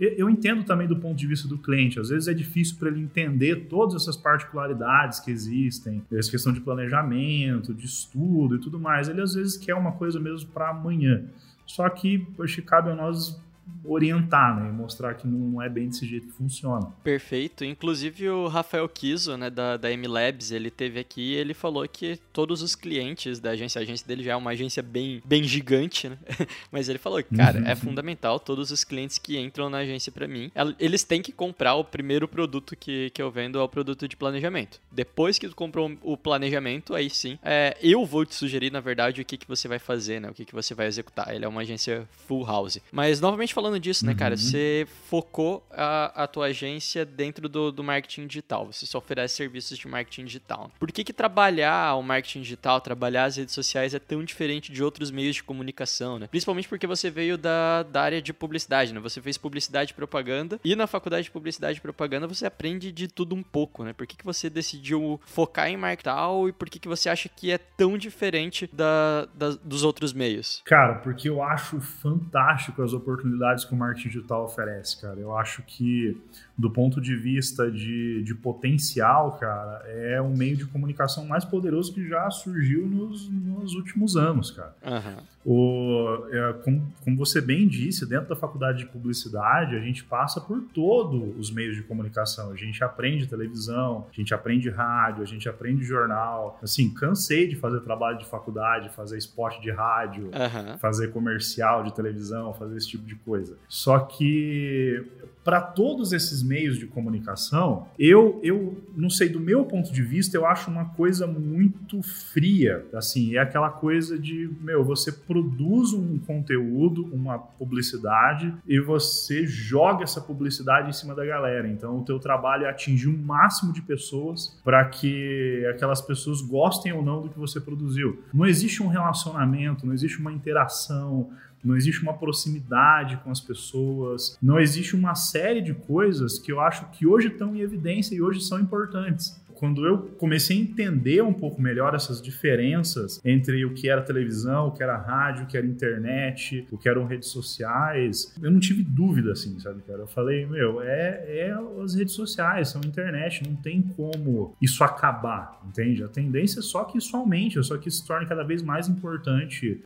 Eu 0.00 0.30
entendo 0.30 0.64
também 0.64 0.86
do 0.86 0.96
ponto 0.96 1.16
de 1.16 1.26
vista 1.26 1.48
do 1.48 1.58
cliente. 1.58 1.98
Às 1.98 2.08
vezes 2.10 2.28
é 2.28 2.34
difícil 2.34 2.76
para 2.78 2.88
ele 2.88 3.00
entender 3.00 3.66
todas 3.68 4.00
essas 4.00 4.16
particularidades 4.16 5.18
que 5.18 5.30
existem, 5.30 6.02
essa 6.12 6.30
questão 6.30 6.52
de 6.52 6.60
planejamento, 6.60 7.74
de 7.74 7.84
estudo 7.84 8.54
e 8.54 8.58
tudo 8.60 8.78
mais. 8.78 9.08
Ele 9.08 9.20
às 9.20 9.34
vezes 9.34 9.56
quer 9.56 9.74
uma 9.74 9.92
coisa 9.92 10.20
mesmo 10.20 10.48
para 10.50 10.68
amanhã. 10.68 11.24
Só 11.66 11.88
que 11.88 12.24
que 12.46 12.62
cabe 12.62 12.90
a 12.90 12.94
nós 12.94 13.40
orientar, 13.84 14.58
né? 14.60 14.68
E 14.68 14.72
mostrar 14.72 15.14
que 15.14 15.26
não 15.26 15.60
é 15.62 15.68
bem 15.68 15.88
desse 15.88 16.06
jeito 16.06 16.26
que 16.26 16.32
funciona. 16.32 16.86
Perfeito. 17.02 17.64
Inclusive 17.64 18.28
o 18.28 18.46
Rafael 18.48 18.88
Kiso, 18.88 19.36
né, 19.36 19.48
da, 19.50 19.76
da 19.76 19.90
M-Labs, 19.90 20.50
ele 20.52 20.70
teve 20.70 21.00
aqui 21.00 21.32
e 21.32 21.34
ele 21.34 21.54
falou 21.54 21.86
que 21.88 22.18
todos 22.32 22.62
os 22.62 22.74
clientes 22.74 23.40
da 23.40 23.50
agência, 23.50 23.78
a 23.80 23.82
agência 23.82 24.06
dele 24.06 24.22
já 24.22 24.32
é 24.32 24.36
uma 24.36 24.50
agência 24.50 24.82
bem, 24.82 25.22
bem 25.24 25.42
gigante, 25.44 26.08
né? 26.08 26.18
Mas 26.70 26.88
ele 26.88 26.98
falou 26.98 27.22
que, 27.22 27.34
cara, 27.34 27.62
é 27.66 27.74
fundamental 27.74 28.38
todos 28.38 28.70
os 28.70 28.84
clientes 28.84 29.18
que 29.18 29.38
entram 29.38 29.70
na 29.70 29.78
agência 29.78 30.12
pra 30.12 30.28
mim, 30.28 30.50
el- 30.54 30.74
eles 30.78 31.02
têm 31.04 31.22
que 31.22 31.32
comprar 31.32 31.74
o 31.74 31.84
primeiro 31.84 32.28
produto 32.28 32.76
que, 32.76 33.10
que 33.10 33.22
eu 33.22 33.30
vendo 33.30 33.58
é 33.58 33.62
o 33.62 33.68
produto 33.68 34.06
de 34.06 34.16
planejamento. 34.16 34.80
Depois 34.92 35.38
que 35.38 35.48
tu 35.48 35.56
comprou 35.56 35.90
o 36.02 36.16
planejamento, 36.16 36.94
aí 36.94 37.08
sim, 37.08 37.38
é, 37.42 37.76
eu 37.82 38.04
vou 38.04 38.24
te 38.26 38.34
sugerir, 38.34 38.70
na 38.70 38.80
verdade, 38.80 39.20
o 39.20 39.24
que, 39.24 39.36
que 39.36 39.48
você 39.48 39.66
vai 39.68 39.78
fazer, 39.78 40.20
né? 40.20 40.28
O 40.30 40.34
que, 40.34 40.44
que 40.44 40.54
você 40.54 40.74
vai 40.74 40.86
executar. 40.86 41.34
Ele 41.34 41.44
é 41.44 41.48
uma 41.48 41.62
agência 41.62 42.08
full 42.26 42.44
house. 42.44 42.78
Mas, 42.92 43.20
novamente 43.20 43.54
falando 43.58 43.80
disso, 43.80 44.06
né, 44.06 44.14
cara? 44.14 44.36
Você 44.36 44.86
focou 45.08 45.66
a, 45.70 46.22
a 46.24 46.26
tua 46.28 46.46
agência 46.46 47.04
dentro 47.04 47.48
do, 47.48 47.72
do 47.72 47.82
marketing 47.82 48.26
digital. 48.28 48.66
Você 48.66 48.86
só 48.86 48.98
oferece 48.98 49.34
serviços 49.34 49.76
de 49.76 49.88
marketing 49.88 50.26
digital. 50.26 50.70
Por 50.78 50.92
que, 50.92 51.02
que 51.02 51.12
trabalhar 51.12 51.96
o 51.96 52.02
marketing 52.02 52.42
digital, 52.42 52.80
trabalhar 52.80 53.24
as 53.24 53.36
redes 53.36 53.52
sociais 53.54 53.94
é 53.94 53.98
tão 53.98 54.22
diferente 54.22 54.70
de 54.70 54.82
outros 54.82 55.10
meios 55.10 55.34
de 55.36 55.42
comunicação, 55.42 56.18
né? 56.20 56.28
Principalmente 56.28 56.68
porque 56.68 56.86
você 56.86 57.10
veio 57.10 57.36
da, 57.36 57.82
da 57.82 58.02
área 58.02 58.22
de 58.22 58.32
publicidade, 58.32 58.92
né? 58.94 59.00
Você 59.00 59.20
fez 59.20 59.36
publicidade 59.36 59.90
e 59.90 59.94
propaganda 59.94 60.60
e 60.64 60.76
na 60.76 60.86
faculdade 60.86 61.24
de 61.24 61.30
publicidade 61.32 61.78
e 61.78 61.80
propaganda 61.80 62.26
você 62.28 62.46
aprende 62.46 62.92
de 62.92 63.08
tudo 63.08 63.34
um 63.34 63.42
pouco, 63.42 63.82
né? 63.82 63.92
Por 63.92 64.06
que, 64.06 64.16
que 64.16 64.24
você 64.24 64.48
decidiu 64.48 65.20
focar 65.26 65.68
em 65.68 65.76
marketing 65.76 65.88
digital 65.98 66.48
e 66.48 66.52
por 66.52 66.70
que, 66.70 66.78
que 66.78 66.86
você 66.86 67.08
acha 67.08 67.28
que 67.28 67.50
é 67.50 67.58
tão 67.58 67.98
diferente 67.98 68.68
da, 68.72 69.26
da- 69.34 69.56
dos 69.64 69.82
outros 69.82 70.12
meios? 70.12 70.62
Cara, 70.64 70.94
porque 70.96 71.28
eu 71.28 71.42
acho 71.42 71.80
fantástico 71.80 72.82
as 72.82 72.92
oportunidades 72.92 73.47
que 73.66 73.74
o 73.74 73.76
marketing 73.76 74.08
digital 74.08 74.44
oferece, 74.44 75.00
cara. 75.00 75.18
Eu 75.18 75.36
acho 75.36 75.62
que, 75.62 76.20
do 76.58 76.68
ponto 76.68 77.00
de 77.00 77.14
vista 77.14 77.70
de, 77.70 78.20
de 78.24 78.34
potencial, 78.34 79.38
cara, 79.38 79.84
é 79.86 80.20
um 80.20 80.36
meio 80.36 80.56
de 80.56 80.66
comunicação 80.66 81.24
mais 81.24 81.44
poderoso 81.44 81.94
que 81.94 82.06
já 82.08 82.28
surgiu 82.30 82.84
nos, 82.84 83.30
nos 83.30 83.74
últimos 83.74 84.16
anos, 84.16 84.50
cara. 84.50 84.74
Aham. 84.84 85.22
O, 85.46 86.26
é, 86.30 86.52
como, 86.64 86.92
como 87.02 87.16
você 87.16 87.40
bem 87.40 87.66
disse, 87.66 88.04
dentro 88.04 88.28
da 88.28 88.36
faculdade 88.36 88.78
de 88.78 88.86
publicidade, 88.86 89.76
a 89.76 89.80
gente 89.80 90.04
passa 90.04 90.40
por 90.40 90.60
todos 90.74 91.38
os 91.38 91.50
meios 91.50 91.76
de 91.76 91.82
comunicação. 91.82 92.50
A 92.50 92.56
gente 92.56 92.82
aprende 92.84 93.26
televisão, 93.26 94.06
a 94.12 94.14
gente 94.14 94.34
aprende 94.34 94.68
rádio, 94.68 95.22
a 95.22 95.26
gente 95.26 95.48
aprende 95.48 95.84
jornal. 95.84 96.58
Assim, 96.62 96.92
cansei 96.92 97.48
de 97.48 97.56
fazer 97.56 97.80
trabalho 97.80 98.18
de 98.18 98.26
faculdade, 98.26 98.90
fazer 98.90 99.16
spot 99.16 99.58
de 99.60 99.70
rádio, 99.70 100.28
Aham. 100.34 100.76
fazer 100.78 101.12
comercial 101.12 101.82
de 101.84 101.94
televisão, 101.94 102.52
fazer 102.52 102.76
esse 102.76 102.88
tipo 102.88 103.06
de 103.06 103.14
coisa. 103.14 103.56
Só 103.68 104.00
que 104.00 105.02
para 105.48 105.62
todos 105.62 106.12
esses 106.12 106.42
meios 106.42 106.76
de 106.76 106.86
comunicação, 106.86 107.88
eu, 107.98 108.38
eu 108.42 108.76
não 108.94 109.08
sei, 109.08 109.30
do 109.30 109.40
meu 109.40 109.64
ponto 109.64 109.90
de 109.90 110.02
vista, 110.02 110.36
eu 110.36 110.44
acho 110.44 110.70
uma 110.70 110.90
coisa 110.90 111.26
muito 111.26 112.02
fria. 112.02 112.84
Assim, 112.92 113.34
é 113.34 113.38
aquela 113.38 113.70
coisa 113.70 114.18
de, 114.18 114.50
meu, 114.60 114.84
você 114.84 115.10
produz 115.10 115.94
um 115.94 116.18
conteúdo, 116.18 117.08
uma 117.14 117.38
publicidade, 117.38 118.54
e 118.66 118.78
você 118.78 119.46
joga 119.46 120.04
essa 120.04 120.20
publicidade 120.20 120.90
em 120.90 120.92
cima 120.92 121.14
da 121.14 121.24
galera. 121.24 121.66
Então, 121.66 121.98
o 121.98 122.04
teu 122.04 122.18
trabalho 122.18 122.66
é 122.66 122.68
atingir 122.68 123.08
um 123.08 123.16
máximo 123.16 123.72
de 123.72 123.80
pessoas 123.80 124.60
para 124.62 124.84
que 124.84 125.64
aquelas 125.70 126.02
pessoas 126.02 126.42
gostem 126.42 126.92
ou 126.92 127.02
não 127.02 127.22
do 127.22 127.30
que 127.30 127.38
você 127.38 127.58
produziu. 127.58 128.22
Não 128.34 128.44
existe 128.44 128.82
um 128.82 128.88
relacionamento, 128.88 129.86
não 129.86 129.94
existe 129.94 130.18
uma 130.18 130.30
interação, 130.30 131.30
não 131.64 131.76
existe 131.76 132.02
uma 132.02 132.14
proximidade 132.14 133.16
com 133.18 133.30
as 133.30 133.40
pessoas, 133.40 134.36
não 134.40 134.58
existe 134.58 134.94
uma 134.94 135.14
série 135.14 135.60
de 135.60 135.74
coisas 135.74 136.38
que 136.38 136.52
eu 136.52 136.60
acho 136.60 136.88
que 136.90 137.06
hoje 137.06 137.28
estão 137.28 137.54
em 137.54 137.60
evidência 137.60 138.14
e 138.14 138.22
hoje 138.22 138.40
são 138.40 138.60
importantes. 138.60 139.40
Quando 139.58 139.84
eu 139.84 139.98
comecei 140.16 140.56
a 140.56 140.60
entender 140.60 141.20
um 141.20 141.32
pouco 141.32 141.60
melhor 141.60 141.92
essas 141.92 142.22
diferenças 142.22 143.20
entre 143.24 143.64
o 143.64 143.74
que 143.74 143.88
era 143.88 144.00
televisão, 144.00 144.68
o 144.68 144.70
que 144.70 144.84
era 144.84 144.96
rádio, 144.96 145.44
o 145.44 145.46
que 145.48 145.56
era 145.56 145.66
internet, 145.66 146.64
o 146.70 146.78
que 146.78 146.88
eram 146.88 147.04
redes 147.04 147.28
sociais, 147.28 148.32
eu 148.40 148.52
não 148.52 148.60
tive 148.60 148.84
dúvida, 148.84 149.32
assim, 149.32 149.58
sabe, 149.58 149.82
cara? 149.82 150.00
Eu 150.00 150.06
falei, 150.06 150.46
meu, 150.46 150.80
é, 150.80 151.24
é 151.26 151.58
as 151.82 151.96
redes 151.96 152.14
sociais, 152.14 152.68
são 152.68 152.80
internet, 152.84 153.42
não 153.48 153.56
tem 153.56 153.82
como 153.82 154.54
isso 154.62 154.84
acabar, 154.84 155.60
entende? 155.66 156.04
A 156.04 156.08
tendência 156.08 156.60
é 156.60 156.62
só 156.62 156.84
que 156.84 156.96
isso 156.96 157.16
aumente, 157.16 157.58
é 157.58 157.62
só 157.62 157.76
que 157.76 157.88
isso 157.88 158.02
se 158.02 158.06
torne 158.06 158.26
cada 158.26 158.44
vez 158.44 158.62
mais 158.62 158.88
importante, 158.88 159.82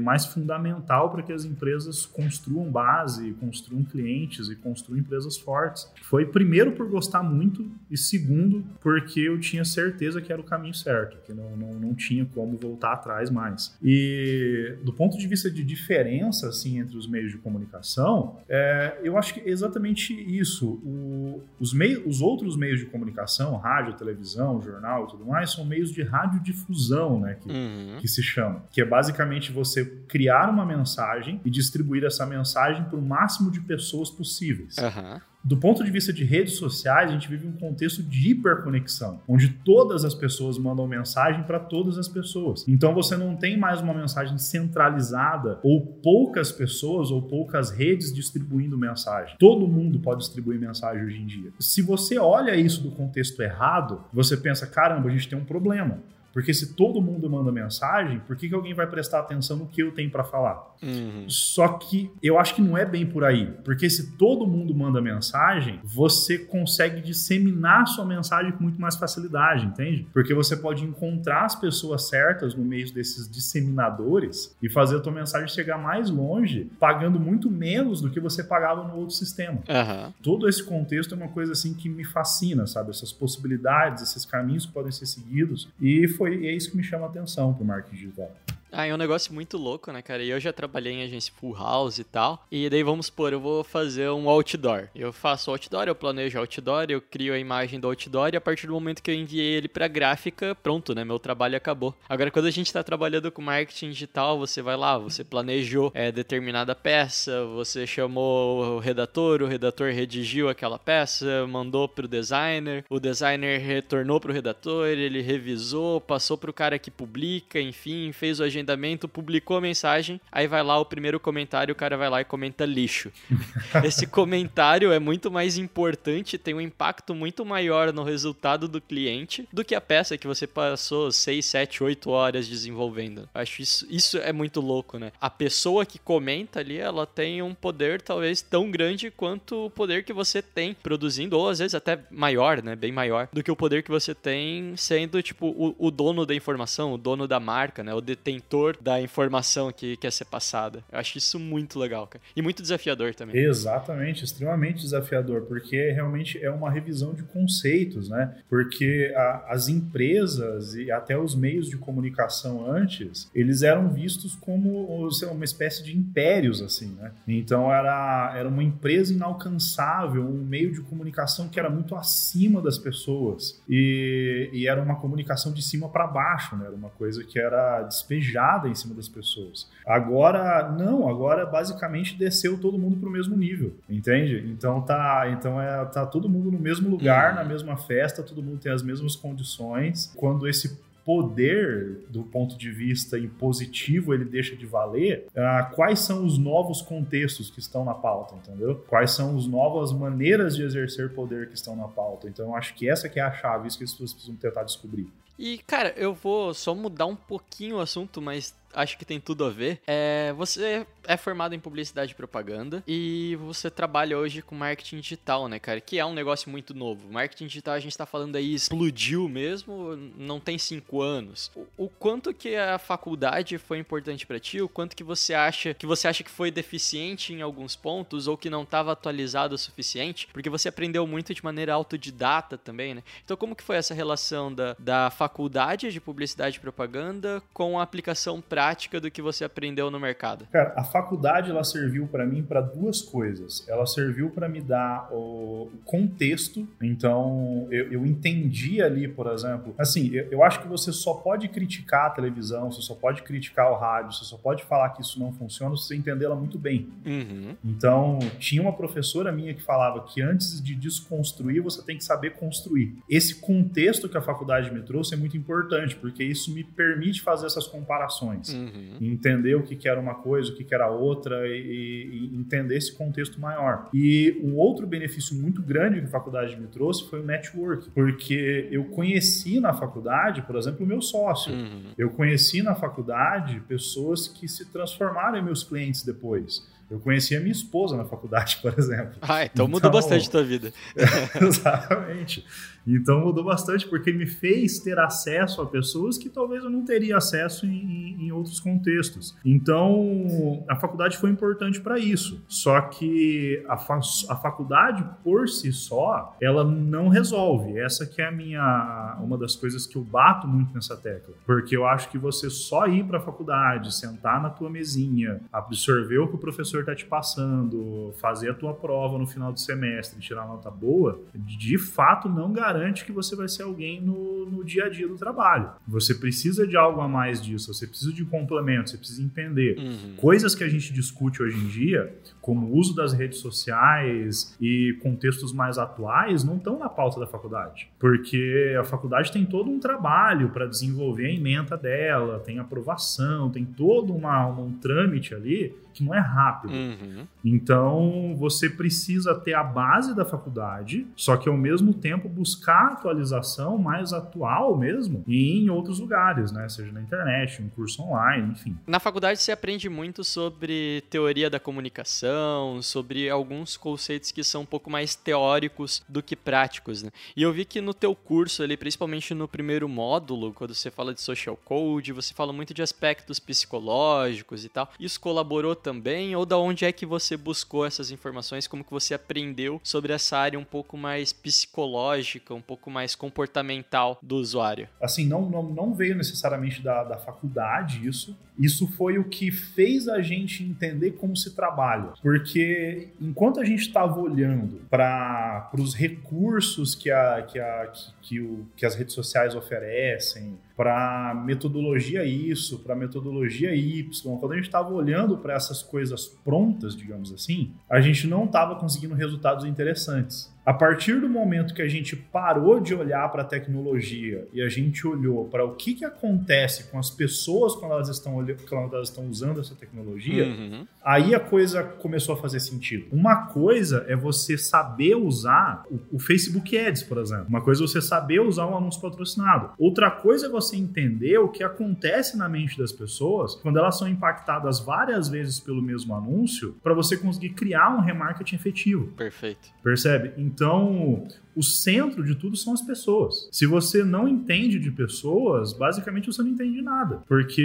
mais 0.00 0.26
fundamental 0.26 1.10
para 1.10 1.22
que 1.22 1.32
as 1.32 1.44
empresas 1.44 2.04
construam 2.04 2.70
base, 2.72 3.32
construam 3.34 3.84
clientes 3.84 4.48
e 4.48 4.56
construam 4.56 4.98
empresas 4.98 5.38
fortes. 5.38 5.88
Foi 6.02 6.26
primeiro 6.26 6.72
por 6.72 6.88
gostar 6.88 7.22
muito 7.22 7.70
e 7.88 7.96
segundo 7.96 8.64
porque 8.80 9.11
eu 9.20 9.38
tinha 9.38 9.64
certeza 9.64 10.20
que 10.20 10.32
era 10.32 10.40
o 10.40 10.44
caminho 10.44 10.74
certo, 10.74 11.16
que 11.26 11.32
não, 11.32 11.56
não, 11.56 11.74
não 11.74 11.94
tinha 11.94 12.24
como 12.24 12.56
voltar 12.56 12.92
atrás 12.92 13.30
mais. 13.30 13.76
E 13.82 14.76
do 14.84 14.92
ponto 14.92 15.16
de 15.18 15.26
vista 15.26 15.50
de 15.50 15.62
diferença 15.64 16.48
assim 16.48 16.78
entre 16.78 16.96
os 16.96 17.06
meios 17.08 17.30
de 17.32 17.38
comunicação, 17.38 18.38
é, 18.48 18.98
eu 19.02 19.16
acho 19.18 19.34
que 19.34 19.40
é 19.40 19.48
exatamente 19.48 20.12
isso. 20.14 20.80
O- 20.84 21.42
os, 21.60 21.72
meios, 21.72 22.02
os 22.06 22.20
outros 22.20 22.56
meios 22.56 22.80
de 22.80 22.86
comunicação, 22.86 23.56
rádio, 23.56 23.94
televisão, 23.94 24.60
jornal 24.62 25.04
e 25.04 25.08
tudo 25.10 25.24
mais, 25.26 25.50
são 25.52 25.64
meios 25.64 25.90
de 25.92 26.02
radiodifusão, 26.02 27.20
né? 27.20 27.36
Que, 27.40 27.48
Uhum. 27.50 27.98
que 28.00 28.08
se 28.08 28.22
chama, 28.22 28.64
que 28.70 28.80
é 28.80 28.84
basicamente 28.84 29.52
você 29.52 29.84
criar 30.08 30.48
uma 30.50 30.64
mensagem 30.64 31.40
e 31.44 31.50
distribuir 31.50 32.04
essa 32.04 32.24
mensagem 32.26 32.84
para 32.84 32.96
o 32.98 33.02
máximo 33.02 33.50
de 33.50 33.60
pessoas 33.60 34.10
possíveis. 34.10 34.78
Aham. 34.78 35.20
Do 35.44 35.56
ponto 35.56 35.82
de 35.82 35.90
vista 35.90 36.12
de 36.12 36.22
redes 36.22 36.56
sociais, 36.56 37.10
a 37.10 37.12
gente 37.12 37.28
vive 37.28 37.48
um 37.48 37.52
contexto 37.52 38.00
de 38.00 38.30
hiperconexão, 38.30 39.20
onde 39.26 39.48
todas 39.48 40.04
as 40.04 40.14
pessoas 40.14 40.56
mandam 40.56 40.86
mensagem 40.86 41.42
para 41.42 41.58
todas 41.58 41.98
as 41.98 42.06
pessoas. 42.06 42.64
Então 42.68 42.94
você 42.94 43.16
não 43.16 43.34
tem 43.34 43.58
mais 43.58 43.80
uma 43.80 43.92
mensagem 43.92 44.38
centralizada 44.38 45.58
ou 45.64 45.84
poucas 45.84 46.52
pessoas 46.52 47.10
ou 47.10 47.22
poucas 47.22 47.70
redes 47.70 48.12
distribuindo 48.12 48.78
mensagem. 48.78 49.34
Todo 49.38 49.66
mundo 49.66 49.98
pode 49.98 50.20
distribuir 50.20 50.60
mensagem 50.60 51.04
hoje 51.04 51.20
em 51.20 51.26
dia. 51.26 51.52
Se 51.58 51.82
você 51.82 52.18
olha 52.18 52.54
isso 52.54 52.80
do 52.80 52.92
contexto 52.92 53.42
errado, 53.42 54.04
você 54.12 54.36
pensa: 54.36 54.64
caramba, 54.66 55.08
a 55.08 55.12
gente 55.12 55.28
tem 55.28 55.38
um 55.38 55.44
problema. 55.44 55.98
Porque 56.32 56.52
se 56.54 56.74
todo 56.74 57.00
mundo 57.00 57.28
manda 57.28 57.52
mensagem, 57.52 58.20
por 58.20 58.36
que, 58.36 58.48
que 58.48 58.54
alguém 58.54 58.74
vai 58.74 58.86
prestar 58.86 59.20
atenção 59.20 59.56
no 59.56 59.66
que 59.66 59.82
eu 59.82 59.92
tenho 59.92 60.10
para 60.10 60.24
falar? 60.24 60.72
Uhum. 60.82 61.24
Só 61.28 61.68
que 61.68 62.10
eu 62.22 62.38
acho 62.38 62.54
que 62.54 62.62
não 62.62 62.76
é 62.76 62.84
bem 62.84 63.06
por 63.06 63.24
aí. 63.24 63.46
Porque 63.64 63.88
se 63.88 64.12
todo 64.16 64.46
mundo 64.46 64.74
manda 64.74 65.00
mensagem, 65.00 65.80
você 65.84 66.38
consegue 66.38 67.00
disseminar 67.00 67.86
sua 67.86 68.04
mensagem 68.04 68.52
com 68.52 68.62
muito 68.62 68.80
mais 68.80 68.96
facilidade, 68.96 69.66
entende? 69.66 70.06
Porque 70.12 70.34
você 70.34 70.56
pode 70.56 70.84
encontrar 70.84 71.44
as 71.44 71.54
pessoas 71.54 72.08
certas 72.08 72.54
no 72.54 72.64
meio 72.64 72.92
desses 72.92 73.30
disseminadores 73.30 74.56
e 74.62 74.68
fazer 74.68 74.96
a 74.96 75.00
tua 75.00 75.12
mensagem 75.12 75.48
chegar 75.48 75.78
mais 75.78 76.10
longe, 76.10 76.70
pagando 76.80 77.20
muito 77.20 77.50
menos 77.50 78.00
do 78.00 78.10
que 78.10 78.18
você 78.18 78.42
pagava 78.42 78.86
no 78.86 78.96
outro 78.96 79.14
sistema. 79.14 79.60
Aham. 79.68 80.12
Todo 80.22 80.48
esse 80.48 80.62
contexto 80.62 81.14
é 81.14 81.16
uma 81.16 81.28
coisa 81.28 81.52
assim 81.52 81.74
que 81.74 81.88
me 81.88 82.04
fascina, 82.04 82.66
sabe? 82.66 82.90
Essas 82.90 83.12
possibilidades, 83.12 84.02
esses 84.02 84.24
caminhos 84.24 84.66
que 84.66 84.72
podem 84.72 84.90
ser 84.90 85.06
seguidos. 85.06 85.68
E 85.80 86.08
foi 86.08 86.21
é 86.26 86.52
isso 86.52 86.70
que 86.70 86.76
me 86.76 86.82
chama 86.82 87.06
a 87.06 87.08
atenção 87.08 87.52
pro 87.54 87.64
marketing 87.64 87.96
digital. 87.96 88.30
Ah, 88.74 88.86
é 88.86 88.94
um 88.94 88.96
negócio 88.96 89.34
muito 89.34 89.58
louco, 89.58 89.92
né, 89.92 90.00
cara? 90.00 90.22
E 90.22 90.30
eu 90.30 90.40
já 90.40 90.50
trabalhei 90.50 90.94
em 90.94 91.02
agência 91.02 91.30
full 91.38 91.54
house 91.54 91.98
e 91.98 92.04
tal. 92.04 92.46
E 92.50 92.70
daí 92.70 92.82
vamos 92.82 93.06
supor, 93.06 93.30
eu 93.32 93.40
vou 93.40 93.62
fazer 93.62 94.08
um 94.08 94.30
outdoor. 94.30 94.88
Eu 94.94 95.12
faço 95.12 95.50
outdoor, 95.50 95.88
eu 95.88 95.94
planejo 95.94 96.38
outdoor, 96.38 96.86
eu 96.88 97.00
crio 97.00 97.34
a 97.34 97.38
imagem 97.38 97.78
do 97.78 97.88
outdoor 97.88 98.30
e 98.32 98.36
a 98.36 98.40
partir 98.40 98.66
do 98.66 98.72
momento 98.72 99.02
que 99.02 99.10
eu 99.10 99.14
enviei 99.14 99.56
ele 99.56 99.68
pra 99.68 99.86
gráfica, 99.86 100.54
pronto, 100.54 100.94
né? 100.94 101.04
Meu 101.04 101.18
trabalho 101.18 101.54
acabou. 101.54 101.94
Agora, 102.08 102.30
quando 102.30 102.46
a 102.46 102.50
gente 102.50 102.72
tá 102.72 102.82
trabalhando 102.82 103.30
com 103.30 103.42
marketing 103.42 103.90
digital, 103.90 104.38
você 104.38 104.62
vai 104.62 104.76
lá, 104.76 104.96
você 104.96 105.22
planejou 105.22 105.92
é, 105.94 106.10
determinada 106.10 106.74
peça, 106.74 107.44
você 107.44 107.86
chamou 107.86 108.76
o 108.76 108.78
redator, 108.78 109.42
o 109.42 109.46
redator 109.46 109.92
redigiu 109.92 110.48
aquela 110.48 110.78
peça, 110.78 111.46
mandou 111.46 111.86
pro 111.86 112.08
designer, 112.08 112.86
o 112.88 112.98
designer 112.98 113.60
retornou 113.60 114.18
pro 114.18 114.32
redator, 114.32 114.86
ele 114.88 115.20
revisou, 115.20 116.00
passou 116.00 116.38
pro 116.38 116.54
cara 116.54 116.78
que 116.78 116.90
publica, 116.90 117.60
enfim, 117.60 118.12
fez 118.12 118.40
o 118.40 118.44
agendamento, 118.62 119.08
publicou 119.08 119.56
a 119.56 119.60
mensagem, 119.60 120.20
aí 120.30 120.46
vai 120.46 120.62
lá 120.62 120.78
o 120.78 120.84
primeiro 120.84 121.20
comentário, 121.20 121.72
o 121.72 121.76
cara 121.76 121.96
vai 121.96 122.08
lá 122.08 122.20
e 122.20 122.24
comenta 122.24 122.64
lixo. 122.64 123.10
Esse 123.84 124.06
comentário 124.06 124.92
é 124.92 124.98
muito 124.98 125.30
mais 125.30 125.58
importante, 125.58 126.38
tem 126.38 126.54
um 126.54 126.60
impacto 126.60 127.14
muito 127.14 127.44
maior 127.44 127.92
no 127.92 128.04
resultado 128.04 128.68
do 128.68 128.80
cliente 128.80 129.46
do 129.52 129.64
que 129.64 129.74
a 129.74 129.80
peça 129.80 130.16
que 130.16 130.26
você 130.26 130.46
passou 130.46 131.10
6, 131.10 131.44
7, 131.44 131.84
8 131.84 132.10
horas 132.10 132.48
desenvolvendo. 132.48 133.28
Acho 133.34 133.62
isso, 133.62 133.86
isso 133.90 134.18
é 134.18 134.32
muito 134.32 134.60
louco, 134.60 134.98
né? 134.98 135.12
A 135.20 135.28
pessoa 135.28 135.84
que 135.84 135.98
comenta 135.98 136.60
ali, 136.60 136.78
ela 136.78 137.06
tem 137.06 137.42
um 137.42 137.54
poder 137.54 138.00
talvez 138.00 138.40
tão 138.40 138.70
grande 138.70 139.10
quanto 139.10 139.66
o 139.66 139.70
poder 139.70 140.04
que 140.04 140.12
você 140.12 140.40
tem 140.40 140.74
produzindo, 140.74 141.36
ou 141.36 141.48
às 141.48 141.58
vezes 141.58 141.74
até 141.74 141.98
maior, 142.10 142.62
né? 142.62 142.76
Bem 142.76 142.92
maior 142.92 143.28
do 143.32 143.42
que 143.42 143.50
o 143.50 143.56
poder 143.56 143.82
que 143.82 143.90
você 143.90 144.14
tem 144.14 144.76
sendo, 144.76 145.22
tipo, 145.22 145.46
o, 145.46 145.74
o 145.78 145.90
dono 145.90 146.24
da 146.24 146.34
informação, 146.34 146.92
o 146.92 146.98
dono 146.98 147.26
da 147.26 147.40
marca, 147.40 147.82
né? 147.82 147.94
O 147.94 148.00
detentor 148.00 148.51
da 148.82 149.00
informação 149.00 149.72
que 149.72 149.96
quer 149.96 150.12
ser 150.12 150.26
passada. 150.26 150.84
Eu 150.92 150.98
acho 150.98 151.16
isso 151.18 151.38
muito 151.38 151.78
legal, 151.78 152.06
cara. 152.06 152.22
E 152.36 152.42
muito 152.42 152.60
desafiador 152.60 153.14
também. 153.14 153.36
Exatamente, 153.36 154.24
extremamente 154.24 154.82
desafiador, 154.82 155.42
porque 155.42 155.90
realmente 155.92 156.38
é 156.42 156.50
uma 156.50 156.70
revisão 156.70 157.14
de 157.14 157.22
conceitos, 157.22 158.08
né? 158.08 158.36
Porque 158.48 159.12
a- 159.16 159.46
as 159.48 159.68
empresas 159.68 160.74
e 160.74 160.90
até 160.90 161.16
os 161.16 161.34
meios 161.34 161.68
de 161.68 161.76
comunicação 161.78 162.70
antes, 162.70 163.30
eles 163.34 163.62
eram 163.62 163.88
vistos 163.88 164.34
como 164.34 165.10
sei 165.10 165.28
lá, 165.28 165.34
uma 165.34 165.44
espécie 165.44 165.82
de 165.82 165.96
impérios, 165.96 166.60
assim, 166.60 166.94
né? 167.00 167.12
Então 167.26 167.72
era, 167.72 168.34
era 168.36 168.48
uma 168.48 168.62
empresa 168.62 169.12
inalcançável, 169.12 170.22
um 170.22 170.44
meio 170.44 170.72
de 170.72 170.80
comunicação 170.82 171.48
que 171.48 171.58
era 171.58 171.70
muito 171.70 171.94
acima 171.94 172.60
das 172.60 172.76
pessoas 172.78 173.62
e, 173.68 174.50
e 174.52 174.66
era 174.68 174.82
uma 174.82 174.96
comunicação 174.96 175.52
de 175.52 175.62
cima 175.62 175.88
para 175.88 176.06
baixo, 176.06 176.56
né? 176.56 176.66
Era 176.66 176.74
uma 176.74 176.90
coisa 176.90 177.24
que 177.24 177.38
era 177.38 177.82
despejada 177.82 178.41
em 178.68 178.74
cima 178.74 178.94
das 178.94 179.08
pessoas. 179.08 179.68
Agora, 179.86 180.68
não, 180.70 181.08
agora 181.08 181.44
basicamente 181.46 182.16
desceu 182.16 182.58
todo 182.58 182.78
mundo 182.78 182.96
pro 182.96 183.10
mesmo 183.10 183.36
nível, 183.36 183.74
entende? 183.88 184.44
Então 184.50 184.80
tá, 184.82 185.28
então 185.30 185.60
é, 185.60 185.84
tá 185.86 186.04
todo 186.06 186.28
mundo 186.28 186.50
no 186.50 186.58
mesmo 186.58 186.88
lugar, 186.88 187.30
Uhum. 187.30 187.36
na 187.36 187.44
mesma 187.44 187.76
festa, 187.76 188.22
todo 188.22 188.42
mundo 188.42 188.58
tem 188.58 188.72
as 188.72 188.82
mesmas 188.82 189.14
condições. 189.16 190.12
Quando 190.16 190.46
esse 190.48 190.80
poder 191.04 191.98
do 192.10 192.22
ponto 192.22 192.56
de 192.56 192.70
vista 192.70 193.18
impositivo 193.18 194.14
ele 194.14 194.24
deixa 194.24 194.54
de 194.56 194.64
valer, 194.66 195.26
ah, 195.36 195.68
quais 195.74 195.98
são 195.98 196.24
os 196.24 196.38
novos 196.38 196.80
contextos 196.80 197.50
que 197.50 197.58
estão 197.58 197.84
na 197.84 197.92
pauta, 197.92 198.34
entendeu? 198.36 198.76
Quais 198.88 199.10
são 199.10 199.36
as 199.36 199.46
novas 199.46 199.92
maneiras 199.92 200.54
de 200.56 200.62
exercer 200.62 201.10
poder 201.10 201.48
que 201.48 201.54
estão 201.56 201.74
na 201.76 201.88
pauta? 201.88 202.28
Então 202.28 202.46
eu 202.46 202.54
acho 202.54 202.74
que 202.74 202.88
essa 202.88 203.08
que 203.08 203.18
é 203.18 203.22
a 203.22 203.32
chave, 203.32 203.66
isso 203.68 203.76
que 203.78 203.84
as 203.84 203.90
pessoas 203.92 204.12
precisam 204.12 204.36
tentar 204.36 204.62
descobrir. 204.62 205.08
E, 205.38 205.58
cara, 205.58 205.94
eu 205.96 206.14
vou 206.14 206.52
só 206.54 206.74
mudar 206.74 207.06
um 207.06 207.16
pouquinho 207.16 207.76
o 207.76 207.80
assunto, 207.80 208.20
mas 208.20 208.54
acho 208.74 208.98
que 208.98 209.04
tem 209.04 209.20
tudo 209.20 209.44
a 209.44 209.50
ver. 209.50 209.80
É, 209.86 210.32
você 210.34 210.86
é 211.04 211.16
formado 211.16 211.54
em 211.54 211.58
publicidade 211.58 212.12
e 212.12 212.14
propaganda 212.14 212.82
e 212.86 213.36
você 213.40 213.70
trabalha 213.70 214.16
hoje 214.16 214.42
com 214.42 214.54
marketing 214.54 215.00
digital, 215.00 215.48
né, 215.48 215.58
cara? 215.58 215.80
Que 215.80 215.98
é 215.98 216.04
um 216.04 216.14
negócio 216.14 216.50
muito 216.50 216.74
novo. 216.74 217.10
Marketing 217.10 217.46
digital, 217.46 217.74
a 217.74 217.80
gente 217.80 217.96
tá 217.96 218.06
falando 218.06 218.36
aí, 218.36 218.54
explodiu 218.54 219.28
mesmo, 219.28 219.96
não 220.16 220.40
tem 220.40 220.58
cinco 220.58 221.02
anos. 221.02 221.50
O, 221.54 221.84
o 221.84 221.88
quanto 221.88 222.32
que 222.32 222.56
a 222.56 222.78
faculdade 222.78 223.58
foi 223.58 223.78
importante 223.78 224.26
pra 224.26 224.38
ti? 224.38 224.60
O 224.60 224.68
quanto 224.68 224.96
que 224.96 225.04
você 225.04 225.34
acha 225.34 225.74
que 225.74 225.86
você 225.86 226.08
acha 226.08 226.22
que 226.22 226.30
foi 226.30 226.50
deficiente 226.50 227.32
em 227.32 227.42
alguns 227.42 227.76
pontos 227.76 228.26
ou 228.26 228.36
que 228.36 228.50
não 228.50 228.62
estava 228.62 228.92
atualizado 228.92 229.54
o 229.54 229.58
suficiente? 229.58 230.28
Porque 230.32 230.50
você 230.50 230.68
aprendeu 230.68 231.06
muito 231.06 231.34
de 231.34 231.44
maneira 231.44 231.74
autodidata 231.74 232.56
também, 232.56 232.94
né? 232.94 233.02
Então, 233.24 233.36
como 233.36 233.56
que 233.56 233.62
foi 233.62 233.76
essa 233.76 233.94
relação 233.94 234.52
da, 234.52 234.76
da 234.78 235.10
faculdade 235.10 235.90
de 235.90 236.00
publicidade 236.00 236.56
e 236.56 236.60
propaganda 236.60 237.42
com 237.52 237.78
a 237.78 237.82
aplicação 237.82 238.40
prática 238.40 238.61
do 239.00 239.10
que 239.10 239.20
você 239.20 239.44
aprendeu 239.44 239.90
no 239.90 239.98
mercado? 239.98 240.46
Cara, 240.52 240.72
a 240.76 240.84
faculdade 240.84 241.50
ela 241.50 241.64
serviu 241.64 242.06
para 242.06 242.26
mim 242.26 242.42
para 242.42 242.60
duas 242.60 243.00
coisas. 243.00 243.66
Ela 243.68 243.86
serviu 243.86 244.30
para 244.30 244.48
me 244.48 244.60
dar 244.60 245.08
o 245.12 245.70
contexto. 245.84 246.66
Então, 246.80 247.66
eu, 247.70 247.92
eu 247.92 248.06
entendi 248.06 248.82
ali, 248.82 249.08
por 249.08 249.26
exemplo, 249.26 249.74
assim, 249.78 250.10
eu, 250.12 250.28
eu 250.30 250.44
acho 250.44 250.60
que 250.60 250.68
você 250.68 250.92
só 250.92 251.14
pode 251.14 251.48
criticar 251.48 252.06
a 252.06 252.10
televisão, 252.10 252.70
você 252.70 252.82
só 252.82 252.94
pode 252.94 253.22
criticar 253.22 253.70
o 253.70 253.76
rádio, 253.76 254.12
você 254.12 254.24
só 254.24 254.36
pode 254.36 254.64
falar 254.64 254.90
que 254.90 255.02
isso 255.02 255.18
não 255.18 255.32
funciona 255.32 255.76
se 255.76 255.84
você 255.84 255.96
entendê-la 255.96 256.34
muito 256.34 256.58
bem. 256.58 256.88
Uhum. 257.04 257.56
Então, 257.64 258.18
tinha 258.38 258.62
uma 258.62 258.72
professora 258.72 259.32
minha 259.32 259.54
que 259.54 259.62
falava 259.62 260.04
que 260.04 260.20
antes 260.20 260.62
de 260.62 260.74
desconstruir, 260.74 261.60
você 261.60 261.82
tem 261.82 261.96
que 261.96 262.04
saber 262.04 262.34
construir. 262.34 262.96
Esse 263.08 263.34
contexto 263.34 264.08
que 264.08 264.16
a 264.16 264.22
faculdade 264.22 264.72
me 264.72 264.82
trouxe 264.82 265.14
é 265.14 265.16
muito 265.16 265.36
importante, 265.36 265.96
porque 265.96 266.22
isso 266.22 266.52
me 266.52 266.64
permite 266.64 267.22
fazer 267.22 267.46
essas 267.46 267.66
comparações. 267.66 268.51
Uhum. 268.56 268.96
Entender 269.00 269.54
o 269.54 269.62
que, 269.62 269.74
que 269.76 269.88
era 269.88 270.00
uma 270.00 270.14
coisa, 270.14 270.50
o 270.52 270.54
que, 270.56 270.64
que 270.64 270.74
era 270.74 270.88
outra 270.90 271.46
e, 271.48 272.30
e 272.32 272.36
entender 272.36 272.76
esse 272.76 272.92
contexto 272.92 273.40
maior. 273.40 273.88
E 273.92 274.40
um 274.42 274.56
outro 274.56 274.86
benefício 274.86 275.36
muito 275.36 275.62
grande 275.62 276.00
que 276.00 276.06
a 276.06 276.10
faculdade 276.10 276.56
me 276.60 276.66
trouxe 276.68 277.08
foi 277.08 277.20
o 277.20 277.24
network, 277.24 277.90
porque 277.90 278.68
eu 278.70 278.84
conheci 278.84 279.60
na 279.60 279.72
faculdade, 279.72 280.42
por 280.42 280.56
exemplo, 280.56 280.84
o 280.84 280.88
meu 280.88 281.00
sócio. 281.02 281.52
Uhum. 281.52 281.92
Eu 281.96 282.10
conheci 282.10 282.62
na 282.62 282.74
faculdade 282.74 283.60
pessoas 283.68 284.28
que 284.28 284.46
se 284.48 284.66
transformaram 284.70 285.38
em 285.38 285.42
meus 285.42 285.62
clientes 285.64 286.02
depois. 286.04 286.66
Eu 286.90 287.00
conheci 287.00 287.34
a 287.34 287.40
minha 287.40 287.52
esposa 287.52 287.96
na 287.96 288.04
faculdade, 288.04 288.58
por 288.62 288.74
exemplo. 288.78 289.14
Ah, 289.22 289.44
então, 289.44 289.66
mudou 289.66 289.78
Então- 289.88 289.90
bastante 289.90 290.28
tua 290.30 290.42
vida. 290.44 290.72
Exatamente. 291.40 292.44
Então 292.86 293.20
mudou 293.20 293.44
bastante 293.44 293.86
porque 293.86 294.12
me 294.12 294.26
fez 294.26 294.78
ter 294.78 294.98
acesso 294.98 295.60
a 295.62 295.66
pessoas 295.66 296.18
que 296.18 296.28
talvez 296.28 296.64
eu 296.64 296.70
não 296.70 296.84
teria 296.84 297.16
acesso 297.16 297.66
em, 297.66 298.16
em 298.18 298.32
outros 298.32 298.60
contextos. 298.60 299.36
Então 299.44 300.64
a 300.68 300.76
faculdade 300.76 301.16
foi 301.16 301.30
importante 301.30 301.80
para 301.80 301.98
isso. 301.98 302.42
Só 302.48 302.80
que 302.80 303.64
a, 303.68 303.76
fa 303.76 304.00
a 304.28 304.36
faculdade 304.36 305.04
por 305.22 305.48
si 305.48 305.72
só 305.72 306.36
ela 306.40 306.64
não 306.64 307.08
resolve. 307.08 307.78
Essa 307.78 308.06
que 308.06 308.20
é 308.20 308.26
a 308.26 308.32
minha 308.32 309.16
uma 309.20 309.38
das 309.38 309.54
coisas 309.54 309.86
que 309.86 309.96
eu 309.96 310.02
bato 310.02 310.46
muito 310.48 310.74
nessa 310.74 310.96
tecla, 310.96 311.34
porque 311.46 311.76
eu 311.76 311.86
acho 311.86 312.08
que 312.10 312.18
você 312.18 312.50
só 312.50 312.86
ir 312.86 313.04
para 313.04 313.18
a 313.18 313.20
faculdade, 313.20 313.94
sentar 313.94 314.42
na 314.42 314.50
tua 314.50 314.68
mesinha, 314.68 315.40
absorver 315.52 316.18
o 316.18 316.28
que 316.28 316.34
o 316.34 316.38
professor 316.38 316.80
está 316.80 316.94
te 316.94 317.04
passando, 317.04 318.12
fazer 318.20 318.50
a 318.50 318.54
tua 318.54 318.74
prova 318.74 319.18
no 319.18 319.26
final 319.26 319.52
do 319.52 319.60
semestre, 319.60 320.20
tirar 320.20 320.46
nota 320.46 320.70
boa, 320.70 321.20
de 321.34 321.78
fato 321.78 322.28
não 322.28 322.52
garante 322.52 322.71
garante 322.72 323.04
que 323.04 323.12
você 323.12 323.36
vai 323.36 323.48
ser 323.48 323.62
alguém 323.62 324.00
no, 324.00 324.46
no 324.46 324.64
dia 324.64 324.86
a 324.86 324.88
dia 324.88 325.06
do 325.06 325.16
trabalho. 325.16 325.70
Você 325.86 326.14
precisa 326.14 326.66
de 326.66 326.76
algo 326.76 327.00
a 327.00 327.08
mais 327.08 327.42
disso, 327.42 327.72
você 327.72 327.86
precisa 327.86 328.12
de 328.12 328.24
complemento, 328.24 328.90
você 328.90 328.96
precisa 328.96 329.22
entender. 329.22 329.78
Uhum. 329.78 330.14
Coisas 330.16 330.54
que 330.54 330.64
a 330.64 330.68
gente 330.68 330.92
discute 330.92 331.42
hoje 331.42 331.56
em 331.56 331.68
dia, 331.68 332.14
como 332.40 332.66
o 332.66 332.76
uso 332.76 332.94
das 332.94 333.12
redes 333.12 333.38
sociais 333.38 334.56
e 334.60 334.96
contextos 335.02 335.52
mais 335.52 335.78
atuais, 335.78 336.42
não 336.42 336.56
estão 336.56 336.78
na 336.78 336.88
pauta 336.88 337.20
da 337.20 337.26
faculdade. 337.26 337.88
Porque 337.98 338.74
a 338.78 338.84
faculdade 338.84 339.30
tem 339.30 339.44
todo 339.44 339.70
um 339.70 339.78
trabalho 339.78 340.48
para 340.50 340.66
desenvolver 340.66 341.26
a 341.26 341.32
ementa 341.32 341.76
dela, 341.76 342.40
tem 342.40 342.58
aprovação, 342.58 343.50
tem 343.50 343.64
todo 343.64 344.14
uma, 344.14 344.46
um 344.48 344.72
trâmite 344.72 345.34
ali 345.34 345.74
que 345.92 346.04
não 346.04 346.14
é 346.14 346.20
rápido. 346.20 346.72
Uhum. 346.72 347.26
Então, 347.44 348.34
você 348.36 348.68
precisa 348.68 349.34
ter 349.34 349.54
a 349.54 349.64
base 349.64 350.14
da 350.14 350.24
faculdade, 350.24 351.06
só 351.16 351.36
que 351.36 351.48
ao 351.48 351.56
mesmo 351.56 351.92
tempo 351.92 352.28
buscar 352.28 352.92
atualização 352.92 353.78
mais 353.78 354.12
atual 354.12 354.76
mesmo 354.76 355.24
e 355.26 355.58
em 355.58 355.70
outros 355.70 355.98
lugares, 355.98 356.52
né? 356.52 356.68
Seja 356.68 356.92
na 356.92 357.00
internet, 357.00 357.62
um 357.62 357.68
curso 357.68 358.02
online, 358.02 358.52
enfim. 358.52 358.76
Na 358.86 359.00
faculdade 359.00 359.40
você 359.40 359.52
aprende 359.52 359.88
muito 359.88 360.24
sobre 360.24 361.02
teoria 361.10 361.50
da 361.50 361.60
comunicação, 361.60 362.80
sobre 362.82 363.28
alguns 363.28 363.76
conceitos 363.76 364.30
que 364.30 364.44
são 364.44 364.62
um 364.62 364.66
pouco 364.66 364.90
mais 364.90 365.14
teóricos 365.14 366.02
do 366.08 366.22
que 366.22 366.36
práticos, 366.36 367.02
né? 367.02 367.10
E 367.36 367.42
eu 367.42 367.52
vi 367.52 367.64
que 367.64 367.80
no 367.80 367.94
teu 367.94 368.14
curso 368.14 368.62
ali, 368.62 368.76
principalmente 368.76 369.34
no 369.34 369.48
primeiro 369.48 369.88
módulo, 369.88 370.52
quando 370.52 370.74
você 370.74 370.90
fala 370.90 371.14
de 371.14 371.20
social 371.20 371.56
code, 371.64 372.12
você 372.12 372.32
fala 372.34 372.52
muito 372.52 372.72
de 372.72 372.82
aspectos 372.82 373.38
psicológicos 373.38 374.64
e 374.64 374.68
tal. 374.68 374.88
Isso 374.98 375.20
colaborou 375.20 375.74
também 375.82 376.34
ou 376.36 376.46
da 376.46 376.56
onde 376.56 376.84
é 376.84 376.92
que 376.92 377.04
você 377.04 377.36
buscou 377.36 377.84
essas 377.84 378.10
informações, 378.10 378.66
como 378.66 378.84
que 378.84 378.90
você 378.90 379.14
aprendeu 379.14 379.80
sobre 379.82 380.12
essa 380.12 380.38
área 380.38 380.58
um 380.58 380.64
pouco 380.64 380.96
mais 380.96 381.32
psicológica, 381.32 382.54
um 382.54 382.60
pouco 382.60 382.90
mais 382.90 383.14
comportamental 383.14 384.18
do 384.22 384.36
usuário? 384.36 384.88
Assim, 385.00 385.26
não, 385.26 385.42
não, 385.42 385.62
não 385.62 385.94
veio 385.94 386.14
necessariamente 386.14 386.80
da, 386.80 387.04
da 387.04 387.18
faculdade 387.18 388.06
isso. 388.06 388.36
Isso 388.58 388.86
foi 388.86 389.18
o 389.18 389.24
que 389.24 389.50
fez 389.50 390.08
a 390.08 390.20
gente 390.20 390.62
entender 390.62 391.12
como 391.12 391.36
se 391.36 391.54
trabalha. 391.54 392.12
Porque 392.22 393.08
enquanto 393.20 393.60
a 393.60 393.64
gente 393.64 393.80
estava 393.80 394.20
olhando 394.20 394.80
para 394.90 395.70
os 395.74 395.94
recursos 395.94 396.94
que, 396.94 397.10
a, 397.10 397.42
que, 397.42 397.58
a, 397.58 397.86
que, 397.86 398.12
que, 398.22 398.40
o, 398.40 398.66
que 398.76 398.84
as 398.84 398.94
redes 398.94 399.14
sociais 399.14 399.54
oferecem, 399.54 400.58
para 400.76 401.34
metodologia 401.46 402.24
isso, 402.24 402.78
para 402.80 402.94
metodologia 402.94 403.74
Y, 403.74 404.10
quando 404.22 404.52
a 404.52 404.56
gente 404.56 404.64
estava 404.64 404.92
olhando 404.92 405.38
para 405.38 405.54
essas 405.54 405.82
coisas 405.82 406.26
prontas, 406.26 406.96
digamos 406.96 407.32
assim, 407.32 407.72
a 407.88 408.00
gente 408.00 408.26
não 408.26 408.44
estava 408.44 408.76
conseguindo 408.76 409.14
resultados 409.14 409.64
interessantes. 409.64 410.51
A 410.64 410.72
partir 410.72 411.20
do 411.20 411.28
momento 411.28 411.74
que 411.74 411.82
a 411.82 411.88
gente 411.88 412.14
parou 412.14 412.78
de 412.78 412.94
olhar 412.94 413.28
para 413.30 413.42
a 413.42 413.44
tecnologia 413.44 414.46
e 414.52 414.62
a 414.62 414.68
gente 414.68 415.04
olhou 415.06 415.48
para 415.48 415.64
o 415.64 415.74
que, 415.74 415.94
que 415.94 416.04
acontece 416.04 416.84
com 416.84 416.98
as 416.98 417.10
pessoas 417.10 417.74
quando 417.74 417.92
elas 417.92 418.08
estão, 418.08 418.34
quando 418.68 418.94
elas 418.94 419.08
estão 419.08 419.26
usando 419.26 419.60
essa 419.60 419.74
tecnologia, 419.74 420.44
Uhum. 420.46 420.86
aí 421.04 421.34
a 421.34 421.40
coisa 421.40 421.82
começou 421.82 422.34
a 422.34 422.38
fazer 422.38 422.60
sentido. 422.60 423.06
Uma 423.10 423.46
coisa 423.46 424.04
é 424.08 424.14
você 424.14 424.56
saber 424.56 425.16
usar 425.16 425.84
o, 425.90 426.16
o 426.16 426.18
Facebook 426.20 426.76
Ads, 426.78 427.02
por 427.02 427.18
exemplo. 427.18 427.46
Uma 427.48 427.60
coisa 427.60 427.82
é 427.82 427.86
você 427.86 428.00
saber 428.00 428.40
usar 428.40 428.66
um 428.66 428.76
anúncio 428.76 429.00
patrocinado. 429.00 429.70
Outra 429.78 430.10
coisa 430.10 430.46
é 430.46 430.48
você 430.48 430.76
entender 430.76 431.38
o 431.38 431.48
que 431.48 431.64
acontece 431.64 432.36
na 432.36 432.48
mente 432.48 432.78
das 432.78 432.92
pessoas 432.92 433.56
quando 433.56 433.78
elas 433.78 433.98
são 433.98 434.06
impactadas 434.06 434.78
várias 434.80 435.28
vezes 435.28 435.58
pelo 435.58 435.82
mesmo 435.82 436.14
anúncio 436.14 436.76
para 436.82 436.94
você 436.94 437.16
conseguir 437.16 437.50
criar 437.50 437.90
um 437.96 438.00
remarketing 438.00 438.54
efetivo. 438.54 439.08
Perfeito. 439.16 439.68
Percebe? 439.82 440.32
Então, 440.52 441.26
o 441.54 441.62
centro 441.62 442.24
de 442.24 442.34
tudo 442.34 442.56
são 442.56 442.72
as 442.72 442.82
pessoas. 442.82 443.48
Se 443.50 443.66
você 443.66 444.04
não 444.04 444.28
entende 444.28 444.78
de 444.78 444.90
pessoas, 444.90 445.72
basicamente 445.72 446.26
você 446.26 446.42
não 446.42 446.50
entende 446.50 446.74
de 446.74 446.82
nada. 446.82 447.22
Porque 447.26 447.62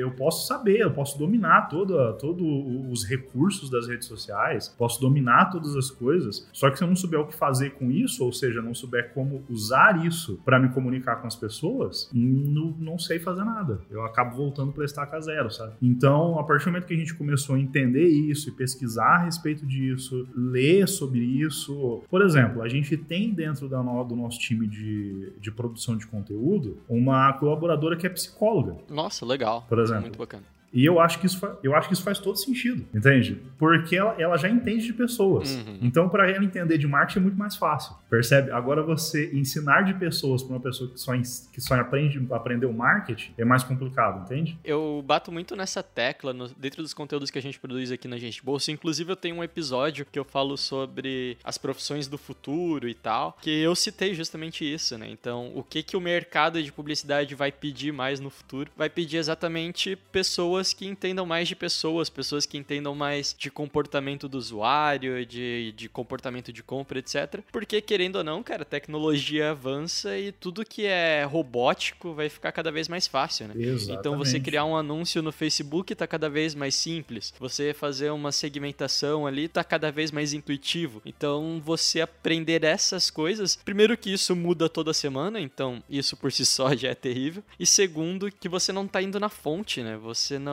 eu 0.00 0.10
posso 0.12 0.46
saber, 0.46 0.80
eu 0.80 0.92
posso 0.92 1.18
dominar 1.18 1.68
toda, 1.68 2.12
todos 2.14 2.42
os 2.90 3.04
recursos 3.04 3.70
das 3.70 3.88
redes 3.88 4.06
sociais, 4.06 4.68
posso 4.76 5.00
dominar 5.00 5.46
todas 5.46 5.76
as 5.76 5.90
coisas, 5.90 6.48
só 6.52 6.70
que 6.70 6.78
se 6.78 6.84
eu 6.84 6.88
não 6.88 6.96
souber 6.96 7.20
o 7.20 7.26
que 7.26 7.34
fazer 7.34 7.70
com 7.70 7.90
isso, 7.90 8.24
ou 8.24 8.32
seja, 8.32 8.62
não 8.62 8.74
souber 8.74 9.12
como 9.12 9.42
usar 9.48 10.04
isso 10.04 10.40
para 10.44 10.58
me 10.58 10.68
comunicar 10.70 11.16
com 11.16 11.26
as 11.26 11.36
pessoas, 11.36 12.10
não, 12.12 12.74
não 12.78 12.98
sei 12.98 13.18
fazer 13.18 13.44
nada. 13.44 13.80
Eu 13.90 14.04
acabo 14.04 14.36
voltando 14.36 14.72
para 14.72 14.84
estaca 14.84 15.20
zero, 15.20 15.50
sabe? 15.50 15.72
Então, 15.80 16.38
a 16.38 16.44
partir 16.44 16.64
do 16.64 16.72
momento 16.72 16.86
que 16.86 16.94
a 16.94 16.96
gente 16.96 17.14
começou 17.14 17.56
a 17.56 17.60
entender 17.60 18.06
isso 18.06 18.48
e 18.48 18.52
pesquisar 18.52 19.16
a 19.16 19.24
respeito 19.24 19.66
disso, 19.66 20.26
ler 20.34 20.88
sobre 20.88 21.20
isso, 21.20 22.02
por 22.08 22.22
exemplo, 22.22 22.62
a 22.62 22.68
gente 22.68 22.96
tem 22.96 23.21
dentro 23.30 23.68
da 23.68 23.82
do 24.04 24.16
nosso 24.16 24.38
time 24.38 24.66
de, 24.66 25.32
de 25.38 25.50
produção 25.52 25.96
de 25.96 26.06
conteúdo 26.06 26.78
uma 26.88 27.32
colaboradora 27.34 27.96
que 27.96 28.06
é 28.06 28.10
psicóloga, 28.10 28.76
Nossa, 28.88 29.26
legal. 29.26 29.66
por 29.68 29.78
exemplo. 29.78 30.02
Muito 30.02 30.18
bacana. 30.18 30.44
E 30.72 30.84
eu 30.84 30.98
acho 31.00 31.18
que 31.18 31.26
isso, 31.26 31.38
eu 31.62 31.74
acho 31.74 31.88
que 31.88 31.94
isso 31.94 32.02
faz 32.02 32.18
todo 32.18 32.36
sentido, 32.36 32.86
entende? 32.94 33.40
Porque 33.58 33.94
ela, 33.96 34.14
ela 34.18 34.36
já 34.38 34.48
entende 34.48 34.86
de 34.86 34.92
pessoas. 34.92 35.54
Uhum. 35.54 35.78
Então, 35.82 36.08
para 36.08 36.30
ela 36.30 36.44
entender 36.44 36.78
de 36.78 36.86
marketing 36.86 37.18
é 37.18 37.22
muito 37.22 37.36
mais 37.38 37.56
fácil, 37.56 37.94
percebe? 38.08 38.50
Agora, 38.50 38.82
você 38.82 39.30
ensinar 39.34 39.82
de 39.82 39.94
pessoas 39.94 40.42
para 40.42 40.54
uma 40.54 40.60
pessoa 40.60 40.90
que 40.90 40.98
só, 40.98 41.12
que 41.12 41.60
só 41.60 41.74
aprende 41.74 42.26
aprendeu 42.30 42.72
marketing 42.72 43.34
é 43.36 43.44
mais 43.44 43.62
complicado, 43.62 44.24
entende? 44.24 44.58
Eu 44.64 45.02
bato 45.06 45.30
muito 45.30 45.54
nessa 45.54 45.82
tecla 45.82 46.32
no- 46.32 46.48
dentro 46.56 46.82
dos 46.82 46.94
conteúdos 46.94 47.30
que 47.30 47.38
a 47.38 47.42
gente 47.42 47.58
produz 47.58 47.92
aqui 47.92 48.08
na 48.08 48.16
Gente 48.16 48.42
Bolsa. 48.44 48.72
Inclusive, 48.72 49.12
eu 49.12 49.16
tenho 49.16 49.36
um 49.36 49.44
episódio 49.44 50.06
que 50.10 50.18
eu 50.18 50.24
falo 50.24 50.56
sobre 50.56 51.36
as 51.44 51.58
profissões 51.58 52.06
do 52.08 52.16
futuro 52.16 52.88
e 52.88 52.94
tal, 52.94 53.36
que 53.42 53.50
eu 53.50 53.74
citei 53.74 54.14
justamente 54.14 54.64
isso, 54.64 54.96
né? 54.96 55.08
Então, 55.10 55.52
o 55.54 55.62
que, 55.62 55.82
que 55.82 55.96
o 55.96 56.00
mercado 56.00 56.62
de 56.62 56.72
publicidade 56.72 57.34
vai 57.34 57.52
pedir 57.52 57.92
mais 57.92 58.20
no 58.20 58.30
futuro? 58.30 58.70
Vai 58.76 58.88
pedir 58.88 59.18
exatamente 59.18 59.96
pessoas 60.10 60.61
que 60.70 60.86
entendam 60.86 61.24
mais 61.24 61.48
de 61.48 61.56
pessoas, 61.56 62.10
pessoas 62.10 62.44
que 62.44 62.58
entendam 62.58 62.94
mais 62.94 63.34
de 63.38 63.50
comportamento 63.50 64.28
do 64.28 64.36
usuário, 64.36 65.24
de, 65.24 65.72
de 65.72 65.88
comportamento 65.88 66.52
de 66.52 66.62
compra, 66.62 66.98
etc. 66.98 67.40
Porque, 67.50 67.80
querendo 67.80 68.16
ou 68.16 68.24
não, 68.24 68.42
cara, 68.42 68.62
a 68.62 68.66
tecnologia 68.66 69.52
avança 69.52 70.18
e 70.18 70.30
tudo 70.30 70.62
que 70.64 70.84
é 70.84 71.24
robótico 71.24 72.12
vai 72.12 72.28
ficar 72.28 72.52
cada 72.52 72.70
vez 72.70 72.88
mais 72.88 73.06
fácil, 73.06 73.48
né? 73.48 73.54
Então 73.94 74.18
você 74.18 74.38
criar 74.38 74.64
um 74.64 74.76
anúncio 74.76 75.22
no 75.22 75.32
Facebook 75.32 75.94
tá 75.94 76.06
cada 76.06 76.28
vez 76.28 76.54
mais 76.54 76.74
simples. 76.74 77.32
Você 77.38 77.72
fazer 77.72 78.10
uma 78.10 78.32
segmentação 78.32 79.26
ali 79.26 79.48
tá 79.48 79.64
cada 79.64 79.90
vez 79.90 80.10
mais 80.10 80.32
intuitivo. 80.32 81.00
Então 81.06 81.60
você 81.64 82.00
aprender 82.00 82.64
essas 82.64 83.10
coisas, 83.10 83.56
primeiro 83.56 83.96
que 83.96 84.12
isso 84.12 84.34
muda 84.36 84.68
toda 84.68 84.92
semana, 84.92 85.40
então 85.40 85.82
isso 85.88 86.16
por 86.16 86.30
si 86.30 86.44
só 86.44 86.74
já 86.76 86.88
é 86.88 86.94
terrível. 86.94 87.42
E 87.58 87.64
segundo 87.64 88.30
que 88.30 88.48
você 88.48 88.72
não 88.72 88.86
tá 88.86 89.00
indo 89.00 89.18
na 89.20 89.28
fonte, 89.28 89.82
né? 89.82 89.96
Você 89.96 90.38
não 90.38 90.51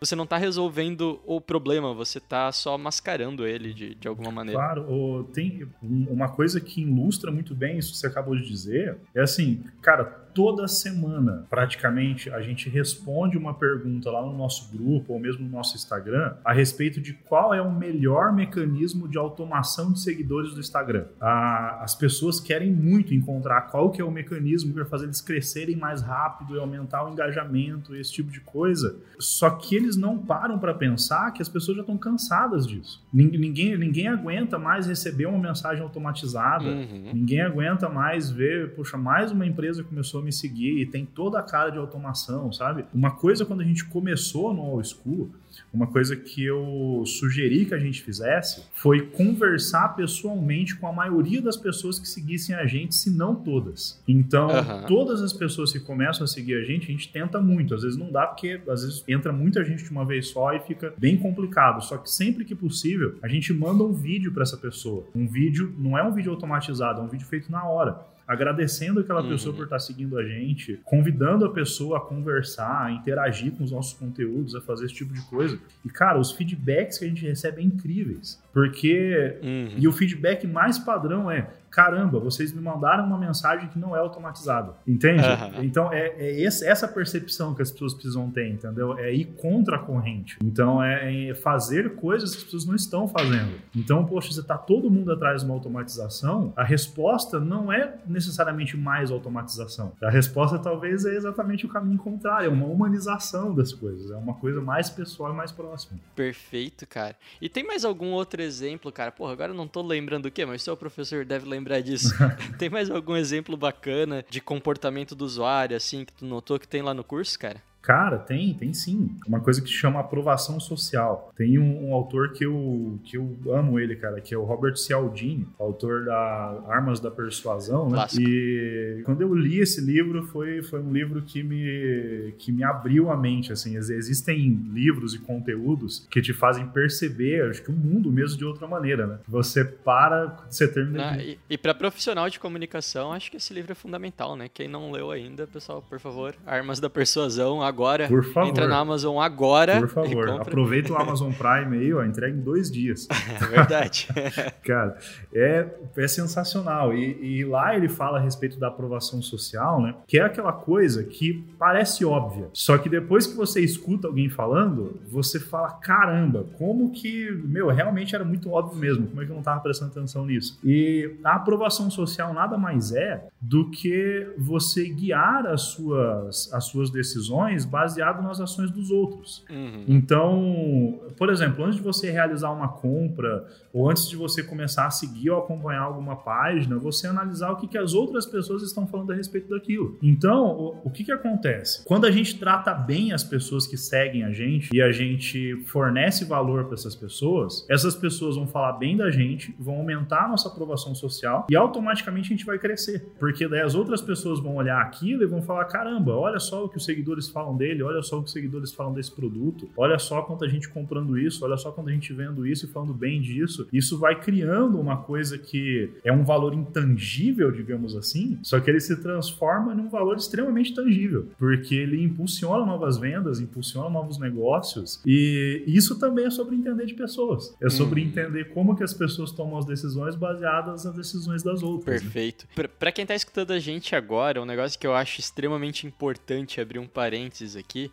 você 0.00 0.14
não 0.16 0.26
tá 0.26 0.36
resolvendo 0.36 1.20
o 1.26 1.40
problema, 1.40 1.92
você 1.94 2.18
tá 2.20 2.50
só 2.52 2.76
mascarando 2.78 3.46
ele 3.46 3.72
de, 3.72 3.94
de 3.94 4.08
alguma 4.08 4.30
maneira. 4.30 4.58
Claro, 4.60 5.24
tem 5.32 5.66
um- 5.82 6.06
uma 6.10 6.28
coisa 6.28 6.60
que 6.60 6.82
ilustra 6.82 7.30
muito 7.30 7.54
bem 7.54 7.78
isso 7.78 7.92
que 7.92 7.98
você 7.98 8.06
acabou 8.06 8.34
de 8.36 8.46
dizer. 8.48 8.96
É 9.14 9.20
assim, 9.20 9.62
cara, 9.82 10.27
toda 10.38 10.68
semana, 10.68 11.44
praticamente, 11.50 12.30
a 12.30 12.40
gente 12.40 12.68
responde 12.68 13.36
uma 13.36 13.54
pergunta 13.54 14.08
lá 14.08 14.22
no 14.24 14.32
nosso 14.36 14.70
grupo 14.70 15.12
ou 15.14 15.18
mesmo 15.18 15.44
no 15.44 15.50
nosso 15.50 15.74
Instagram 15.76 16.34
a 16.44 16.52
respeito 16.52 17.00
de 17.00 17.12
qual 17.12 17.52
é 17.52 17.60
o 17.60 17.72
melhor 17.72 18.32
mecanismo 18.32 19.08
de 19.08 19.18
automação 19.18 19.92
de 19.92 20.00
seguidores 20.00 20.54
do 20.54 20.60
Instagram. 20.60 21.06
Ah, 21.20 21.80
as 21.82 21.94
pessoas 21.96 22.38
querem 22.38 22.70
muito 22.72 23.12
encontrar 23.12 23.62
qual 23.62 23.90
que 23.90 24.00
é 24.00 24.04
o 24.04 24.10
mecanismo 24.12 24.70
que 24.70 24.76
vai 24.78 24.84
fazer 24.88 25.06
eles 25.06 25.20
crescerem 25.20 25.74
mais 25.76 26.02
rápido 26.02 26.54
e 26.54 26.58
aumentar 26.60 27.04
o 27.04 27.12
engajamento, 27.12 27.96
esse 27.96 28.12
tipo 28.12 28.30
de 28.30 28.40
coisa. 28.40 28.96
Só 29.18 29.50
que 29.50 29.74
eles 29.74 29.96
não 29.96 30.16
param 30.18 30.58
para 30.58 30.72
pensar 30.72 31.32
que 31.32 31.42
as 31.42 31.48
pessoas 31.48 31.76
já 31.78 31.80
estão 31.82 31.98
cansadas 31.98 32.64
disso. 32.66 33.04
Nin- 33.12 33.36
Ninguém, 33.38 33.76
ninguém 33.76 34.06
aguenta 34.08 34.58
mais 34.58 34.86
receber 34.86 35.26
uma 35.26 35.38
mensagem 35.38 35.82
automatizada. 35.82 36.64
Uhum. 36.66 37.10
Ninguém 37.14 37.40
aguenta 37.42 37.88
mais 37.88 38.30
ver, 38.30 38.74
poxa, 38.74 38.96
mais 38.96 39.32
uma 39.32 39.46
empresa 39.46 39.82
começou 39.82 40.20
a 40.20 40.24
me 40.28 40.32
seguir 40.32 40.80
e 40.80 40.86
tem 40.86 41.04
toda 41.04 41.38
a 41.38 41.42
cara 41.42 41.70
de 41.70 41.78
automação, 41.78 42.52
sabe? 42.52 42.84
Uma 42.94 43.10
coisa 43.10 43.44
quando 43.44 43.62
a 43.62 43.64
gente 43.64 43.84
começou 43.86 44.52
no 44.52 44.60
All 44.60 44.84
School, 44.84 45.30
uma 45.72 45.86
coisa 45.86 46.14
que 46.14 46.44
eu 46.44 47.02
sugeri 47.06 47.64
que 47.64 47.74
a 47.74 47.78
gente 47.78 48.02
fizesse 48.02 48.64
foi 48.74 49.06
conversar 49.06 49.96
pessoalmente 49.96 50.76
com 50.76 50.86
a 50.86 50.92
maioria 50.92 51.40
das 51.42 51.56
pessoas 51.56 51.98
que 51.98 52.06
seguissem 52.06 52.54
a 52.54 52.66
gente, 52.66 52.94
se 52.94 53.10
não 53.10 53.34
todas. 53.34 54.00
Então, 54.06 54.50
Aham. 54.50 54.84
todas 54.86 55.22
as 55.22 55.32
pessoas 55.32 55.72
que 55.72 55.80
começam 55.80 56.24
a 56.24 56.26
seguir 56.26 56.54
a 56.54 56.64
gente, 56.64 56.84
a 56.84 56.90
gente 56.92 57.10
tenta 57.10 57.40
muito. 57.40 57.74
Às 57.74 57.82
vezes 57.82 57.98
não 57.98 58.12
dá 58.12 58.26
porque 58.26 58.60
às 58.68 58.82
vezes 58.82 59.02
entra 59.08 59.32
muita 59.32 59.64
gente 59.64 59.82
de 59.82 59.90
uma 59.90 60.04
vez 60.04 60.28
só 60.28 60.52
e 60.52 60.60
fica 60.60 60.92
bem 60.96 61.16
complicado. 61.16 61.82
Só 61.82 61.96
que 61.96 62.10
sempre 62.10 62.44
que 62.44 62.54
possível, 62.54 63.16
a 63.22 63.28
gente 63.28 63.52
manda 63.52 63.82
um 63.82 63.92
vídeo 63.92 64.32
para 64.32 64.42
essa 64.42 64.56
pessoa. 64.56 65.04
Um 65.14 65.26
vídeo 65.26 65.74
não 65.78 65.96
é 65.96 66.02
um 66.02 66.12
vídeo 66.12 66.30
automatizado, 66.30 67.00
é 67.00 67.04
um 67.04 67.08
vídeo 67.08 67.26
feito 67.26 67.50
na 67.50 67.64
hora 67.64 67.98
agradecendo 68.28 69.00
aquela 69.00 69.22
Uhum. 69.22 69.30
pessoa 69.30 69.56
por 69.56 69.64
estar 69.64 69.78
seguindo 69.78 70.18
a 70.18 70.22
gente, 70.22 70.78
convidando 70.84 71.46
a 71.46 71.50
pessoa 71.50 71.96
a 71.96 72.00
conversar, 72.00 72.84
a 72.84 72.92
interagir 72.92 73.52
com 73.52 73.64
os 73.64 73.70
nossos 73.72 73.94
conteúdos, 73.94 74.54
a 74.54 74.60
fazer 74.60 74.84
esse 74.84 74.94
tipo 74.94 75.14
de 75.14 75.22
coisa. 75.22 75.58
E, 75.84 75.88
cara, 75.88 76.20
os 76.20 76.30
feedbacks 76.32 76.98
que 76.98 77.06
a 77.06 77.08
gente 77.08 77.26
recebe 77.26 77.62
é 77.62 77.64
incríveis. 77.64 78.38
Porque. 78.62 79.38
Uhum. 79.42 79.74
E 79.78 79.86
o 79.88 79.92
feedback 79.92 80.46
mais 80.46 80.78
padrão 80.78 81.30
é: 81.30 81.48
caramba, 81.70 82.18
vocês 82.18 82.52
me 82.52 82.60
mandaram 82.60 83.04
uma 83.06 83.18
mensagem 83.18 83.68
que 83.68 83.78
não 83.78 83.94
é 83.94 84.00
automatizada. 84.00 84.72
Entende? 84.86 85.22
Aham. 85.24 85.62
Então 85.62 85.92
é, 85.92 86.08
é 86.18 86.40
esse- 86.42 86.66
essa 86.66 86.88
percepção 86.88 87.54
que 87.54 87.62
as 87.62 87.70
pessoas 87.70 87.94
precisam 87.94 88.30
ter, 88.30 88.48
entendeu? 88.48 88.98
É 88.98 89.12
ir 89.14 89.26
contra 89.36 89.76
a 89.76 89.78
corrente. 89.78 90.38
Então 90.42 90.82
é, 90.82 91.28
é 91.28 91.34
fazer 91.34 91.94
coisas 91.96 92.30
que 92.32 92.38
as 92.38 92.44
pessoas 92.44 92.66
não 92.66 92.74
estão 92.74 93.06
fazendo. 93.06 93.52
Então, 93.76 94.04
poxa, 94.04 94.32
você 94.32 94.42
tá 94.42 94.56
todo 94.58 94.90
mundo 94.90 95.12
atrás 95.12 95.42
de 95.42 95.46
uma 95.46 95.54
automatização, 95.54 96.52
a 96.56 96.64
resposta 96.64 97.38
não 97.38 97.72
é 97.72 97.94
necessariamente 98.06 98.76
mais 98.76 99.10
automatização. 99.10 99.92
A 100.02 100.10
resposta 100.10 100.58
talvez 100.58 101.04
é 101.04 101.14
exatamente 101.14 101.64
o 101.66 101.68
caminho 101.68 101.98
contrário, 101.98 102.46
é 102.46 102.48
uma 102.52 102.66
humanização 102.66 103.54
das 103.54 103.72
coisas, 103.72 104.10
é 104.10 104.16
uma 104.16 104.34
coisa 104.34 104.60
mais 104.60 104.90
pessoal 104.90 105.32
e 105.32 105.36
mais 105.36 105.52
próxima. 105.52 105.98
Perfeito, 106.16 106.86
cara. 106.86 107.14
E 107.40 107.48
tem 107.48 107.64
mais 107.66 107.84
algum 107.84 108.10
outro 108.12 108.42
exemplo, 108.48 108.90
cara? 108.90 109.12
Porra, 109.12 109.32
agora 109.32 109.52
eu 109.52 109.56
não 109.56 109.68
tô 109.68 109.82
lembrando 109.82 110.26
o 110.26 110.30
quê, 110.30 110.44
mas 110.44 110.62
seu 110.62 110.76
professor 110.76 111.24
deve 111.24 111.48
lembrar 111.48 111.80
disso. 111.80 112.12
tem 112.58 112.68
mais 112.68 112.90
algum 112.90 113.14
exemplo 113.14 113.56
bacana 113.56 114.24
de 114.28 114.40
comportamento 114.40 115.14
do 115.14 115.24
usuário, 115.24 115.76
assim, 115.76 116.04
que 116.04 116.12
tu 116.12 116.24
notou 116.24 116.58
que 116.58 116.66
tem 116.66 116.82
lá 116.82 116.92
no 116.92 117.04
curso, 117.04 117.38
cara? 117.38 117.62
Cara, 117.88 118.18
tem, 118.18 118.52
tem 118.52 118.74
sim. 118.74 119.16
Uma 119.26 119.40
coisa 119.40 119.62
que 119.62 119.70
chama 119.70 119.98
aprovação 119.98 120.60
social. 120.60 121.32
Tem 121.34 121.58
um, 121.58 121.88
um 121.88 121.94
autor 121.94 122.34
que 122.34 122.44
eu, 122.44 122.98
que 123.02 123.16
eu 123.16 123.34
amo 123.50 123.80
ele, 123.80 123.96
cara, 123.96 124.20
que 124.20 124.34
é 124.34 124.36
o 124.36 124.44
Robert 124.44 124.76
Cialdini, 124.76 125.46
autor 125.58 126.04
da 126.04 126.64
Armas 126.68 127.00
da 127.00 127.10
Persuasão, 127.10 127.86
né? 127.88 127.94
Clássico. 127.94 128.28
E 128.28 129.00
quando 129.06 129.22
eu 129.22 129.34
li 129.34 129.60
esse 129.60 129.80
livro, 129.80 130.22
foi, 130.24 130.62
foi 130.62 130.82
um 130.82 130.92
livro 130.92 131.22
que 131.22 131.42
me, 131.42 132.34
que 132.38 132.52
me 132.52 132.62
abriu 132.62 133.10
a 133.10 133.16
mente, 133.16 133.54
assim. 133.54 133.74
Ex- 133.74 133.88
Existem 133.88 134.50
livros 134.70 135.14
e 135.14 135.18
conteúdos 135.18 136.06
que 136.10 136.20
te 136.20 136.34
fazem 136.34 136.66
perceber, 136.66 137.48
acho 137.48 137.62
que 137.62 137.70
o 137.70 137.74
mundo 137.74 138.12
mesmo 138.12 138.36
de 138.36 138.44
outra 138.44 138.68
maneira, 138.68 139.06
né? 139.06 139.18
Você 139.26 139.64
para, 139.64 140.36
você 140.50 140.68
termina... 140.68 141.12
Ah, 141.12 141.22
e, 141.22 141.38
e 141.48 141.56
para 141.56 141.72
profissional 141.72 142.28
de 142.28 142.38
comunicação, 142.38 143.14
acho 143.14 143.30
que 143.30 143.38
esse 143.38 143.54
livro 143.54 143.72
é 143.72 143.74
fundamental, 143.74 144.36
né? 144.36 144.46
Quem 144.52 144.68
não 144.68 144.90
leu 144.92 145.10
ainda, 145.10 145.46
pessoal, 145.46 145.80
por 145.80 145.98
favor, 145.98 146.34
Armas 146.44 146.80
da 146.80 146.90
Persuasão, 146.90 147.62
agora. 147.62 147.77
Por 148.08 148.24
favor. 148.24 148.48
Entra 148.48 148.66
na 148.66 148.78
Amazon 148.78 149.18
agora 149.18 149.80
Por 149.80 149.88
favor, 149.88 150.28
aproveita 150.30 150.92
o 150.92 150.96
Amazon 150.96 151.30
Prime 151.32 151.78
aí, 151.78 151.94
ó, 151.94 152.04
entrega 152.04 152.36
em 152.36 152.40
dois 152.40 152.70
dias. 152.70 153.06
É 153.38 153.46
verdade. 153.46 154.08
Cara, 154.64 154.98
é, 155.32 155.66
é 155.96 156.08
sensacional. 156.08 156.92
E, 156.92 157.38
e 157.38 157.44
lá 157.44 157.76
ele 157.76 157.88
fala 157.88 158.18
a 158.18 158.20
respeito 158.20 158.58
da 158.58 158.68
aprovação 158.68 159.22
social, 159.22 159.80
né? 159.80 159.94
Que 160.06 160.18
é 160.18 160.22
aquela 160.22 160.52
coisa 160.52 161.04
que 161.04 161.44
parece 161.58 162.04
óbvia. 162.04 162.48
Só 162.52 162.78
que 162.78 162.88
depois 162.88 163.26
que 163.26 163.36
você 163.36 163.60
escuta 163.60 164.08
alguém 164.08 164.28
falando, 164.28 165.00
você 165.08 165.38
fala: 165.38 165.70
caramba, 165.70 166.46
como 166.58 166.90
que. 166.90 167.30
Meu, 167.44 167.68
realmente 167.68 168.14
era 168.14 168.24
muito 168.24 168.50
óbvio 168.50 168.78
mesmo. 168.78 169.06
Como 169.06 169.22
é 169.22 169.24
que 169.24 169.30
eu 169.30 169.36
não 169.36 169.42
tava 169.42 169.60
prestando 169.60 169.92
atenção 169.92 170.26
nisso? 170.26 170.58
E 170.64 171.16
a 171.22 171.36
aprovação 171.36 171.90
social 171.90 172.32
nada 172.32 172.56
mais 172.58 172.92
é 172.92 173.24
do 173.40 173.70
que 173.70 174.26
você 174.36 174.88
guiar 174.88 175.46
as 175.46 175.62
suas, 175.62 176.52
as 176.52 176.64
suas 176.64 176.90
decisões 176.90 177.57
baseado 177.64 178.22
nas 178.22 178.40
ações 178.40 178.70
dos 178.70 178.90
outros. 178.90 179.44
Uhum. 179.50 179.84
Então, 179.88 181.00
por 181.16 181.30
exemplo, 181.30 181.64
antes 181.64 181.76
de 181.76 181.82
você 181.82 182.10
realizar 182.10 182.50
uma 182.50 182.68
compra 182.68 183.46
ou 183.72 183.90
antes 183.90 184.08
de 184.08 184.16
você 184.16 184.42
começar 184.42 184.86
a 184.86 184.90
seguir 184.90 185.30
ou 185.30 185.38
acompanhar 185.38 185.82
alguma 185.82 186.16
página, 186.16 186.78
você 186.78 187.06
analisar 187.06 187.50
o 187.50 187.56
que, 187.56 187.66
que 187.66 187.78
as 187.78 187.94
outras 187.94 188.26
pessoas 188.26 188.62
estão 188.62 188.86
falando 188.86 189.12
a 189.12 189.14
respeito 189.14 189.48
daquilo. 189.48 189.98
Então, 190.02 190.46
o, 190.46 190.80
o 190.84 190.90
que, 190.90 191.04
que 191.04 191.12
acontece? 191.12 191.84
Quando 191.84 192.06
a 192.06 192.10
gente 192.10 192.38
trata 192.38 192.74
bem 192.74 193.12
as 193.12 193.24
pessoas 193.24 193.66
que 193.66 193.76
seguem 193.76 194.24
a 194.24 194.32
gente 194.32 194.70
e 194.72 194.80
a 194.80 194.90
gente 194.92 195.62
fornece 195.66 196.24
valor 196.24 196.64
para 196.64 196.74
essas 196.74 196.94
pessoas, 196.94 197.66
essas 197.68 197.94
pessoas 197.94 198.36
vão 198.36 198.46
falar 198.46 198.72
bem 198.74 198.96
da 198.96 199.10
gente, 199.10 199.54
vão 199.58 199.76
aumentar 199.76 200.24
a 200.24 200.28
nossa 200.28 200.48
aprovação 200.48 200.94
social 200.94 201.46
e 201.50 201.56
automaticamente 201.56 202.26
a 202.26 202.36
gente 202.36 202.46
vai 202.46 202.58
crescer. 202.58 203.12
Porque 203.18 203.48
daí 203.48 203.60
as 203.60 203.74
outras 203.74 204.00
pessoas 204.00 204.40
vão 204.40 204.56
olhar 204.56 204.80
aquilo 204.80 205.22
e 205.22 205.26
vão 205.26 205.42
falar: 205.42 205.64
caramba, 205.66 206.12
olha 206.14 206.38
só 206.38 206.64
o 206.64 206.68
que 206.68 206.76
os 206.76 206.84
seguidores 206.84 207.28
falam 207.28 207.47
dele, 207.56 207.82
olha 207.82 208.02
só 208.02 208.18
o 208.18 208.22
que 208.22 208.26
os 208.28 208.32
seguidores 208.32 208.72
falam 208.72 208.92
desse 208.92 209.10
produto, 209.10 209.68
olha 209.76 209.98
só 209.98 210.22
quanta 210.22 210.48
gente 210.48 210.68
comprando 210.68 211.18
isso, 211.18 211.44
olha 211.44 211.56
só 211.56 211.70
quanta 211.70 211.90
gente 211.90 212.12
vendo 212.12 212.46
isso 212.46 212.66
e 212.66 212.68
falando 212.68 212.94
bem 212.94 213.20
disso. 213.20 213.66
Isso 213.72 213.98
vai 213.98 214.20
criando 214.20 214.78
uma 214.80 214.96
coisa 214.98 215.38
que 215.38 215.90
é 216.04 216.12
um 216.12 216.24
valor 216.24 216.54
intangível, 216.54 217.50
digamos 217.50 217.94
assim, 217.96 218.38
só 218.42 218.58
que 218.60 218.70
ele 218.70 218.80
se 218.80 218.96
transforma 219.00 219.74
num 219.74 219.88
valor 219.88 220.16
extremamente 220.16 220.74
tangível, 220.74 221.28
porque 221.38 221.74
ele 221.74 222.02
impulsiona 222.02 222.64
novas 222.64 222.96
vendas, 222.98 223.40
impulsiona 223.40 223.88
novos 223.90 224.18
negócios, 224.18 225.00
e 225.06 225.62
isso 225.66 225.98
também 225.98 226.26
é 226.26 226.30
sobre 226.30 226.56
entender 226.56 226.86
de 226.86 226.94
pessoas. 226.94 227.54
É 227.60 227.68
sobre 227.68 228.00
Hum. 228.02 228.04
entender 228.06 228.44
como 228.54 228.76
que 228.76 228.82
as 228.84 228.94
pessoas 228.94 229.30
tomam 229.32 229.58
as 229.58 229.64
decisões 229.66 230.14
baseadas 230.14 230.84
nas 230.84 230.94
decisões 230.94 231.42
das 231.42 231.62
outras. 231.62 231.96
né? 231.96 232.00
Perfeito. 232.00 232.46
Pra, 232.54 232.68
pra 232.68 232.92
quem 232.92 233.04
tá 233.04 233.14
escutando 233.14 233.52
a 233.52 233.58
gente 233.58 233.94
agora, 233.94 234.40
um 234.40 234.44
negócio 234.44 234.78
que 234.78 234.86
eu 234.86 234.94
acho 234.94 235.20
extremamente 235.20 235.86
importante 235.86 236.60
abrir 236.60 236.78
um 236.78 236.86
parênteses 236.86 237.37
aqui. 237.56 237.90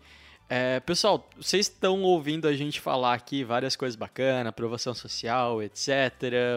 É, 0.47 0.79
pessoal, 0.79 1.27
vocês 1.35 1.65
estão 1.65 2.03
ouvindo 2.03 2.47
a 2.47 2.53
gente 2.53 2.79
falar 2.79 3.13
aqui 3.15 3.43
várias 3.43 3.75
coisas 3.75 3.95
bacanas, 3.95 4.47
aprovação 4.47 4.93
social, 4.93 5.61
etc. 5.63 5.89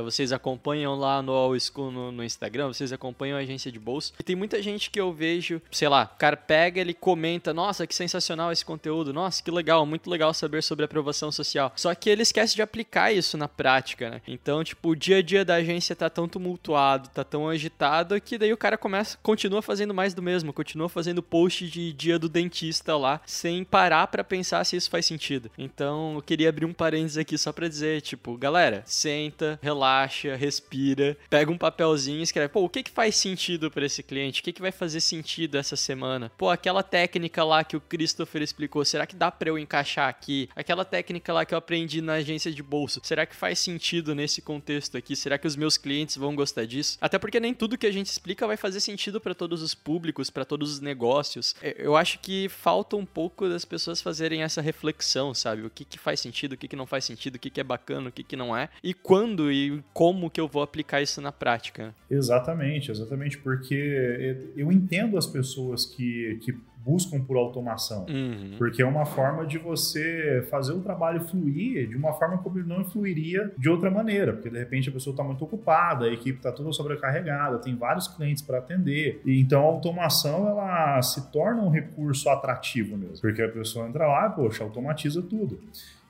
Vocês 0.05 0.31
acompanham 0.31 0.95
lá 0.95 1.23
no 1.23 1.33
All 1.33 1.59
School 1.59 1.91
no, 1.91 2.13
no 2.13 2.25
Instagram, 2.25 2.69
vocês 2.69 2.93
acompanham 2.93 3.39
a 3.39 3.41
agência 3.41 3.73
de 3.73 3.79
bolsa. 3.79 4.13
E 4.19 4.23
tem 4.23 4.37
muita 4.37 4.63
gente 4.63 4.91
que 4.91 5.01
eu 5.01 5.13
vejo, 5.13 5.61
sei 5.71 5.89
lá, 5.89 6.11
o 6.15 6.19
cara 6.19 6.37
pega, 6.37 6.81
ele 6.81 6.93
comenta, 6.93 7.55
nossa, 7.55 7.87
que 7.87 7.95
sensacional 7.95 8.53
esse 8.53 8.65
conteúdo, 8.65 9.13
nossa, 9.13 9.43
que 9.43 9.51
legal, 9.51 9.87
muito 9.87 10.11
legal 10.11 10.35
saber 10.35 10.63
sobre 10.63 10.85
aprovação 10.85 11.33
social. 11.33 11.73
Só 11.75 11.95
que 11.95 12.11
ele 12.11 12.23
esquece 12.23 12.55
de 12.55 12.63
aplicar 12.63 13.13
isso 13.13 13.39
na 13.39 13.49
prática, 13.49 14.11
né? 14.11 14.21
Então, 14.29 14.63
tipo, 14.63 14.91
o 14.91 14.97
dia 14.97 15.19
a 15.19 15.23
dia 15.23 15.45
da 15.45 15.55
agência 15.55 15.97
tá 15.97 16.11
tão 16.11 16.29
tumultuado, 16.29 17.09
tá 17.09 17.25
tão 17.25 17.49
agitado, 17.49 18.21
que 18.21 18.37
daí 18.37 18.53
o 18.53 18.57
cara 18.57 18.77
começa, 18.77 19.17
continua 19.23 19.63
fazendo 19.63 19.95
mais 19.95 20.13
do 20.13 20.23
mesmo, 20.23 20.53
continua 20.53 20.89
fazendo 20.91 21.23
post 21.23 21.67
de 21.69 21.93
dia 21.93 22.19
do 22.19 22.29
dentista 22.29 22.95
lá, 22.97 23.21
sem 23.25 23.65
parar 23.65 23.78
pra 24.11 24.25
pensar 24.25 24.65
se 24.65 24.77
isso 24.77 24.91
faz 24.91 25.07
sentido. 25.07 25.51
Então, 25.57 26.15
eu 26.17 26.23
queria 26.23 26.49
abrir 26.49 26.65
um 26.65 26.73
parênteses 26.73 27.17
aqui 27.19 27.37
só 27.39 27.53
pra 27.53 27.69
dizer, 27.69 28.01
tipo, 28.01 28.37
galera, 28.37 28.83
senta, 28.87 29.59
relaxa, 29.63 30.35
respira, 30.35 31.17
pega 31.31 31.51
um 31.51 31.59
papelzinho 31.59 32.21
e 32.21 32.23
escreve, 32.23 32.49
pô, 32.49 32.65
o 32.65 32.69
que 32.69 32.83
que 32.83 32.91
faz 32.91 33.17
sentido 33.17 33.71
pra 33.71 33.87
esse 33.87 34.03
cliente? 34.03 34.41
O 34.41 34.45
que 34.45 34.53
que 34.53 34.61
vai 34.61 34.73
fazer 34.73 35.01
sentido 35.01 35.57
essa 35.57 35.77
semana? 35.77 36.31
Pô, 36.37 36.51
aquela 36.51 36.83
técnica 36.83 37.45
lá 37.45 37.63
que 37.63 37.77
o 37.77 37.81
Christopher 37.81 38.43
explicou, 38.43 38.85
será 38.85 39.07
que 39.07 39.15
dá 39.17 39.31
pra 39.31 39.49
eu 39.49 39.59
encaixar 39.59 40.09
aqui? 40.09 40.49
Aquela 40.57 40.85
técnica 40.85 41.33
lá 41.33 41.45
que 41.45 41.55
eu 41.55 41.59
aprendi 41.59 42.01
na 42.01 42.15
agência 42.15 42.51
de 42.53 42.63
bolsa, 42.63 43.01
será 43.05 43.27
que 43.27 43.37
faz 43.37 43.59
sentido 43.59 44.15
nesse 44.15 44.43
contexto 44.43 44.97
aqui? 44.97 45.15
Será 45.15 45.39
que 45.39 45.47
os 45.47 45.57
meus 45.57 45.77
clientes 45.77 46.17
vão 46.17 46.35
gostar 46.35 46.67
disso? 46.67 46.99
Até 47.01 47.19
porque 47.19 47.39
nem 47.41 47.55
tudo 47.55 47.79
que 47.79 47.87
a 47.87 47.93
gente 47.93 48.07
explica 48.07 48.47
vai 48.47 48.57
fazer 48.57 48.81
sentido 48.81 49.21
pra 49.21 49.35
todos 49.35 49.63
os 49.63 49.75
públicos, 49.75 50.31
pra 50.31 50.45
todos 50.45 50.73
os 50.73 50.81
negócios. 50.81 51.55
É, 51.63 51.77
Eu 51.79 51.97
acho 51.97 52.19
que 52.19 52.49
falta 52.49 52.97
um 52.97 53.07
pouco 53.07 53.49
das 53.49 53.65
pessoas 53.69 54.01
fazerem 54.01 54.43
essa 54.43 54.61
reflexão, 54.61 55.35
sabe? 55.35 55.63
O 55.63 55.71
que, 55.71 55.85
que 55.85 55.99
faz 55.99 56.21
sentido, 56.21 56.53
o 56.55 56.57
que, 56.57 56.67
que 56.67 56.77
não 56.77 56.87
faz 56.87 57.05
sentido, 57.05 57.37
o 57.37 57.39
que, 57.39 57.51
que 57.51 57.61
é 57.61 57.65
bacana, 57.65 58.09
o 58.09 58.13
que, 58.13 58.25
que 58.25 58.37
não 58.37 58.57
é, 58.57 58.69
e 58.83 58.95
quando 58.95 59.53
e 59.53 59.83
como 59.93 60.31
que 60.31 60.41
eu 60.41 60.49
vou 60.49 60.63
aplicar 60.63 61.03
isso 61.03 61.21
na 61.21 61.31
prática. 61.31 61.95
Exatamente, 62.11 62.91
exatamente, 62.91 63.39
porque 63.39 64.37
eu 64.57 64.73
entendo 64.73 65.17
as 65.19 65.27
pessoas 65.27 65.85
que, 65.85 66.41
que 66.43 66.57
buscam 66.89 67.21
por 67.21 67.37
automação. 67.37 68.07
Uhum. 68.09 68.55
Porque 68.57 68.81
é 68.81 68.87
uma 68.87 69.05
forma 69.05 69.45
de 69.45 69.59
você 69.59 70.47
fazer 70.51 70.73
o 70.73 70.81
trabalho 70.81 71.21
fluir 71.21 71.87
de 71.87 71.95
uma 71.95 72.15
forma 72.15 72.39
como 72.39 72.59
ele 72.59 72.67
não 72.67 72.83
fluiria 72.83 73.53
de 73.59 73.69
outra 73.69 73.91
maneira. 73.91 74.33
Porque 74.33 74.49
de 74.49 74.59
repente 74.59 74.89
a 74.89 74.93
pessoa 74.93 75.13
está 75.13 75.23
muito 75.23 75.45
ocupada, 75.45 76.07
a 76.07 76.09
equipe 76.09 76.39
está 76.39 76.51
toda 76.51 76.73
sobrecarregada, 76.73 77.59
tem 77.59 77.77
vários 77.77 78.09
clientes 78.09 78.43
para 78.43 78.57
atender. 78.57 79.21
E 79.27 79.39
então 79.39 79.61
a 79.61 79.67
automação 79.67 80.49
ela 80.49 81.03
se 81.03 81.31
torna 81.31 81.63
um 81.63 81.69
recurso 81.69 82.31
atrativo 82.31 82.97
mesmo. 82.97 83.21
Porque 83.21 83.43
a 83.43 83.49
pessoa 83.51 83.87
entra 83.87 84.07
lá 84.07 84.29
e, 84.29 84.31
poxa, 84.31 84.65
automatiza 84.65 85.21
tudo. 85.21 85.61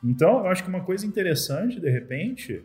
Então 0.04 0.38
eu 0.38 0.46
acho 0.46 0.62
que 0.62 0.68
uma 0.68 0.82
coisa 0.82 1.04
interessante, 1.04 1.80
de 1.80 1.90
repente, 1.90 2.62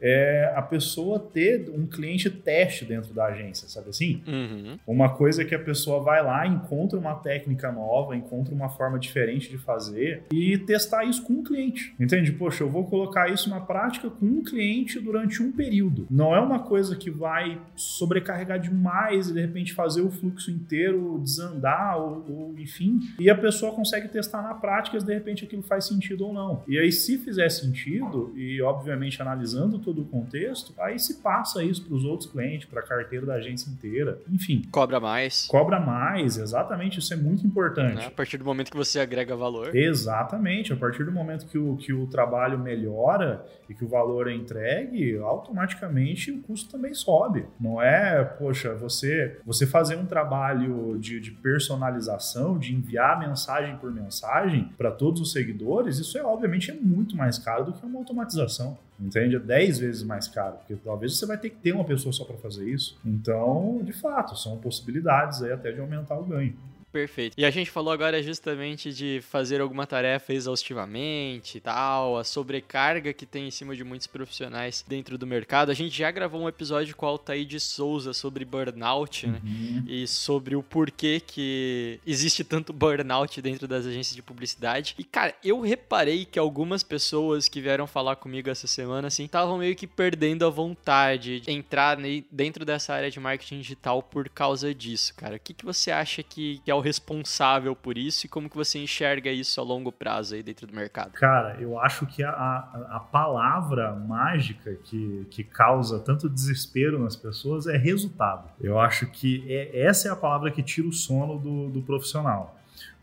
é 0.00 0.52
a 0.54 0.62
pessoa 0.62 1.18
ter 1.18 1.70
um 1.70 1.86
cliente 1.86 2.30
teste 2.30 2.84
dentro 2.84 3.12
da 3.14 3.26
agência, 3.26 3.68
sabe 3.68 3.90
assim? 3.90 4.22
Uhum. 4.26 4.78
Uma 4.86 5.10
coisa 5.10 5.44
que 5.44 5.54
a 5.54 5.58
pessoa 5.58 6.02
vai 6.02 6.22
lá, 6.22 6.46
encontra 6.46 6.98
uma 6.98 7.14
técnica 7.14 7.72
nova, 7.72 8.16
encontra 8.16 8.54
uma 8.54 8.68
forma 8.68 8.98
diferente 8.98 9.48
de 9.48 9.58
fazer 9.58 10.24
e 10.32 10.58
testar 10.58 11.04
isso 11.04 11.22
com 11.22 11.34
um 11.34 11.44
cliente. 11.44 11.94
Entende? 11.98 12.32
Poxa, 12.32 12.62
eu 12.62 12.68
vou 12.68 12.84
colocar 12.84 13.30
isso 13.30 13.48
na 13.48 13.60
prática 13.60 14.10
com 14.10 14.26
um 14.26 14.42
cliente 14.42 14.98
durante 15.00 15.42
um 15.42 15.52
período. 15.52 16.06
Não 16.10 16.34
é 16.34 16.40
uma 16.40 16.60
coisa 16.60 16.96
que 16.96 17.10
vai 17.10 17.60
sobrecarregar 17.74 18.58
demais 18.58 19.28
e 19.28 19.34
de 19.34 19.40
repente 19.40 19.72
fazer 19.72 20.02
o 20.02 20.10
fluxo 20.10 20.50
inteiro 20.50 21.18
desandar 21.22 21.98
ou, 21.98 22.24
ou 22.28 22.54
enfim. 22.58 23.00
E 23.18 23.30
a 23.30 23.34
pessoa 23.34 23.72
consegue 23.72 24.08
testar 24.08 24.42
na 24.42 24.54
prática 24.54 24.98
se 24.98 25.06
de 25.06 25.12
repente 25.12 25.44
aquilo 25.44 25.62
faz 25.62 25.86
sentido 25.86 26.26
ou 26.26 26.32
não. 26.32 26.62
E 26.68 26.78
aí, 26.78 26.92
se 26.92 27.18
fizer 27.18 27.48
sentido, 27.48 28.32
e 28.36 28.60
obviamente 28.62 29.20
analisando 29.20 29.78
todo 29.86 30.02
o 30.02 30.04
contexto, 30.04 30.74
aí 30.78 30.98
se 30.98 31.22
passa 31.22 31.62
isso 31.62 31.84
para 31.84 31.94
os 31.94 32.04
outros 32.04 32.28
clientes, 32.28 32.66
para 32.66 32.80
a 32.80 32.82
carteira 32.82 33.24
da 33.24 33.34
agência 33.34 33.70
inteira, 33.70 34.20
enfim. 34.28 34.62
Cobra 34.72 34.98
mais. 34.98 35.46
Cobra 35.46 35.78
mais, 35.78 36.36
exatamente, 36.36 36.98
isso 36.98 37.14
é 37.14 37.16
muito 37.16 37.46
importante. 37.46 37.94
Né? 37.94 38.06
A 38.06 38.10
partir 38.10 38.36
do 38.36 38.44
momento 38.44 38.70
que 38.72 38.76
você 38.76 38.98
agrega 38.98 39.36
valor. 39.36 39.74
Exatamente, 39.74 40.72
a 40.72 40.76
partir 40.76 41.04
do 41.04 41.12
momento 41.12 41.46
que 41.46 41.56
o, 41.56 41.76
que 41.76 41.92
o 41.92 42.08
trabalho 42.08 42.58
melhora 42.58 43.46
e 43.68 43.74
que 43.74 43.84
o 43.84 43.88
valor 43.88 44.28
é 44.28 44.34
entregue, 44.34 45.16
automaticamente 45.18 46.32
o 46.32 46.42
custo 46.42 46.68
também 46.68 46.92
sobe. 46.92 47.46
Não 47.60 47.80
é, 47.80 48.24
poxa, 48.24 48.74
você, 48.74 49.38
você 49.46 49.66
fazer 49.66 49.96
um 49.96 50.06
trabalho 50.06 50.98
de, 50.98 51.20
de 51.20 51.30
personalização, 51.30 52.58
de 52.58 52.74
enviar 52.74 53.20
mensagem 53.20 53.76
por 53.76 53.92
mensagem 53.92 54.72
para 54.76 54.90
todos 54.90 55.20
os 55.20 55.30
seguidores, 55.30 55.98
isso 55.98 56.18
é 56.18 56.24
obviamente 56.24 56.72
é 56.72 56.74
muito 56.74 57.16
mais 57.16 57.38
caro 57.38 57.66
do 57.66 57.72
que 57.72 57.86
uma 57.86 58.00
automatização. 58.00 58.76
Entende? 58.98 59.36
É 59.36 59.38
10 59.38 59.78
vezes 59.78 60.02
mais 60.02 60.26
caro, 60.26 60.56
porque 60.56 60.74
talvez 60.76 61.16
você 61.16 61.26
vai 61.26 61.36
ter 61.36 61.50
que 61.50 61.56
ter 61.56 61.72
uma 61.72 61.84
pessoa 61.84 62.12
só 62.12 62.24
para 62.24 62.36
fazer 62.38 62.68
isso. 62.68 62.98
Então, 63.04 63.80
de 63.84 63.92
fato, 63.92 64.36
são 64.36 64.56
possibilidades 64.56 65.42
aí 65.42 65.52
até 65.52 65.70
de 65.70 65.80
aumentar 65.80 66.18
o 66.18 66.24
ganho. 66.24 66.54
Perfeito. 66.96 67.34
E 67.36 67.44
a 67.44 67.50
gente 67.50 67.70
falou 67.70 67.92
agora 67.92 68.22
justamente 68.22 68.90
de 68.90 69.20
fazer 69.28 69.60
alguma 69.60 69.86
tarefa 69.86 70.32
exaustivamente 70.32 71.58
e 71.58 71.60
tal, 71.60 72.16
a 72.16 72.24
sobrecarga 72.24 73.12
que 73.12 73.26
tem 73.26 73.48
em 73.48 73.50
cima 73.50 73.76
de 73.76 73.84
muitos 73.84 74.06
profissionais 74.06 74.82
dentro 74.88 75.18
do 75.18 75.26
mercado. 75.26 75.70
A 75.70 75.74
gente 75.74 75.94
já 75.94 76.10
gravou 76.10 76.40
um 76.40 76.48
episódio 76.48 76.96
com 76.96 77.04
o 77.04 77.08
Altair 77.10 77.44
de 77.44 77.60
Souza 77.60 78.14
sobre 78.14 78.46
burnout, 78.46 79.26
né? 79.26 79.42
Uhum. 79.44 79.84
E 79.86 80.06
sobre 80.06 80.56
o 80.56 80.62
porquê 80.62 81.20
que 81.20 82.00
existe 82.06 82.42
tanto 82.42 82.72
burnout 82.72 83.42
dentro 83.42 83.68
das 83.68 83.84
agências 83.84 84.16
de 84.16 84.22
publicidade. 84.22 84.94
E, 84.98 85.04
cara, 85.04 85.34
eu 85.44 85.60
reparei 85.60 86.24
que 86.24 86.38
algumas 86.38 86.82
pessoas 86.82 87.46
que 87.46 87.60
vieram 87.60 87.86
falar 87.86 88.16
comigo 88.16 88.48
essa 88.48 88.66
semana, 88.66 89.08
assim, 89.08 89.26
estavam 89.26 89.58
meio 89.58 89.76
que 89.76 89.86
perdendo 89.86 90.46
a 90.46 90.48
vontade 90.48 91.40
de 91.40 91.50
entrar 91.50 91.98
dentro 92.30 92.64
dessa 92.64 92.94
área 92.94 93.10
de 93.10 93.20
marketing 93.20 93.60
digital 93.60 94.02
por 94.02 94.30
causa 94.30 94.74
disso, 94.74 95.12
cara. 95.14 95.36
O 95.36 95.40
que, 95.40 95.52
que 95.52 95.64
você 95.64 95.90
acha 95.90 96.22
que, 96.22 96.58
que 96.64 96.70
é 96.70 96.74
o 96.74 96.85
responsável 96.86 97.74
por 97.74 97.98
isso 97.98 98.26
e 98.26 98.28
como 98.28 98.48
que 98.48 98.56
você 98.56 98.78
enxerga 98.78 99.28
isso 99.30 99.60
a 99.60 99.64
longo 99.64 99.90
prazo 99.90 100.36
aí 100.36 100.42
dentro 100.42 100.68
do 100.68 100.72
mercado? 100.74 101.12
Cara, 101.12 101.56
eu 101.60 101.80
acho 101.80 102.06
que 102.06 102.22
a, 102.22 102.30
a, 102.30 102.96
a 102.96 103.00
palavra 103.00 103.92
mágica 103.92 104.72
que, 104.84 105.26
que 105.28 105.42
causa 105.42 105.98
tanto 105.98 106.28
desespero 106.28 107.02
nas 107.02 107.16
pessoas 107.16 107.66
é 107.66 107.76
resultado. 107.76 108.48
Eu 108.60 108.78
acho 108.78 109.06
que 109.08 109.44
é, 109.48 109.82
essa 109.82 110.08
é 110.08 110.12
a 110.12 110.16
palavra 110.16 110.50
que 110.52 110.62
tira 110.62 110.86
o 110.86 110.92
sono 110.92 111.38
do, 111.38 111.70
do 111.70 111.82
profissional. 111.82 112.56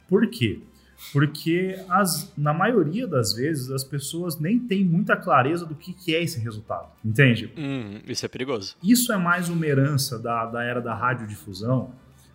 Por 0.08 0.28
quê? 0.28 0.62
Porque 1.12 1.78
as, 1.90 2.32
na 2.38 2.54
maioria 2.54 3.06
das 3.06 3.34
vezes 3.34 3.70
as 3.70 3.84
pessoas 3.84 4.40
nem 4.40 4.58
têm 4.58 4.86
muita 4.86 5.18
clareza 5.18 5.66
do 5.66 5.76
que, 5.76 5.92
que 5.92 6.16
é 6.16 6.24
esse 6.24 6.40
resultado. 6.40 6.88
Entende? 7.04 7.52
Hum, 7.58 8.00
isso 8.08 8.26
é 8.26 8.30
perigoso. 8.30 8.78
Isso 8.82 9.12
é 9.12 9.18
mais 9.18 9.50
uma 9.50 9.66
herança 9.66 10.18
da, 10.18 10.46
da 10.46 10.64
era 10.64 10.80
da 10.80 10.96
radiodifusão, 10.96 11.92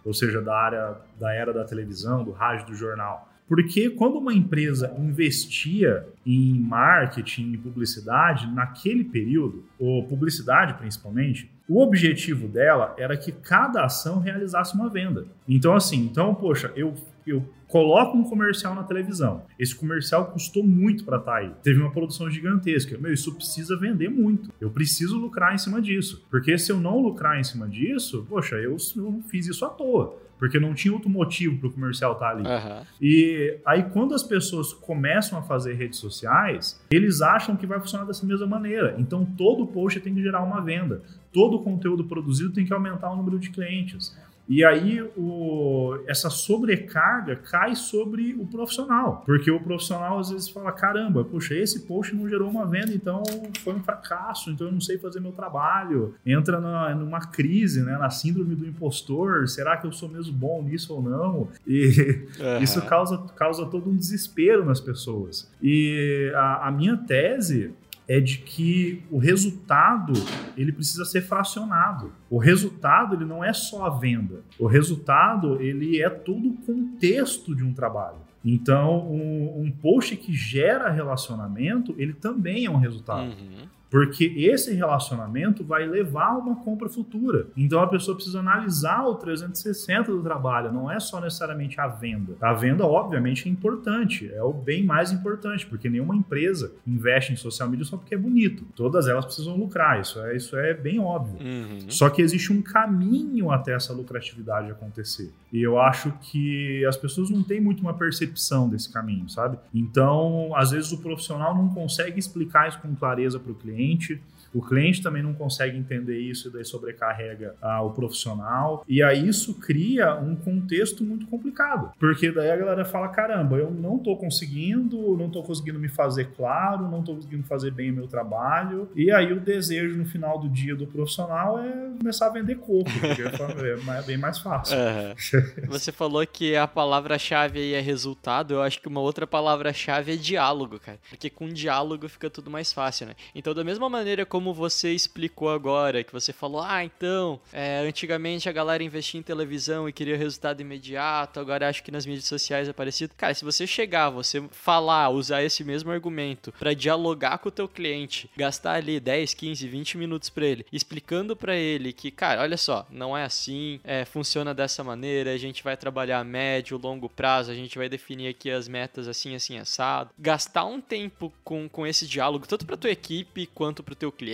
ou 0.09 0.15
seja, 0.15 0.41
da 0.41 0.57
área 0.57 0.97
da 1.21 1.35
era 1.35 1.53
da 1.53 1.65
televisão, 1.65 2.25
do 2.25 2.33
rádio, 2.33 2.69
do 2.69 2.75
jornal. 2.75 3.29
Porque 3.47 3.91
quando 3.91 4.17
uma 4.17 4.33
empresa 4.33 4.95
investia 4.99 6.09
em 6.25 6.59
marketing 6.59 7.53
e 7.53 7.59
publicidade 7.59 8.47
naquele 8.51 9.05
período, 9.05 9.65
ou 9.79 10.03
publicidade 10.05 10.73
principalmente, 10.75 11.51
o 11.69 11.83
objetivo 11.83 12.49
dela 12.49 12.95
era 12.97 13.19
que 13.19 13.31
cada 13.33 13.85
ação 13.85 14.19
realizasse 14.19 14.75
uma 14.75 14.89
venda. 14.89 15.27
Então, 15.47 15.77
assim, 15.77 15.99
então, 15.99 16.35
poxa, 16.35 16.73
eu, 16.75 16.95
eu 17.29 17.45
coloco 17.67 18.17
um 18.17 18.25
comercial 18.25 18.75
na 18.75 18.83
televisão. 18.83 19.43
Esse 19.59 19.75
comercial 19.75 20.27
custou 20.27 20.65
muito 20.65 21.05
para 21.05 21.19
estar 21.19 21.33
tá 21.33 21.39
aí. 21.39 21.51
Teve 21.63 21.81
uma 21.81 21.91
produção 21.91 22.31
gigantesca. 22.31 22.97
Meu, 22.99 23.13
isso 23.13 23.35
precisa 23.35 23.79
vender 23.79 24.09
muito. 24.09 24.51
Eu 24.61 24.71
preciso 24.71 25.19
lucrar 25.19 25.55
em 25.55 25.59
cima 25.59 25.81
disso. 25.81 26.27
Porque 26.31 26.57
se 26.59 26.73
eu 26.73 26.81
não 26.81 27.01
lucrar 27.01 27.39
em 27.39 27.45
cima 27.45 27.69
disso, 27.69 28.27
poxa, 28.29 28.57
eu, 28.57 28.77
eu 28.97 29.23
fiz 29.29 29.47
isso 29.47 29.65
à 29.65 29.69
toa 29.69 30.29
porque 30.39 30.59
não 30.59 30.73
tinha 30.73 30.95
outro 30.95 31.11
motivo 31.11 31.59
para 31.59 31.69
o 31.69 31.73
comercial 31.73 32.13
estar 32.13 32.27
tá 32.27 32.33
ali. 32.33 32.49
Uhum. 32.49 32.87
E 33.01 33.59
aí, 33.67 33.83
quando 33.91 34.15
as 34.15 34.23
pessoas 34.23 34.73
começam 34.73 35.39
a 35.39 35.43
fazer 35.43 35.75
redes 35.75 35.99
sociais, 35.99 36.81
eles 36.91 37.21
acham 37.21 37.57
que 37.57 37.67
vai 37.67 37.81
funcionar 37.81 38.05
dessa 38.05 38.25
mesma 38.25 38.47
maneira. 38.47 38.95
Então, 38.99 39.25
todo 39.25 39.67
post 39.67 39.99
tem 40.01 40.15
que 40.15 40.23
gerar 40.23 40.43
uma 40.43 40.61
venda, 40.61 41.03
todo 41.33 41.59
conteúdo 41.59 42.05
produzido 42.05 42.53
tem 42.53 42.65
que 42.65 42.73
aumentar 42.73 43.11
o 43.11 43.17
número 43.17 43.39
de 43.39 43.51
clientes. 43.51 44.17
E 44.49 44.65
aí 44.65 45.03
o, 45.17 45.99
essa 46.07 46.31
sobrecarga 46.31 47.37
cai 47.37 47.77
sobre 47.77 48.35
o 48.39 48.47
profissional, 48.47 49.23
porque 49.27 49.51
o 49.51 49.61
profissional 49.61 50.19
às 50.19 50.31
vezes 50.31 50.49
fala: 50.49 50.73
caramba, 50.73 51.23
puxa, 51.23 51.55
esse 51.55 51.81
post 51.81 52.15
não 52.17 52.29
gerou 52.29 52.49
uma 52.49 52.67
venda, 52.67 52.93
então 52.93 53.23
foi 53.63 53.75
um 53.75 53.83
fracasso, 53.83 54.51
então 54.51 54.69
eu 54.69 54.73
não 54.73 54.81
sei 54.81 54.97
fazer 54.97 55.21
meu 55.21 55.33
trabalho. 55.33 56.15
Entra 56.25 56.61
na, 56.61 56.95
numa 56.95 57.21
crise, 57.21 57.83
né, 57.83 57.99
na 57.99 58.09
síndrome 58.09 58.55
do 58.55 58.67
impostor: 58.67 59.47
será 59.49 59.77
que 59.77 59.87
eu 59.87 59.93
sou 59.93 60.09
mesmo 60.09 60.33
bom 60.33 60.63
nisso 60.63 60.95
ou 60.95 61.03
não? 61.03 61.49
E 61.67 62.27
uhum. 62.41 62.59
isso 62.63 62.81
causa, 62.87 63.19
causa 63.37 63.67
todo 63.67 63.91
um 63.91 63.97
desespero 63.97 64.65
nas 64.65 64.81
pessoas. 64.81 65.51
E 65.63 66.33
a, 66.35 66.69
a 66.69 66.71
minha 66.71 66.97
tese 66.97 67.75
é 68.09 68.19
de 68.19 68.39
que 68.39 69.05
o 69.11 69.19
resultado 69.19 70.15
ele 70.57 70.73
precisa 70.73 71.05
ser 71.05 71.21
fracionado. 71.21 72.11
O 72.31 72.39
resultado 72.39 73.15
ele 73.15 73.27
não 73.27 73.45
é 73.45 73.53
só 73.53 73.85
a 73.85 73.91
venda. 73.91 74.41
O 74.59 74.67
resultado 74.67 75.61
ele 75.61 76.03
é 76.03 76.09
todo 76.09 76.49
o 76.49 76.57
contexto 76.57 77.55
de 77.55 77.63
um 77.63 77.75
trabalho. 77.75 78.17
Então, 78.43 79.07
um, 79.11 79.61
um 79.61 79.71
post 79.71 80.17
que 80.17 80.33
gera 80.33 80.91
relacionamento, 80.91 81.95
ele 81.99 82.15
também 82.15 82.65
é 82.65 82.71
um 82.71 82.79
resultado. 82.79 83.29
Uhum. 83.29 83.69
Porque 83.91 84.25
esse 84.37 84.75
relacionamento 84.75 85.65
vai 85.65 85.87
levar 85.87 86.29
a 86.29 86.39
uma 86.39 86.57
compra 86.57 86.89
futura. 86.89 87.47
Então 87.57 87.81
a 87.81 87.87
pessoa 87.87 88.15
precisa 88.15 88.41
analisar 88.41 89.05
o 89.07 89.15
360 89.15 90.13
do 90.13 90.23
trabalho, 90.23 90.73
não 90.73 90.91
é 90.91 91.01
só 91.01 91.21
necessariamente 91.21 91.81
a 91.81 91.87
venda. 91.87 92.37
A 92.41 92.53
venda, 92.53 92.85
obviamente, 92.85 93.49
é 93.49 93.51
importante, 93.51 94.31
é 94.33 94.43
o 94.43 94.53
bem 94.53 94.85
mais 94.85 95.13
importante, 95.13 95.67
porque 95.67 95.89
nenhuma 95.89 96.15
empresa 96.15 96.73
investe 96.87 97.33
em 97.33 97.37
social 97.37 97.69
media 97.69 97.85
só 97.85 97.97
porque 97.97 98.15
é 98.15 98.19
bonito. 98.19 98.65
Todas 98.77 99.09
elas 99.09 99.25
precisam 99.25 99.57
lucrar, 99.57 100.01
isso 100.01 100.21
é, 100.21 100.37
isso 100.37 100.57
é 100.57 100.75
bem 100.75 100.99
óbvio. 100.99 101.39
Uhum. 101.41 101.91
Só 101.91 102.11
que 102.11 102.21
existe 102.21 102.53
um 102.53 102.61
caminho 102.61 103.51
até 103.51 103.73
essa 103.73 103.93
lucratividade 103.93 104.71
acontecer. 104.71 105.33
E 105.53 105.63
eu 105.63 105.81
acho 105.81 106.13
que 106.21 106.85
as 106.85 106.97
pessoas 106.97 107.31
não 107.31 107.43
têm 107.43 107.61
muito 107.61 107.81
uma 107.81 107.95
percepção 107.95 108.69
desse 108.69 108.93
caminho, 108.93 109.29
sabe? 109.29 109.59
Então, 109.75 110.55
às 110.55 110.71
vezes 110.73 110.93
o 110.93 110.99
profissional 110.99 111.55
não 111.55 111.69
consegue 111.71 112.19
explicar 112.19 112.69
isso 112.69 112.79
com 112.81 112.95
clareza 112.95 113.41
para 113.41 113.53
o 113.53 113.55
cliente. 113.55 114.21
O 114.53 114.63
cliente 114.63 115.03
também 115.03 115.23
não 115.23 115.35
consegue 115.35 115.77
entender 115.77 116.19
isso 116.19 116.49
e 116.49 116.51
daí 116.51 116.65
sobrecarrega 116.65 117.55
ah, 117.61 117.83
o 117.83 117.91
profissional. 117.91 118.85
E 118.89 119.03
aí 119.03 119.29
isso 119.29 119.55
cria 119.55 120.15
um 120.15 120.35
contexto 120.37 121.05
muito 121.05 121.27
complicado. 121.27 121.93
Porque 121.99 122.31
daí 122.31 122.51
a 122.51 122.57
galera 122.57 122.85
fala: 122.85 123.09
caramba, 123.09 123.57
eu 123.57 123.71
não 123.71 123.97
estou 123.97 124.17
conseguindo, 124.17 125.17
não 125.17 125.27
estou 125.27 125.43
conseguindo 125.43 125.79
me 125.79 125.89
fazer 125.89 126.31
claro, 126.37 126.89
não 126.89 127.01
estou 127.01 127.17
conseguindo 127.17 127.45
fazer 127.45 127.71
bem 127.71 127.91
o 127.91 127.95
meu 127.95 128.07
trabalho. 128.07 128.89
E 128.95 129.11
aí 129.11 129.33
o 129.33 129.41
desejo 129.41 129.97
no 129.97 130.07
final 130.07 130.39
do 130.39 130.49
dia 130.49 130.75
do 130.75 130.87
profissional 130.87 131.59
é 131.59 131.91
começar 131.99 132.27
a 132.27 132.31
vender 132.31 132.57
coco, 132.57 132.91
porque 133.01 133.23
é 133.23 134.03
bem 134.03 134.17
mais 134.17 134.39
fácil. 134.39 134.77
Uhum. 134.77 135.69
Você 135.69 135.93
falou 135.93 136.27
que 136.27 136.57
a 136.57 136.67
palavra-chave 136.67 137.59
aí 137.59 137.75
é 137.75 137.81
resultado. 137.81 138.55
Eu 138.55 138.63
acho 138.63 138.81
que 138.81 138.89
uma 138.89 139.01
outra 139.01 139.27
palavra-chave 139.27 140.13
é 140.13 140.17
diálogo, 140.17 140.79
cara. 140.79 140.99
Porque 141.09 141.29
com 141.29 141.49
diálogo 141.49 142.09
fica 142.09 142.31
tudo 142.31 142.51
mais 142.51 142.73
fácil, 142.73 143.07
né? 143.07 143.15
Então, 143.35 143.55
da 143.55 143.65
mesma 143.65 143.89
maneira 143.89 144.25
como 144.25 144.38
você 144.55 144.93
explicou 144.93 145.51
agora, 145.51 146.05
que 146.05 146.13
você 146.13 146.33
falou, 146.33 146.61
ah, 146.61 146.85
então, 146.85 147.41
é, 147.53 147.79
antigamente 147.79 148.49
a 148.49 148.53
galera 148.53 148.83
investia 148.83 149.21
em 149.21 149.23
televisão 149.23 149.89
e 149.89 149.93
queria 149.93 150.17
resultado 150.17 150.61
imediato, 150.61 151.41
agora 151.41 151.69
acho 151.69 151.83
que 151.83 151.91
nas 151.91 152.07
mídias 152.07 152.27
sociais 152.27 152.69
é 152.69 152.73
parecido. 152.73 153.15
Cara, 153.17 153.35
se 153.35 153.45
você 153.45 153.67
chegar, 153.67 154.11
você 154.11 154.43
falar, 154.51 155.11
usar 155.11 155.43
esse 155.43 155.63
mesmo 155.65 155.91
argumento 155.91 156.53
para 156.59 156.75
dialogar 156.75 157.39
com 157.39 157.49
o 157.49 157.53
teu 157.53 157.69
cliente, 157.69 158.31
gastar 158.37 158.75
ali 158.75 159.01
10, 159.01 159.35
15, 159.35 159.69
20 159.69 159.99
minutos 159.99 160.31
para 160.31 160.47
ele, 160.47 160.67
explicando 160.73 161.37
para 161.37 161.57
ele 161.57 161.93
que, 161.93 162.11
cara, 162.11 162.43
olha 162.43 162.57
só, 162.57 162.87
não 162.91 163.17
é 163.17 163.25
assim, 163.25 163.81
é, 163.85 164.05
funciona 164.05 164.55
dessa 164.55 164.83
maneira, 164.83 165.33
a 165.33 165.39
gente 165.39 165.63
vai 165.63 165.77
trabalhar 165.77 166.21
a 166.21 166.25
médio, 166.25 166.79
longo 166.79 167.09
prazo, 167.09 167.51
a 167.51 167.55
gente 167.55 167.77
vai 167.77 167.89
definir 167.89 168.29
aqui 168.29 168.51
as 168.51 168.69
metas 168.69 169.09
assim, 169.09 169.35
assim, 169.35 169.59
assado. 169.59 170.11
Gastar 170.19 170.65
um 170.65 170.81
tempo 170.81 171.33
com, 171.45 171.69
com 171.69 171.87
esse 171.87 172.07
diálogo, 172.07 172.47
tanto 172.47 172.67
para 172.67 172.77
tua 172.77 172.91
equipe 172.91 173.47
quanto 173.47 173.83
para 173.83 173.93
o 173.93 173.97
teu 173.97 174.13
cliente, 174.13 174.28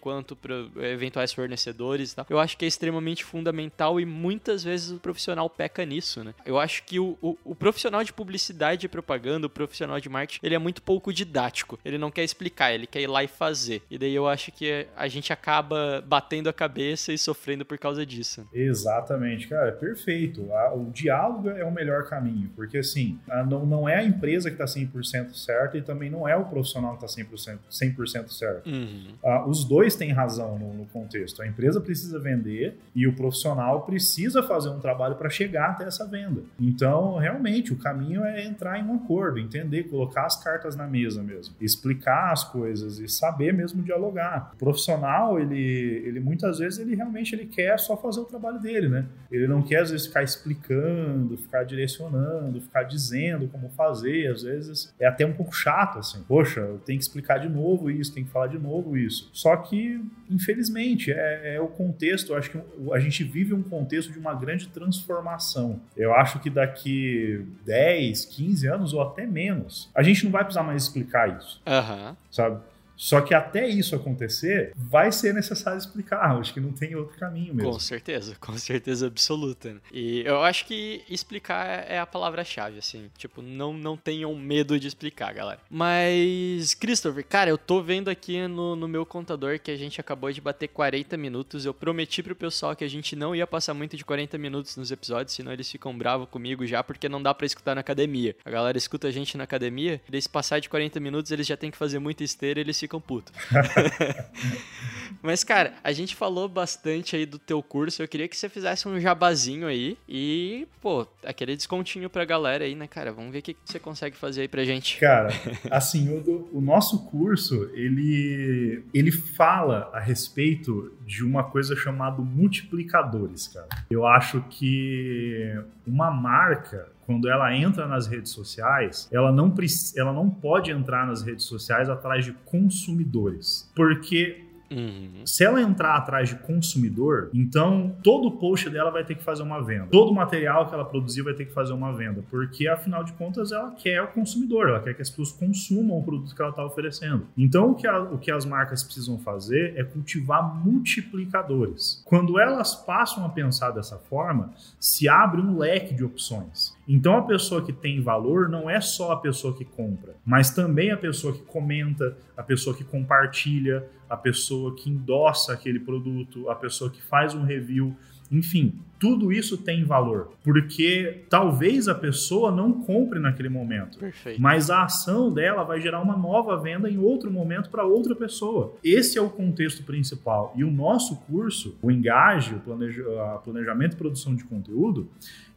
quanto 0.00 0.36
para 0.36 0.54
eventuais 0.88 1.32
fornecedores 1.32 2.12
e 2.12 2.16
tal. 2.16 2.26
Eu 2.28 2.38
acho 2.38 2.56
que 2.56 2.64
é 2.64 2.68
extremamente 2.68 3.24
fundamental 3.24 4.00
e 4.00 4.04
muitas 4.04 4.64
vezes 4.64 4.90
o 4.90 4.98
profissional 4.98 5.48
peca 5.48 5.84
nisso, 5.84 6.22
né? 6.22 6.34
Eu 6.44 6.58
acho 6.58 6.82
que 6.84 6.98
o, 6.98 7.16
o, 7.20 7.36
o 7.44 7.54
profissional 7.54 8.02
de 8.04 8.12
publicidade 8.12 8.86
e 8.86 8.88
propaganda, 8.88 9.46
o 9.46 9.50
profissional 9.50 10.00
de 10.00 10.08
marketing, 10.08 10.44
ele 10.44 10.54
é 10.54 10.58
muito 10.58 10.82
pouco 10.82 11.12
didático. 11.12 11.78
Ele 11.84 11.98
não 11.98 12.10
quer 12.10 12.24
explicar, 12.24 12.72
ele 12.72 12.86
quer 12.86 13.00
ir 13.00 13.06
lá 13.06 13.22
e 13.22 13.28
fazer. 13.28 13.82
E 13.90 13.98
daí 13.98 14.14
eu 14.14 14.26
acho 14.28 14.52
que 14.52 14.86
a 14.96 15.08
gente 15.08 15.32
acaba 15.32 16.02
batendo 16.06 16.48
a 16.48 16.52
cabeça 16.52 17.12
e 17.12 17.18
sofrendo 17.18 17.64
por 17.64 17.78
causa 17.78 18.04
disso. 18.04 18.46
Exatamente, 18.52 19.48
cara, 19.48 19.68
é 19.68 19.72
perfeito. 19.72 20.48
O 20.74 20.90
diálogo 20.90 21.50
é 21.50 21.64
o 21.64 21.70
melhor 21.70 22.08
caminho, 22.08 22.50
porque 22.54 22.78
assim, 22.78 23.18
não, 23.48 23.66
não 23.66 23.88
é 23.88 23.96
a 23.96 24.04
empresa 24.04 24.50
que 24.50 24.60
está 24.60 24.64
100% 24.64 25.34
certa 25.34 25.78
e 25.78 25.82
também 25.82 26.10
não 26.10 26.28
é 26.28 26.36
o 26.36 26.44
profissional 26.44 26.96
que 26.96 27.04
está 27.04 27.22
100%, 27.22 27.58
100 27.68 28.28
certo. 28.28 28.68
Uhum. 28.68 29.14
Ah, 29.22 29.44
os 29.46 29.64
dois 29.64 29.96
têm 29.96 30.12
razão 30.12 30.58
no, 30.58 30.74
no, 30.74 30.86
contexto. 30.86 31.42
A 31.42 31.46
empresa 31.46 31.80
precisa 31.80 32.18
vender 32.18 32.78
e 32.94 33.06
o 33.06 33.12
profissional 33.12 33.82
precisa 33.82 34.42
fazer 34.42 34.68
um 34.68 34.78
trabalho 34.78 35.16
para 35.16 35.28
chegar 35.28 35.70
até 35.70 35.84
essa 35.84 36.06
venda. 36.06 36.42
Então, 36.58 37.16
realmente, 37.16 37.72
o 37.72 37.76
caminho 37.76 38.24
é 38.24 38.44
entrar 38.44 38.78
em 38.78 38.84
um 38.84 38.94
acordo, 38.94 39.38
entender, 39.38 39.84
colocar 39.84 40.26
as 40.26 40.42
cartas 40.42 40.76
na 40.76 40.86
mesa 40.86 41.22
mesmo, 41.22 41.54
explicar 41.60 42.32
as 42.32 42.44
coisas 42.44 42.98
e 42.98 43.08
saber 43.08 43.52
mesmo 43.52 43.82
dialogar. 43.82 44.52
O 44.54 44.56
profissional, 44.56 45.38
ele, 45.38 45.58
ele 45.58 46.20
muitas 46.20 46.58
vezes, 46.58 46.78
ele 46.78 46.94
realmente 46.94 47.34
ele 47.34 47.46
quer 47.46 47.78
só 47.78 47.96
fazer 47.96 48.20
o 48.20 48.24
trabalho 48.24 48.60
dele, 48.60 48.88
né? 48.88 49.06
Ele 49.30 49.46
não 49.46 49.62
quer, 49.62 49.82
às 49.82 49.90
vezes, 49.90 50.06
ficar 50.06 50.22
explicando, 50.22 51.36
ficar 51.36 51.64
direcionando, 51.64 52.60
ficar 52.60 52.84
dizendo 52.84 53.48
como 53.48 53.68
fazer. 53.70 54.30
Às 54.30 54.42
vezes, 54.42 54.94
é 54.98 55.06
até 55.06 55.26
um 55.26 55.32
pouco 55.32 55.54
chato, 55.54 55.98
assim. 55.98 56.22
Poxa, 56.26 56.60
eu 56.60 56.78
tenho 56.78 56.98
que 56.98 57.04
explicar 57.04 57.38
de 57.38 57.48
novo 57.48 57.90
isso, 57.90 58.14
tem 58.14 58.24
que 58.24 58.30
falar 58.30 58.46
de 58.46 58.58
novo 58.58 58.96
isso. 58.96 59.07
Só 59.32 59.56
que, 59.56 60.00
infelizmente, 60.30 61.12
é, 61.12 61.56
é 61.56 61.60
o 61.60 61.68
contexto. 61.68 62.34
Acho 62.34 62.50
que 62.50 62.60
a 62.92 62.98
gente 62.98 63.24
vive 63.24 63.54
um 63.54 63.62
contexto 63.62 64.12
de 64.12 64.18
uma 64.18 64.34
grande 64.34 64.68
transformação. 64.68 65.80
Eu 65.96 66.14
acho 66.14 66.38
que 66.40 66.50
daqui 66.50 67.44
10, 67.64 68.24
15 68.24 68.66
anos 68.66 68.92
ou 68.92 69.02
até 69.02 69.26
menos, 69.26 69.90
a 69.94 70.02
gente 70.02 70.24
não 70.24 70.30
vai 70.30 70.44
precisar 70.44 70.62
mais 70.62 70.82
explicar 70.82 71.36
isso. 71.36 71.60
Uhum. 71.66 72.16
Sabe? 72.30 72.60
Só 72.98 73.20
que 73.20 73.32
até 73.32 73.66
isso 73.66 73.94
acontecer, 73.94 74.72
vai 74.76 75.12
ser 75.12 75.32
necessário 75.32 75.78
explicar. 75.78 76.36
Acho 76.38 76.52
que 76.52 76.60
não 76.60 76.72
tem 76.72 76.94
outro 76.96 77.16
caminho 77.16 77.54
mesmo. 77.54 77.70
Com 77.70 77.78
certeza, 77.78 78.36
com 78.40 78.58
certeza 78.58 79.06
absoluta. 79.06 79.76
E 79.92 80.22
eu 80.26 80.42
acho 80.42 80.66
que 80.66 81.02
explicar 81.08 81.86
é 81.88 81.98
a 81.98 82.06
palavra-chave, 82.06 82.78
assim. 82.78 83.10
Tipo, 83.16 83.40
não, 83.40 83.72
não 83.72 83.96
tenham 83.96 84.34
medo 84.34 84.78
de 84.78 84.88
explicar, 84.88 85.32
galera. 85.32 85.60
Mas, 85.70 86.74
Christopher, 86.74 87.24
cara, 87.24 87.50
eu 87.50 87.58
tô 87.58 87.82
vendo 87.82 88.08
aqui 88.08 88.46
no, 88.48 88.74
no 88.74 88.88
meu 88.88 89.06
contador 89.06 89.58
que 89.60 89.70
a 89.70 89.76
gente 89.76 90.00
acabou 90.00 90.32
de 90.32 90.40
bater 90.40 90.68
40 90.68 91.16
minutos. 91.16 91.64
Eu 91.64 91.72
prometi 91.72 92.22
pro 92.22 92.34
pessoal 92.34 92.74
que 92.74 92.84
a 92.84 92.88
gente 92.88 93.14
não 93.14 93.34
ia 93.34 93.46
passar 93.46 93.74
muito 93.74 93.96
de 93.96 94.04
40 94.04 94.36
minutos 94.38 94.76
nos 94.76 94.90
episódios, 94.90 95.34
senão 95.34 95.52
eles 95.52 95.70
ficam 95.70 95.96
bravos 95.96 96.28
comigo 96.28 96.66
já, 96.66 96.82
porque 96.82 97.08
não 97.08 97.22
dá 97.22 97.32
para 97.32 97.46
escutar 97.46 97.74
na 97.74 97.80
academia. 97.80 98.34
A 98.44 98.50
galera 98.50 98.76
escuta 98.76 99.08
a 99.08 99.10
gente 99.10 99.36
na 99.36 99.44
academia, 99.44 100.00
e 100.12 100.20
se 100.20 100.28
passar 100.28 100.58
de 100.58 100.68
40 100.68 100.98
minutos, 100.98 101.30
eles 101.30 101.46
já 101.46 101.56
tem 101.56 101.70
que 101.70 101.76
fazer 101.76 101.98
muita 101.98 102.24
esteira 102.24 102.60
eles 102.60 102.78
ficam 102.78 102.87
ficam 102.88 103.00
putos. 103.00 103.32
Mas, 105.22 105.42
cara, 105.42 105.74
a 105.82 105.92
gente 105.92 106.14
falou 106.14 106.48
bastante 106.48 107.16
aí 107.16 107.26
do 107.26 107.38
teu 107.38 107.62
curso. 107.62 108.02
Eu 108.02 108.08
queria 108.08 108.28
que 108.28 108.36
você 108.36 108.48
fizesse 108.48 108.88
um 108.88 109.00
jabazinho 109.00 109.66
aí 109.66 109.98
e, 110.08 110.66
pô, 110.80 111.06
aquele 111.24 111.56
descontinho 111.56 112.08
pra 112.08 112.24
galera 112.24 112.64
aí, 112.64 112.74
né, 112.74 112.86
cara? 112.86 113.12
Vamos 113.12 113.32
ver 113.32 113.40
o 113.40 113.42
que 113.42 113.56
você 113.64 113.78
consegue 113.78 114.16
fazer 114.16 114.42
aí 114.42 114.48
pra 114.48 114.64
gente. 114.64 114.98
Cara, 114.98 115.30
assim, 115.70 116.08
o, 116.08 116.48
o 116.52 116.60
nosso 116.60 117.04
curso, 117.06 117.70
ele, 117.74 118.84
ele 118.94 119.10
fala 119.10 119.90
a 119.92 120.00
respeito 120.00 120.94
de 121.04 121.24
uma 121.24 121.44
coisa 121.44 121.74
chamada 121.74 122.22
multiplicadores, 122.22 123.48
cara. 123.48 123.68
Eu 123.90 124.06
acho 124.06 124.40
que 124.50 125.52
uma 125.86 126.10
marca 126.10 126.88
quando 127.08 127.26
ela 127.26 127.56
entra 127.56 127.86
nas 127.86 128.06
redes 128.06 128.32
sociais, 128.32 129.08
ela 129.10 129.32
não, 129.32 129.54
ela 129.96 130.12
não 130.12 130.28
pode 130.28 130.70
entrar 130.70 131.06
nas 131.06 131.22
redes 131.22 131.46
sociais 131.46 131.88
atrás 131.88 132.22
de 132.22 132.34
consumidores. 132.44 133.72
Porque 133.74 134.44
Uhum. 134.70 135.24
Se 135.24 135.44
ela 135.44 135.62
entrar 135.62 135.96
atrás 135.96 136.28
de 136.28 136.36
consumidor, 136.36 137.30
então 137.32 137.96
todo 138.02 138.30
post 138.32 138.68
dela 138.68 138.90
vai 138.90 139.04
ter 139.04 139.14
que 139.14 139.22
fazer 139.22 139.42
uma 139.42 139.62
venda. 139.64 139.86
Todo 139.86 140.12
material 140.12 140.68
que 140.68 140.74
ela 140.74 140.84
produzir 140.84 141.22
vai 141.22 141.34
ter 141.34 141.46
que 141.46 141.52
fazer 141.52 141.72
uma 141.72 141.92
venda. 141.92 142.22
Porque, 142.30 142.68
afinal 142.68 143.02
de 143.02 143.12
contas, 143.14 143.50
ela 143.50 143.70
quer 143.70 144.02
o 144.02 144.08
consumidor, 144.08 144.68
ela 144.68 144.80
quer 144.80 144.94
que 144.94 145.02
as 145.02 145.08
pessoas 145.08 145.32
consumam 145.32 145.98
o 145.98 146.02
produto 146.02 146.34
que 146.34 146.42
ela 146.42 146.50
está 146.50 146.64
oferecendo. 146.64 147.26
Então, 147.36 147.70
o 147.70 147.74
que, 147.74 147.86
a, 147.86 147.98
o 147.98 148.18
que 148.18 148.30
as 148.30 148.44
marcas 148.44 148.82
precisam 148.82 149.18
fazer 149.18 149.74
é 149.76 149.84
cultivar 149.84 150.62
multiplicadores. 150.62 152.02
Quando 152.04 152.38
elas 152.38 152.74
passam 152.74 153.24
a 153.24 153.28
pensar 153.30 153.70
dessa 153.70 153.96
forma, 153.96 154.52
se 154.78 155.08
abre 155.08 155.40
um 155.40 155.56
leque 155.56 155.94
de 155.94 156.04
opções. 156.04 156.76
Então 156.88 157.18
a 157.18 157.22
pessoa 157.22 157.62
que 157.62 157.72
tem 157.72 158.00
valor 158.00 158.48
não 158.48 158.70
é 158.70 158.80
só 158.80 159.12
a 159.12 159.16
pessoa 159.16 159.54
que 159.54 159.64
compra, 159.64 160.16
mas 160.24 160.50
também 160.50 160.90
a 160.90 160.96
pessoa 160.96 161.34
que 161.34 161.42
comenta, 161.42 162.16
a 162.34 162.42
pessoa 162.42 162.74
que 162.74 162.82
compartilha, 162.82 163.86
a 164.08 164.16
pessoa 164.16 164.74
que 164.74 164.88
endossa 164.88 165.52
aquele 165.52 165.78
produto, 165.78 166.48
a 166.48 166.54
pessoa 166.54 166.90
que 166.90 167.02
faz 167.02 167.34
um 167.34 167.44
review. 167.44 167.94
Enfim, 168.30 168.74
tudo 168.98 169.32
isso 169.32 169.56
tem 169.56 169.84
valor, 169.84 170.32
porque 170.42 171.22
talvez 171.30 171.86
a 171.88 171.94
pessoa 171.94 172.50
não 172.50 172.72
compre 172.72 173.20
naquele 173.20 173.48
momento, 173.48 173.98
Perfeito. 173.98 174.40
mas 174.40 174.70
a 174.70 174.82
ação 174.82 175.32
dela 175.32 175.62
vai 175.62 175.80
gerar 175.80 176.00
uma 176.00 176.16
nova 176.16 176.60
venda 176.60 176.90
em 176.90 176.98
outro 176.98 177.30
momento 177.30 177.70
para 177.70 177.84
outra 177.84 178.14
pessoa. 178.16 178.74
Esse 178.82 179.16
é 179.16 179.22
o 179.22 179.30
contexto 179.30 179.84
principal. 179.84 180.52
E 180.56 180.64
o 180.64 180.70
nosso 180.70 181.16
curso, 181.22 181.76
o 181.80 181.90
Engage, 181.90 182.56
o 182.56 183.40
Planejamento 183.40 183.94
e 183.94 183.96
Produção 183.96 184.34
de 184.34 184.44
Conteúdo, 184.44 185.08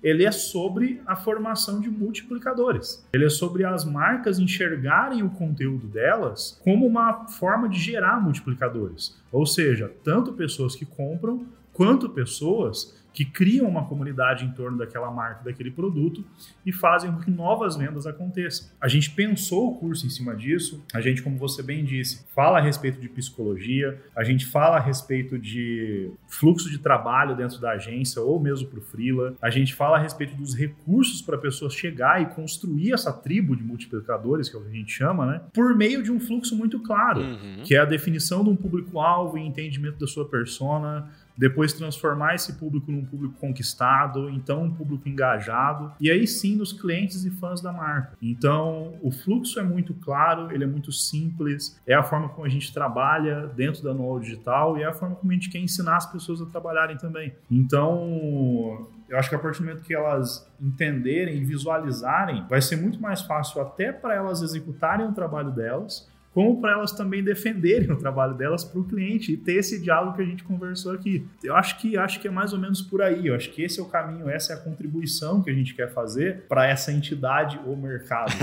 ele 0.04 0.24
é 0.24 0.32
sobre 0.32 1.02
a 1.06 1.16
formação 1.16 1.80
de 1.80 1.90
multiplicadores. 1.90 3.06
Ele 3.14 3.26
é 3.26 3.30
sobre 3.30 3.64
as 3.64 3.86
marcas 3.86 4.40
enxergarem 4.40 5.24
o 5.24 5.30
conteúdo 5.30 5.88
delas 5.88 6.60
como 6.64 6.86
uma 6.86 7.28
forma 7.28 7.70
de 7.70 7.80
gerar 7.80 8.22
multiplicadores. 8.22 9.20
Ou 9.32 9.46
seja, 9.46 9.92
tanto 10.04 10.34
pessoas 10.34 10.76
que 10.76 10.86
compram 10.86 11.46
quanto 11.82 12.10
pessoas 12.10 12.96
que 13.14 13.26
criam 13.26 13.68
uma 13.68 13.86
comunidade 13.86 14.46
em 14.46 14.52
torno 14.52 14.78
daquela 14.78 15.12
marca, 15.12 15.44
daquele 15.44 15.70
produto 15.70 16.24
e 16.66 16.72
fazem 16.72 17.12
com 17.12 17.20
que 17.20 17.30
novas 17.30 17.76
vendas 17.76 18.08
aconteçam. 18.08 18.70
A 18.80 18.88
gente 18.88 19.12
pensou 19.12 19.72
o 19.72 19.76
curso 19.76 20.06
em 20.06 20.10
cima 20.10 20.36
disso, 20.36 20.84
a 20.94 21.02
gente, 21.02 21.22
como 21.22 21.38
você 21.38 21.62
bem 21.62 21.84
disse, 21.84 22.26
fala 22.34 22.60
a 22.60 22.62
respeito 22.62 23.02
de 23.02 23.10
psicologia, 23.10 24.02
a 24.16 24.24
gente 24.24 24.46
fala 24.46 24.78
a 24.78 24.80
respeito 24.80 25.38
de 25.38 26.10
fluxo 26.28 26.70
de 26.70 26.78
trabalho 26.78 27.36
dentro 27.36 27.60
da 27.60 27.72
agência 27.72 28.22
ou 28.22 28.40
mesmo 28.40 28.68
para 28.70 28.80
o 28.80 28.82
freela, 28.82 29.36
a 29.42 29.50
gente 29.50 29.74
fala 29.74 29.98
a 29.98 30.00
respeito 30.00 30.36
dos 30.36 30.56
recursos 30.56 31.22
para 31.22 31.36
a 31.36 31.40
pessoa 31.40 31.70
chegar 31.70 32.22
e 32.22 32.28
construir 32.28 32.94
essa 32.94 33.12
tribo 33.12 33.56
de 33.56 33.64
multiplicadores, 33.64 34.50
que 34.50 34.56
é 34.56 34.60
o 34.60 34.64
que 34.64 34.70
a 34.70 34.74
gente 34.74 34.92
chama, 34.92 35.26
né? 35.26 35.42
Por 35.54 35.76
meio 35.76 36.02
de 36.02 36.12
um 36.12 36.20
fluxo 36.20 36.56
muito 36.56 36.80
claro, 36.80 37.22
uhum. 37.22 37.64
que 37.64 37.76
é 37.76 37.80
a 37.80 37.86
definição 37.86 38.44
de 38.44 38.50
um 38.50 38.56
público-alvo 38.56 39.38
e 39.38 39.46
entendimento 39.46 40.00
da 40.00 40.08
sua 40.08 40.28
persona, 40.28 41.10
depois 41.42 41.74
transformar 41.74 42.36
esse 42.36 42.54
público 42.54 42.92
num 42.92 43.04
público 43.04 43.34
conquistado, 43.40 44.30
então 44.30 44.62
um 44.62 44.72
público 44.72 45.10
engajado, 45.10 45.92
e 46.00 46.12
aí 46.12 46.28
sim 46.28 46.56
nos 46.56 46.72
clientes 46.72 47.26
e 47.26 47.32
fãs 47.32 47.60
da 47.60 47.74
marca. 47.74 48.16
Então, 48.22 48.94
o 49.02 49.10
fluxo 49.10 49.60
é 49.60 49.64
muito 49.64 49.92
claro, 49.96 50.52
ele 50.52 50.66
é 50.66 50.68
muito 50.68 50.92
simples, 50.92 51.82
é 51.88 51.96
a 51.96 52.04
forma 52.04 52.30
como 52.30 52.46
a 52.46 52.50
gente 52.50 52.72
trabalha 52.72 53.48
dentro 53.48 53.82
da 53.82 53.92
Noal 53.92 54.20
Digital 54.20 54.78
e 54.78 54.84
é 54.84 54.86
a 54.86 54.94
forma 54.94 55.16
como 55.16 55.32
a 55.32 55.34
gente 55.34 55.50
quer 55.50 55.58
ensinar 55.58 55.98
as 55.98 56.12
pessoas 56.12 56.44
a 56.44 56.46
trabalharem 56.46 56.96
também. 56.96 57.34
Então, 57.50 58.88
eu 59.10 59.18
acho 59.18 59.28
que 59.28 59.34
a 59.34 59.40
partir 59.40 59.64
do 59.64 59.66
momento 59.66 59.84
que 59.84 59.96
elas 59.96 60.48
entenderem 60.62 61.38
e 61.38 61.44
visualizarem, 61.44 62.46
vai 62.48 62.62
ser 62.62 62.76
muito 62.76 63.02
mais 63.02 63.24
fácil 63.24 63.62
até 63.62 63.92
para 63.92 64.14
elas 64.14 64.44
executarem 64.44 65.08
o 65.08 65.12
trabalho 65.12 65.50
delas, 65.50 66.08
como 66.34 66.62
para 66.62 66.72
elas 66.72 66.92
também 66.92 67.24
defenderem 67.24 67.92
o 67.92 67.98
trabalho 67.98 68.34
delas 68.34 68.64
para 68.64 68.80
o 68.80 68.84
cliente 68.84 69.34
e 69.34 69.38
ter 69.38 69.56
esse 69.56 69.80
diálogo 69.80 70.16
que 70.16 70.22
a 70.22 70.26
gente 70.26 70.44
conversou 70.44 70.94
aqui. 70.94 71.26
Eu 71.44 71.56
acho 71.56 71.78
que 71.80 71.98
acho 71.98 72.20
que 72.20 72.28
é 72.28 72.32
mais 72.32 72.54
ou 72.54 72.60
menos 72.60 72.82
por 72.82 73.02
aí. 73.02 73.28
Eu 73.28 73.36
acho 73.36 73.52
que 73.52 73.62
esse 73.62 73.80
é 73.80 73.84
o 73.84 73.86
caminho, 73.86 74.30
essa 74.30 74.54
é 74.54 74.56
a 74.56 74.60
contribuição 74.60 75.42
que 75.42 75.50
a 75.50 75.54
gente 75.54 75.74
quer 75.74 75.94
fazer 75.94 76.44
para 76.48 76.66
essa 76.66 76.92
entidade 76.92 77.60
ou 77.66 77.76
mercado. 77.76 78.32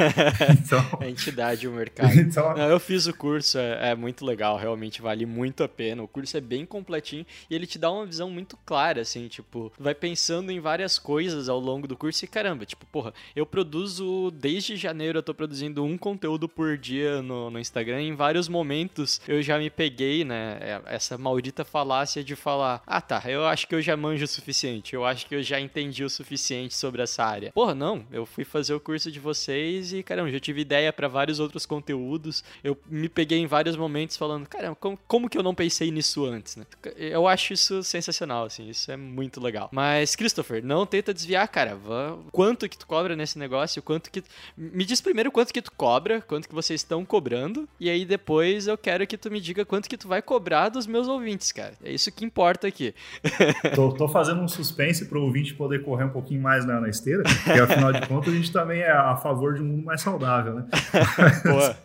Então, 0.51 0.85
a 1.01 1.09
entidade 1.09 1.67
ou 1.67 1.75
mercado. 1.75 2.15
Então, 2.19 2.55
Não, 2.55 2.69
eu 2.69 2.81
fiz 2.81 3.07
o 3.07 3.15
curso, 3.15 3.59
é, 3.59 3.91
é, 3.91 3.95
muito 3.95 4.25
legal, 4.25 4.57
realmente 4.57 5.01
vale 5.01 5.25
muito 5.25 5.63
a 5.63 5.69
pena. 5.69 6.03
O 6.03 6.09
curso 6.09 6.37
é 6.37 6.41
bem 6.41 6.67
completinho 6.67 7.25
e 7.49 7.55
ele 7.55 7.67
te 7.67 7.79
dá 7.79 7.91
uma 7.91 8.05
visão 8.05 8.31
muito 8.31 8.57
clara, 8.65 9.01
assim, 9.01 9.29
tipo, 9.29 9.73
vai 9.79 9.95
pensando 9.95 10.51
em 10.51 10.61
várias 10.61 10.99
coisas 10.99 11.49
ao 11.49 11.59
longo 11.59 11.87
do 11.87 11.97
curso 11.97 12.25
e 12.25 12.29
caramba, 12.29 12.67
tipo, 12.67 12.85
porra, 12.87 13.13
eu 13.35 13.47
produzo 13.47 14.31
desde 14.31 14.77
janeiro, 14.77 15.19
eu 15.19 15.23
tô 15.23 15.33
produzindo 15.33 15.85
um 15.85 15.97
conteúdo 15.97 16.49
por 16.49 16.77
dia 16.77 17.23
no, 17.23 17.51
no 17.51 17.59
Instagram 17.59 17.78
Instagram, 17.79 18.03
em 18.03 18.15
vários 18.15 18.49
momentos 18.49 19.21
eu 19.29 19.41
já 19.41 19.59
me 19.59 19.71
peguei, 19.71 20.25
né? 20.25 20.59
É, 20.61 20.83
essa 20.87 21.17
maldita 21.17 21.65
falácia 21.65 22.25
de 22.25 22.35
falar: 22.35 22.83
ah 22.87 23.01
tá, 23.01 23.23
eu 23.27 23.47
acho 23.47 23.67
que 23.67 23.75
eu 23.75 23.81
já 23.81 23.97
manjo 23.97 24.25
o 24.25 24.29
suficiente, 24.29 24.95
eu 24.95 25.05
acho 25.05 25.27
que 25.27 25.35
eu 25.35 25.43
já 25.43 25.61
entendi 25.61 26.05
o 26.05 26.11
suficiente 26.11 26.75
sobre 26.75 27.03
essa 27.03 27.25
área. 27.25 27.53
Porra, 27.53 27.75
não, 27.75 28.05
eu 28.11 28.27
fui 28.27 28.45
fazer 28.45 28.75
o 28.75 28.81
curso 28.81 29.11
de 29.11 29.21
vocês 29.21 29.93
e, 29.93 30.03
caramba, 30.03 30.31
já 30.31 30.41
tive 30.41 30.61
ideia 30.61 30.93
para 30.93 31.09
vários 31.09 31.39
outros 31.39 31.65
conteúdos. 31.65 32.43
Eu 32.63 32.77
me 32.87 33.09
peguei 33.09 33.39
em 33.39 33.47
vários 33.47 33.77
momentos 33.77 34.17
falando: 34.17 34.47
caramba, 34.49 34.77
como, 34.77 34.99
como 35.07 35.31
que 35.31 35.39
eu 35.39 35.43
não 35.43 35.55
pensei 35.55 35.91
nisso 35.91 36.25
antes, 36.25 36.57
né? 36.57 36.67
Eu 36.97 37.29
acho 37.29 37.53
isso 37.53 37.83
sensacional, 37.83 38.45
assim, 38.45 38.69
isso 38.69 38.91
é 38.91 38.97
muito 38.97 39.41
legal. 39.41 39.69
Mas, 39.73 40.17
Christopher, 40.17 40.65
não 40.65 40.85
tenta 40.85 41.15
desviar, 41.15 41.47
cara. 41.49 41.79
Quanto 42.33 42.69
que 42.69 42.77
tu 42.77 42.87
cobra 42.87 43.15
nesse 43.15 43.39
negócio? 43.39 43.83
Quanto 43.83 44.11
que. 44.11 44.23
Me 44.57 44.85
diz 44.85 45.01
primeiro 45.01 45.31
quanto 45.31 45.53
que 45.53 45.63
tu 45.63 45.73
cobra, 45.73 46.21
quanto 46.21 46.49
que 46.49 46.55
vocês 46.55 46.81
estão 46.81 47.05
cobrando 47.05 47.68
e 47.81 47.89
aí 47.89 48.05
depois 48.05 48.67
eu 48.67 48.77
quero 48.77 49.07
que 49.07 49.17
tu 49.17 49.31
me 49.31 49.41
diga 49.41 49.65
quanto 49.65 49.89
que 49.89 49.97
tu 49.97 50.09
vai 50.09 50.21
cobrar 50.21 50.69
dos 50.69 50.87
meus 50.87 51.07
ouvintes, 51.07 51.53
cara. 51.53 51.75
É 51.83 51.93
isso 51.93 52.11
que 52.11 52.25
importa 52.25 52.67
aqui. 52.67 52.93
tô, 53.75 53.93
tô 53.93 54.09
fazendo 54.09 54.41
um 54.41 54.49
suspense 54.49 55.07
pro 55.07 55.23
ouvinte 55.23 55.55
poder 55.55 55.85
correr 55.85 56.05
um 56.05 56.11
pouquinho 56.11 56.43
mais 56.43 56.65
na, 56.65 56.81
na 56.81 56.89
esteira, 56.89 57.23
porque 57.23 57.61
afinal 57.61 57.93
de 57.93 58.07
contas 58.07 58.33
a 58.33 58.37
gente 58.37 58.53
também 58.53 58.81
é 58.81 58.91
a 58.91 59.17
favor 59.17 59.55
de 59.55 59.63
um 59.63 59.67
mundo 59.67 59.85
mais 59.85 60.01
saudável, 60.01 60.55
né? 60.55 60.67
Boa. 61.45 61.77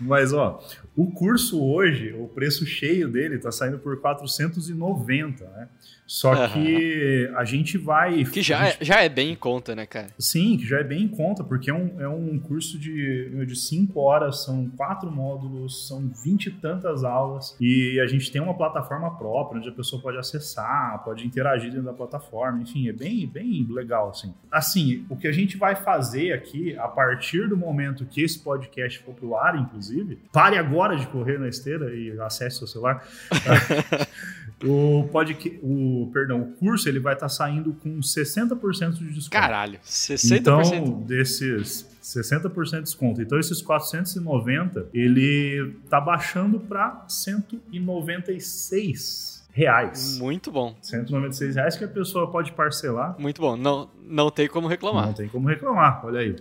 Mas, 0.00 0.32
ó, 0.32 0.62
o 0.94 1.10
curso 1.10 1.62
hoje, 1.62 2.12
o 2.12 2.28
preço 2.28 2.64
cheio 2.66 3.08
dele 3.08 3.38
tá 3.38 3.50
saindo 3.50 3.78
por 3.78 4.00
490, 4.00 5.44
né? 5.44 5.68
Só 6.06 6.48
que 6.48 7.30
a 7.36 7.44
gente 7.44 7.76
vai. 7.76 8.24
Que 8.24 8.40
já, 8.40 8.64
gente... 8.64 8.82
é, 8.82 8.84
já 8.84 9.02
é 9.02 9.08
bem 9.10 9.32
em 9.32 9.34
conta, 9.34 9.76
né, 9.76 9.84
cara? 9.84 10.08
Sim, 10.18 10.56
que 10.56 10.66
já 10.66 10.78
é 10.78 10.84
bem 10.84 11.02
em 11.02 11.08
conta, 11.08 11.44
porque 11.44 11.70
é 11.70 11.74
um, 11.74 12.00
é 12.00 12.08
um 12.08 12.38
curso 12.38 12.78
de 12.78 13.28
5 13.30 13.46
de 13.46 13.56
cinco 13.56 14.00
horas, 14.00 14.44
são 14.44 14.70
quatro 14.88 15.10
módulos, 15.10 15.86
são 15.86 16.10
vinte 16.24 16.46
e 16.46 16.50
tantas 16.50 17.04
aulas, 17.04 17.54
e 17.60 18.00
a 18.00 18.06
gente 18.06 18.32
tem 18.32 18.40
uma 18.40 18.54
plataforma 18.54 19.14
própria 19.18 19.58
onde 19.58 19.68
a 19.68 19.72
pessoa 19.72 20.00
pode 20.00 20.16
acessar, 20.16 21.04
pode 21.04 21.26
interagir 21.26 21.70
dentro 21.70 21.84
da 21.84 21.92
plataforma, 21.92 22.62
enfim, 22.62 22.88
é 22.88 22.92
bem, 22.92 23.26
bem 23.26 23.66
legal, 23.68 24.08
assim. 24.08 24.32
Assim, 24.50 25.04
o 25.10 25.16
que 25.16 25.28
a 25.28 25.32
gente 25.32 25.58
vai 25.58 25.76
fazer 25.76 26.32
aqui, 26.32 26.74
a 26.78 26.88
partir 26.88 27.46
do 27.50 27.56
momento 27.56 28.06
que 28.06 28.22
esse 28.22 28.38
podcast 28.38 28.98
for 29.00 29.14
pro 29.14 29.36
ar, 29.36 29.58
inclusive, 29.58 30.18
pare 30.32 30.56
agora 30.56 30.96
de 30.96 31.06
correr 31.08 31.38
na 31.38 31.48
esteira 31.48 31.94
e 31.94 32.18
acesse 32.20 32.58
seu 32.58 32.66
celular. 32.66 33.06
O, 34.64 35.08
podcast, 35.12 35.56
o, 35.62 36.10
perdão, 36.12 36.40
o 36.40 36.52
curso 36.54 36.88
ele 36.88 36.98
vai 36.98 37.14
estar 37.14 37.26
tá 37.26 37.28
saindo 37.28 37.72
com 37.74 38.00
60% 38.00 38.94
de 38.94 39.04
desconto. 39.12 39.30
Caralho, 39.30 39.78
60%? 39.84 40.36
Então, 40.36 41.00
desses 41.02 41.87
60% 42.08 42.70
de 42.70 42.82
desconto. 42.82 43.20
Então, 43.20 43.38
esses 43.38 43.60
490, 43.60 44.88
ele 44.94 45.76
tá 45.90 46.00
baixando 46.00 46.60
para 46.60 47.04
196 47.08 49.46
reais. 49.52 50.18
Muito 50.18 50.50
bom. 50.50 50.74
196 50.80 51.56
reais 51.56 51.76
que 51.76 51.84
a 51.84 51.88
pessoa 51.88 52.30
pode 52.30 52.52
parcelar. 52.52 53.14
Muito 53.18 53.40
bom. 53.40 53.56
Não, 53.56 53.90
não 54.02 54.30
tem 54.30 54.48
como 54.48 54.68
reclamar. 54.68 55.06
Não 55.06 55.12
tem 55.12 55.28
como 55.28 55.48
reclamar, 55.48 56.04
olha 56.04 56.20
aí. 56.20 56.36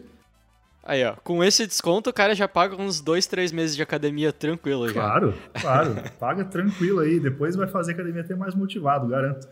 Aí, 0.84 1.03
ó, 1.03 1.15
com 1.22 1.43
esse 1.43 1.68
desconto 1.68 2.09
o 2.09 2.13
cara 2.13 2.34
já 2.34 2.47
paga 2.47 2.82
uns 2.82 3.01
dois, 3.01 3.28
três 3.28 3.51
meses 3.51 3.76
de 3.76 3.84
academia 3.84 4.32
tranquilo 4.32 4.88
já. 4.88 4.93
Claro, 4.93 5.34
claro. 5.59 5.95
paga 6.18 6.45
tranquilo 6.45 7.01
aí. 7.01 7.20
Depois 7.20 7.57
vai 7.57 7.68
fazer 7.68 7.91
a 7.91 7.95
academia 7.95 8.22
até 8.22 8.36
mais 8.36 8.55
motivado, 8.55 9.05
garanto. 9.05 9.49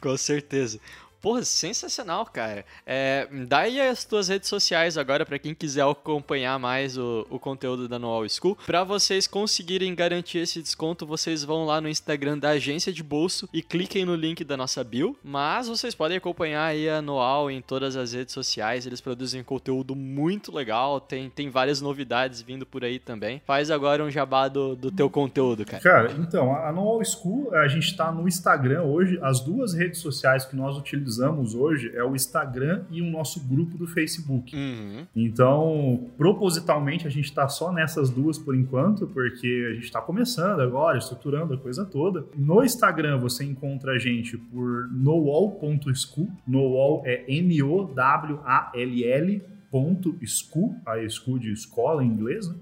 com 0.00 0.16
certeza. 0.16 0.78
Porra, 1.22 1.44
sensacional, 1.44 2.26
cara. 2.26 2.64
É, 2.84 3.28
dá 3.46 3.58
aí 3.58 3.80
as 3.80 4.04
tuas 4.04 4.26
redes 4.26 4.48
sociais 4.48 4.98
agora 4.98 5.24
para 5.24 5.38
quem 5.38 5.54
quiser 5.54 5.84
acompanhar 5.88 6.58
mais 6.58 6.98
o, 6.98 7.24
o 7.30 7.38
conteúdo 7.38 7.86
da 7.86 7.96
Noal 7.96 8.28
School. 8.28 8.58
Para 8.66 8.82
vocês 8.82 9.28
conseguirem 9.28 9.94
garantir 9.94 10.38
esse 10.38 10.60
desconto, 10.60 11.06
vocês 11.06 11.44
vão 11.44 11.64
lá 11.64 11.80
no 11.80 11.88
Instagram 11.88 12.36
da 12.36 12.50
agência 12.50 12.92
de 12.92 13.04
bolso 13.04 13.48
e 13.52 13.62
cliquem 13.62 14.04
no 14.04 14.16
link 14.16 14.42
da 14.42 14.56
nossa 14.56 14.82
bio. 14.82 15.16
Mas 15.22 15.68
vocês 15.68 15.94
podem 15.94 16.16
acompanhar 16.16 16.64
aí 16.64 16.88
a 16.88 17.00
Noal 17.00 17.48
em 17.48 17.62
todas 17.62 17.94
as 17.94 18.12
redes 18.12 18.34
sociais. 18.34 18.84
Eles 18.84 19.00
produzem 19.00 19.44
conteúdo 19.44 19.94
muito 19.94 20.52
legal, 20.52 21.00
tem, 21.00 21.30
tem 21.30 21.48
várias 21.48 21.80
novidades 21.80 22.42
vindo 22.42 22.66
por 22.66 22.82
aí 22.82 22.98
também. 22.98 23.40
Faz 23.46 23.70
agora 23.70 24.02
um 24.02 24.10
jabá 24.10 24.48
do, 24.48 24.74
do 24.74 24.90
teu 24.90 25.08
conteúdo, 25.08 25.64
cara. 25.64 25.80
Cara, 25.80 26.12
então, 26.18 26.52
a 26.52 26.72
Noal 26.72 27.00
School, 27.04 27.54
a 27.54 27.68
gente 27.68 27.96
tá 27.96 28.10
no 28.10 28.26
Instagram 28.26 28.82
hoje. 28.82 29.20
As 29.22 29.38
duas 29.38 29.72
redes 29.72 30.00
sociais 30.00 30.44
que 30.44 30.56
nós 30.56 30.76
utilizamos 30.76 31.11
utilizamos 31.12 31.54
hoje 31.54 31.92
é 31.94 32.02
o 32.02 32.14
Instagram 32.14 32.84
e 32.90 33.02
o 33.02 33.10
nosso 33.10 33.46
grupo 33.46 33.76
do 33.76 33.86
Facebook. 33.86 34.56
Uhum. 34.56 35.06
Então, 35.14 36.08
propositalmente, 36.16 37.06
a 37.06 37.10
gente 37.10 37.26
está 37.26 37.46
só 37.48 37.70
nessas 37.72 38.08
duas 38.10 38.38
por 38.38 38.56
enquanto, 38.56 39.06
porque 39.06 39.68
a 39.70 39.74
gente 39.74 39.84
está 39.84 40.00
começando 40.00 40.60
agora, 40.60 40.96
estruturando 40.98 41.52
a 41.54 41.58
coisa 41.58 41.84
toda. 41.84 42.24
No 42.36 42.64
Instagram, 42.64 43.18
você 43.18 43.44
encontra 43.44 43.92
a 43.92 43.98
gente 43.98 44.38
por 44.38 44.88
nowall.school. 44.90 46.30
Nowall 46.46 47.02
é 47.04 47.24
N-O-W-A-L-L. 47.28 48.32
Ponto 49.70 50.16
school, 50.26 50.74
a 50.84 50.98
school 51.08 51.38
de 51.38 51.50
escola 51.50 52.04
em 52.04 52.08
inglês, 52.08 52.46
né? 52.46 52.56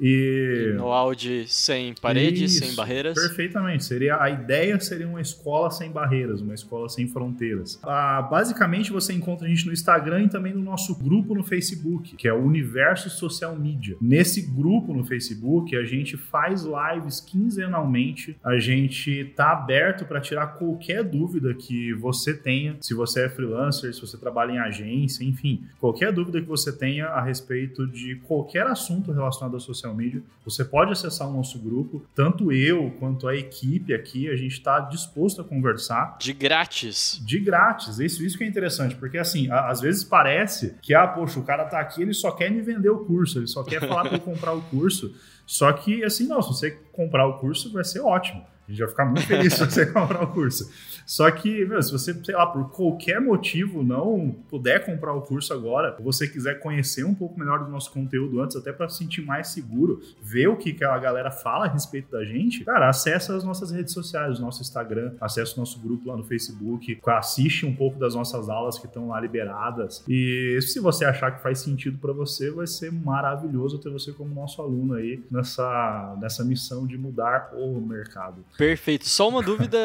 E, 0.00 0.72
e 0.72 0.76
no 0.76 0.88
áudio 0.88 1.46
sem 1.46 1.94
paredes, 1.94 2.52
Isso, 2.52 2.64
sem 2.64 2.74
barreiras. 2.74 3.14
Perfeitamente. 3.14 3.84
Seria 3.84 4.20
a 4.20 4.30
ideia 4.30 4.78
seria 4.80 5.08
uma 5.08 5.20
escola 5.20 5.70
sem 5.70 5.90
barreiras, 5.90 6.40
uma 6.40 6.54
escola 6.54 6.88
sem 6.88 7.06
fronteiras. 7.06 7.78
Ah, 7.82 8.22
basicamente 8.22 8.90
você 8.90 9.12
encontra 9.12 9.46
a 9.46 9.48
gente 9.48 9.66
no 9.66 9.72
Instagram 9.72 10.24
e 10.24 10.28
também 10.28 10.52
no 10.52 10.62
nosso 10.62 10.94
grupo 10.98 11.34
no 11.34 11.44
Facebook, 11.44 12.16
que 12.16 12.26
é 12.26 12.32
o 12.32 12.42
Universo 12.42 13.08
Social 13.10 13.56
Media. 13.56 13.96
Nesse 14.00 14.42
grupo 14.42 14.92
no 14.92 15.04
Facebook 15.04 15.76
a 15.76 15.84
gente 15.84 16.16
faz 16.16 16.64
lives 16.64 17.20
quinzenalmente. 17.20 18.36
A 18.42 18.58
gente 18.58 19.32
tá 19.36 19.52
aberto 19.52 20.04
para 20.04 20.20
tirar 20.20 20.46
qualquer 20.48 21.04
dúvida 21.04 21.54
que 21.54 21.92
você 21.94 22.34
tenha, 22.34 22.76
se 22.80 22.94
você 22.94 23.26
é 23.26 23.28
freelancer, 23.28 23.94
se 23.94 24.00
você 24.00 24.18
trabalha 24.18 24.52
em 24.52 24.58
agência, 24.58 25.24
enfim, 25.24 25.62
qualquer 25.78 26.12
dúvida 26.12 26.40
que 26.40 26.48
você 26.48 26.72
tenha 26.72 27.06
a 27.06 27.22
respeito 27.22 27.86
de 27.86 28.16
qualquer 28.16 28.66
assunto 28.66 29.12
relacionado 29.12 29.56
à 29.56 29.60
social 29.60 29.83
social 29.84 29.94
media. 29.94 30.22
Você 30.44 30.64
pode 30.64 30.92
acessar 30.92 31.28
o 31.28 31.32
nosso 31.32 31.58
grupo, 31.58 32.04
tanto 32.14 32.50
eu 32.50 32.90
quanto 32.98 33.28
a 33.28 33.36
equipe 33.36 33.94
aqui, 33.94 34.28
a 34.28 34.36
gente 34.36 34.52
está 34.52 34.80
disposto 34.80 35.40
a 35.40 35.44
conversar. 35.44 36.16
De 36.18 36.32
grátis. 36.32 37.20
De 37.24 37.38
grátis. 37.38 37.98
Isso, 37.98 38.22
isso 38.22 38.38
que 38.38 38.44
é 38.44 38.46
interessante, 38.46 38.94
porque 38.94 39.18
assim, 39.18 39.50
às 39.50 39.80
vezes 39.80 40.02
parece 40.02 40.74
que, 40.80 40.94
ah, 40.94 41.06
poxa, 41.06 41.38
o 41.38 41.44
cara 41.44 41.64
tá 41.64 41.80
aqui, 41.80 42.02
ele 42.02 42.14
só 42.14 42.30
quer 42.30 42.50
me 42.50 42.62
vender 42.62 42.90
o 42.90 43.04
curso, 43.04 43.38
ele 43.38 43.46
só 43.46 43.62
quer 43.62 43.80
falar 43.80 44.04
para 44.04 44.16
eu 44.16 44.20
comprar 44.22 44.52
o 44.52 44.62
curso. 44.62 45.14
Só 45.46 45.70
que, 45.72 46.02
assim, 46.02 46.26
não, 46.26 46.40
se 46.40 46.48
você 46.48 46.70
comprar 46.92 47.26
o 47.26 47.38
curso, 47.38 47.70
vai 47.70 47.84
ser 47.84 48.00
ótimo. 48.00 48.44
A 48.66 48.70
gente 48.70 48.80
vai 48.80 48.88
ficar 48.88 49.04
muito 49.04 49.26
feliz 49.26 49.54
se 49.54 49.64
você 49.64 49.86
comprar 49.92 50.22
o 50.22 50.28
curso. 50.28 50.70
Só 51.06 51.30
que, 51.30 51.64
meu, 51.66 51.82
se 51.82 51.92
você, 51.92 52.14
sei 52.14 52.34
lá, 52.34 52.46
por 52.46 52.70
qualquer 52.70 53.20
motivo 53.20 53.82
não 53.82 54.34
puder 54.48 54.84
comprar 54.84 55.12
o 55.12 55.20
curso 55.20 55.52
agora, 55.52 55.94
ou 55.98 56.04
você 56.04 56.26
quiser 56.26 56.60
conhecer 56.60 57.04
um 57.04 57.14
pouco 57.14 57.38
melhor 57.38 57.62
do 57.62 57.70
nosso 57.70 57.92
conteúdo 57.92 58.40
antes, 58.40 58.56
até 58.56 58.72
para 58.72 58.88
se 58.88 58.98
sentir 58.98 59.22
mais 59.22 59.48
seguro, 59.48 60.00
ver 60.22 60.48
o 60.48 60.56
que, 60.56 60.72
que 60.72 60.84
a 60.84 60.98
galera 60.98 61.30
fala 61.30 61.66
a 61.66 61.68
respeito 61.68 62.10
da 62.10 62.24
gente, 62.24 62.64
cara, 62.64 62.88
acessa 62.88 63.36
as 63.36 63.44
nossas 63.44 63.70
redes 63.70 63.92
sociais, 63.92 64.38
o 64.38 64.42
nosso 64.42 64.62
Instagram, 64.62 65.14
acessa 65.20 65.54
o 65.56 65.60
nosso 65.60 65.78
grupo 65.80 66.08
lá 66.08 66.16
no 66.16 66.24
Facebook, 66.24 66.98
assiste 67.06 67.66
um 67.66 67.74
pouco 67.74 67.98
das 67.98 68.14
nossas 68.14 68.48
aulas 68.48 68.78
que 68.78 68.86
estão 68.86 69.08
lá 69.08 69.20
liberadas. 69.20 70.02
E 70.08 70.58
se 70.62 70.80
você 70.80 71.04
achar 71.04 71.30
que 71.32 71.42
faz 71.42 71.60
sentido 71.60 71.98
para 71.98 72.12
você, 72.12 72.50
vai 72.50 72.66
ser 72.66 72.90
maravilhoso 72.90 73.78
ter 73.78 73.90
você 73.90 74.12
como 74.12 74.34
nosso 74.34 74.60
aluno 74.60 74.94
aí 74.94 75.22
nessa, 75.30 76.16
nessa 76.20 76.44
missão 76.44 76.86
de 76.86 76.96
mudar 76.96 77.50
o 77.54 77.80
mercado. 77.80 78.44
Perfeito. 78.56 79.08
Só 79.08 79.28
uma 79.28 79.42
dúvida, 79.42 79.78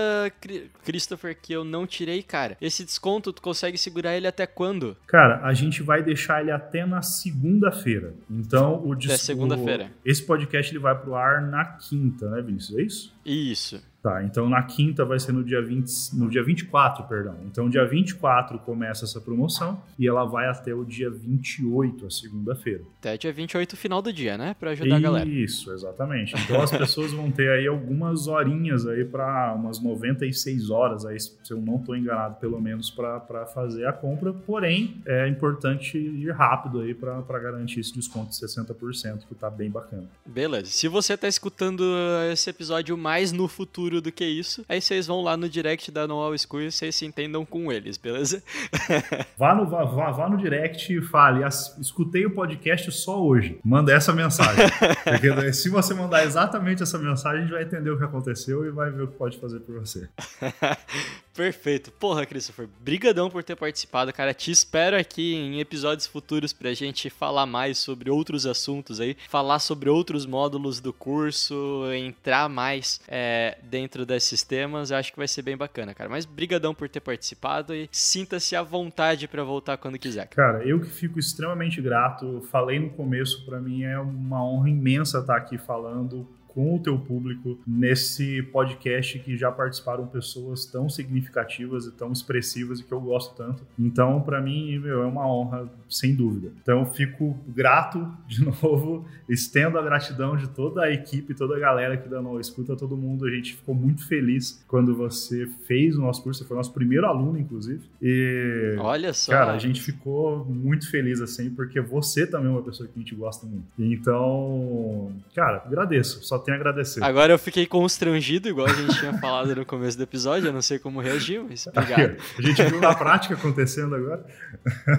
Christopher, 0.84 1.38
que 1.40 1.54
eu 1.54 1.64
não 1.64 1.88
tirei, 1.88 2.22
cara. 2.22 2.58
Esse 2.62 2.84
desconto, 2.84 3.34
tu 3.34 3.42
consegue 3.42 3.78
segurar 3.78 4.16
ele 4.16 4.28
até 4.28 4.46
quando? 4.46 4.96
Cara, 5.08 5.42
a 5.44 5.54
gente 5.54 5.82
vai 5.82 6.04
deixar 6.04 6.42
ele 6.42 6.52
até 6.52 6.86
na 6.86 7.02
segunda-feira. 7.02 8.14
Então, 8.30 8.86
o 8.86 8.96
desconto. 8.96 9.14
Até 9.16 9.18
segunda-feira. 9.18 9.92
Esse 10.06 10.24
podcast 10.24 10.72
ele 10.72 10.80
vai 10.80 10.96
pro 11.00 11.16
ar 11.16 11.42
na 11.42 11.66
quinta, 11.66 12.30
né, 12.30 12.42
Vinícius? 12.42 12.78
É 12.78 12.82
isso? 12.82 13.16
Isso. 13.26 13.89
Tá, 14.02 14.24
então 14.24 14.48
na 14.48 14.64
quinta 14.64 15.04
vai 15.04 15.20
ser 15.20 15.34
no 15.34 15.44
dia, 15.44 15.62
20, 15.62 16.16
no 16.16 16.30
dia 16.30 16.42
24, 16.42 17.04
perdão. 17.04 17.36
Então 17.46 17.70
dia 17.70 17.86
24 17.86 18.58
começa 18.60 19.04
essa 19.04 19.20
promoção 19.20 19.82
e 19.98 20.08
ela 20.08 20.24
vai 20.24 20.48
até 20.48 20.74
o 20.74 20.86
dia 20.86 21.10
28, 21.10 22.06
a 22.06 22.10
segunda-feira. 22.10 22.84
Até 23.00 23.18
dia 23.18 23.34
28, 23.34 23.76
final 23.76 24.02
do 24.02 24.14
dia, 24.14 24.38
né? 24.38 24.56
Pra 24.58 24.72
ajudar 24.72 24.96
a 24.96 25.00
galera. 25.00 25.30
Isso, 25.30 25.74
exatamente. 25.74 26.34
Então 26.42 26.62
as 26.62 26.72
pessoas 26.72 27.12
vão 27.12 27.30
ter 27.30 27.50
aí 27.50 27.68
algumas 27.68 28.28
horinhas 28.28 28.88
aí 28.88 29.04
para 29.04 29.54
umas 29.54 29.82
96 29.82 30.70
horas 30.70 31.06
aí, 31.06 31.20
se 31.20 31.36
eu 31.50 31.60
não 31.60 31.76
estou 31.76 31.94
enganado, 31.94 32.36
pelo 32.36 32.62
menos 32.62 32.90
para 32.90 33.46
fazer 33.54 33.86
a 33.86 33.92
compra. 33.92 34.32
Porém, 34.32 35.02
é 35.06 35.28
importante 35.28 35.98
ir 35.98 36.32
rápido 36.32 36.80
aí 36.80 36.94
para 36.94 37.40
garantir 37.40 37.82
esse 37.82 37.94
desconto 37.94 38.30
de 38.30 38.36
60%, 38.38 39.28
que 39.28 39.36
tá 39.36 39.50
bem 39.50 39.70
bacana. 39.70 40.06
Beleza. 40.26 40.68
Se 40.68 40.88
você 40.88 41.18
tá 41.18 41.28
escutando 41.28 41.84
esse 42.32 42.50
episódio 42.50 42.98
mais 42.98 43.34
no 43.34 43.48
futuro 43.48 43.89
futuro 43.90 44.02
do 44.02 44.12
que 44.12 44.26
isso. 44.26 44.64
Aí 44.70 44.80
vocês 44.80 45.08
vão 45.08 45.22
lá 45.22 45.36
no 45.36 45.50
direct 45.50 45.92
da 45.92 46.08
Noal 46.08 46.38
School 46.38 46.62
e 46.62 46.72
vocês 46.72 46.96
se 46.96 47.06
entendam 47.06 47.44
com 47.46 47.72
eles, 47.72 47.98
beleza? 47.98 48.44
vá, 49.38 49.56
no, 49.56 49.68
vá, 49.68 49.84
vá, 49.84 50.12
vá 50.12 50.30
no 50.30 50.38
direct 50.38 50.94
e 50.94 51.02
fale, 51.02 51.44
escutei 51.80 52.26
o 52.26 52.32
podcast 52.32 52.92
só 52.92 53.22
hoje. 53.22 53.60
Manda 53.66 53.92
essa 53.92 54.14
mensagem. 54.14 54.66
Porque 55.04 55.54
se 55.54 55.70
você 55.70 55.94
mandar 55.94 56.24
exatamente 56.24 56.84
essa 56.84 56.98
mensagem, 57.00 57.40
a 57.40 57.42
gente 57.42 57.52
vai 57.52 57.64
entender 57.64 57.90
o 57.90 57.98
que 57.98 58.04
aconteceu 58.04 58.66
e 58.66 58.70
vai 58.70 58.92
ver 58.92 59.04
o 59.04 59.08
que 59.08 59.18
pode 59.18 59.40
fazer 59.40 59.60
por 59.62 59.80
você. 59.80 60.08
Perfeito. 61.40 61.90
Porra, 61.94 62.26
Christopher, 62.26 62.68
brigadão 62.82 63.30
por 63.30 63.42
ter 63.46 63.56
participado, 63.56 64.12
cara. 64.12 64.34
Te 64.34 64.52
espero 64.52 64.98
aqui 64.98 65.36
em 65.36 65.62
episódios 65.62 66.06
futuros 66.06 66.52
pra 66.52 66.74
gente 66.74 67.10
falar 67.10 67.46
mais 67.46 67.78
sobre 67.78 68.10
outros 68.10 68.46
assuntos 68.46 69.00
aí, 69.00 69.16
falar 69.30 69.60
sobre 69.60 69.90
outros 69.90 70.26
módulos 70.26 70.82
do 70.82 70.92
curso, 70.92 71.86
entrar 71.96 72.50
mais 72.50 73.00
é, 73.08 73.58
dentro 73.64 74.06
desses 74.06 74.44
temas, 74.44 74.92
eu 74.92 74.98
acho 74.98 75.14
que 75.14 75.18
vai 75.18 75.30
ser 75.30 75.42
bem 75.42 75.56
bacana, 75.56 75.94
cara. 75.94 76.10
Mas 76.10 76.26
brigadão 76.26 76.76
por 76.76 76.90
ter 76.90 77.00
participado 77.00 77.74
e 77.74 77.88
sinta-se 77.90 78.54
à 78.54 78.62
vontade 78.62 79.26
para 79.26 79.42
voltar 79.42 79.78
quando 79.78 79.98
quiser. 79.98 80.28
Cara, 80.28 80.68
eu 80.68 80.82
que 80.82 80.90
fico 80.90 81.18
extremamente 81.18 81.82
grato. 81.82 82.46
Falei 82.52 82.80
no 82.80 82.90
começo, 82.90 83.46
para 83.46 83.62
mim 83.62 83.84
é 83.84 83.98
uma 83.98 84.44
honra 84.44 84.70
imensa 84.70 85.20
estar 85.20 85.38
aqui 85.38 85.58
falando 85.58 86.28
com 86.60 86.76
o 86.76 86.80
teu 86.80 87.00
público 87.00 87.58
nesse 87.66 88.44
podcast 88.44 89.18
que 89.20 89.38
já 89.38 89.50
participaram 89.50 90.06
pessoas 90.06 90.66
tão 90.66 90.90
significativas 90.90 91.86
e 91.86 91.92
tão 91.94 92.12
expressivas 92.12 92.82
e 92.82 92.84
que 92.84 92.92
eu 92.92 93.00
gosto 93.00 93.34
tanto. 93.34 93.64
Então, 93.80 94.20
para 94.20 94.42
mim, 94.42 94.78
meu, 94.78 95.02
é 95.04 95.06
uma 95.06 95.26
honra, 95.26 95.70
sem 95.88 96.14
dúvida. 96.14 96.52
Então, 96.62 96.80
eu 96.80 96.86
fico 96.86 97.38
grato 97.48 98.06
de 98.28 98.44
novo, 98.62 99.06
estendo 99.30 99.80
a 99.80 99.82
gratidão 99.82 100.36
de 100.36 100.50
toda 100.50 100.84
a 100.84 100.92
equipe, 100.92 101.34
toda 101.34 101.56
a 101.56 101.60
galera 101.60 101.96
que 101.96 102.10
da 102.10 102.22
No 102.22 102.38
Escuta, 102.42 102.76
todo 102.76 102.98
mundo. 102.98 103.26
A 103.26 103.32
gente 103.32 103.56
ficou 103.56 103.74
muito 103.74 104.06
feliz 104.06 104.62
quando 104.68 104.94
você 104.94 105.48
fez 105.66 105.96
o 105.96 106.02
nosso 106.02 106.22
curso, 106.22 106.42
você 106.42 106.46
foi 106.46 106.58
nosso 106.58 106.74
primeiro 106.74 107.06
aluno, 107.06 107.40
inclusive. 107.40 107.84
E, 108.02 108.76
Olha 108.80 109.14
só. 109.14 109.32
Cara, 109.32 109.54
a 109.54 109.58
gente 109.58 109.82
ficou 109.82 110.44
muito 110.44 110.92
feliz 110.92 111.22
assim, 111.22 111.52
porque 111.52 111.80
você 111.80 112.28
também 112.28 112.50
é 112.50 112.52
uma 112.52 112.64
pessoa 112.64 112.86
que 112.86 113.00
a 113.00 113.00
gente 113.00 113.16
gosta 113.16 113.46
muito. 113.46 113.64
Então, 113.80 115.14
cara, 115.34 115.64
agradeço. 115.66 116.22
Só 116.26 116.38
tenho 116.50 116.54
a 116.54 116.56
agradecer. 116.56 117.04
Agora 117.04 117.32
eu 117.34 117.40
fiquei 117.40 117.66
constrangido, 117.66 118.50
igual 118.50 118.68
a 118.68 118.74
gente 118.74 118.98
tinha 119.00 119.14
falado 119.20 119.56
no 119.56 119.66
começo 119.66 119.98
do 119.98 120.04
episódio. 120.04 120.48
Eu 120.48 120.54
não 120.54 120.62
sei 120.62 120.80
como 120.80 121.00
reagir, 121.00 121.42
mas 121.48 121.68
obrigado. 121.68 122.18
a 122.38 122.42
gente 122.42 122.64
viu 122.64 122.82
na 122.82 122.96
prática 122.96 123.36
acontecendo 123.36 123.96
agora. 123.96 124.26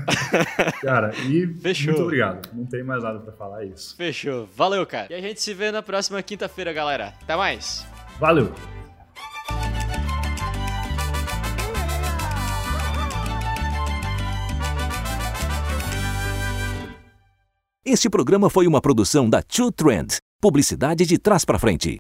cara, 0.81 1.13
e 1.27 1.47
Fechou. 1.61 1.93
muito 1.93 2.03
obrigado. 2.05 2.49
Não 2.55 2.67
tem 2.67 2.83
mais 2.83 3.03
nada 3.03 3.19
para 3.21 3.33
falar 3.33 3.65
é 3.65 3.67
isso. 3.67 3.97
Fechou. 3.97 4.49
Valeu, 4.55 4.87
cara. 4.87 5.09
E 5.11 5.15
a 5.15 5.21
gente 5.21 5.41
se 5.41 5.53
vê 5.53 5.71
na 5.71 5.83
próxima 5.83 6.23
quinta-feira, 6.23 6.73
galera. 6.73 7.15
Até 7.23 7.37
mais. 7.37 7.87
Valeu. 8.19 8.53
Este 17.85 18.11
programa 18.11 18.51
foi 18.51 18.67
uma 18.67 18.81
produção 18.81 19.29
da 19.29 19.43
Two 19.43 19.73
Trend, 19.73 20.19
publicidade 20.41 21.05
de 21.05 21.19
trás 21.19 21.45
para 21.45 21.59
frente. 21.59 21.99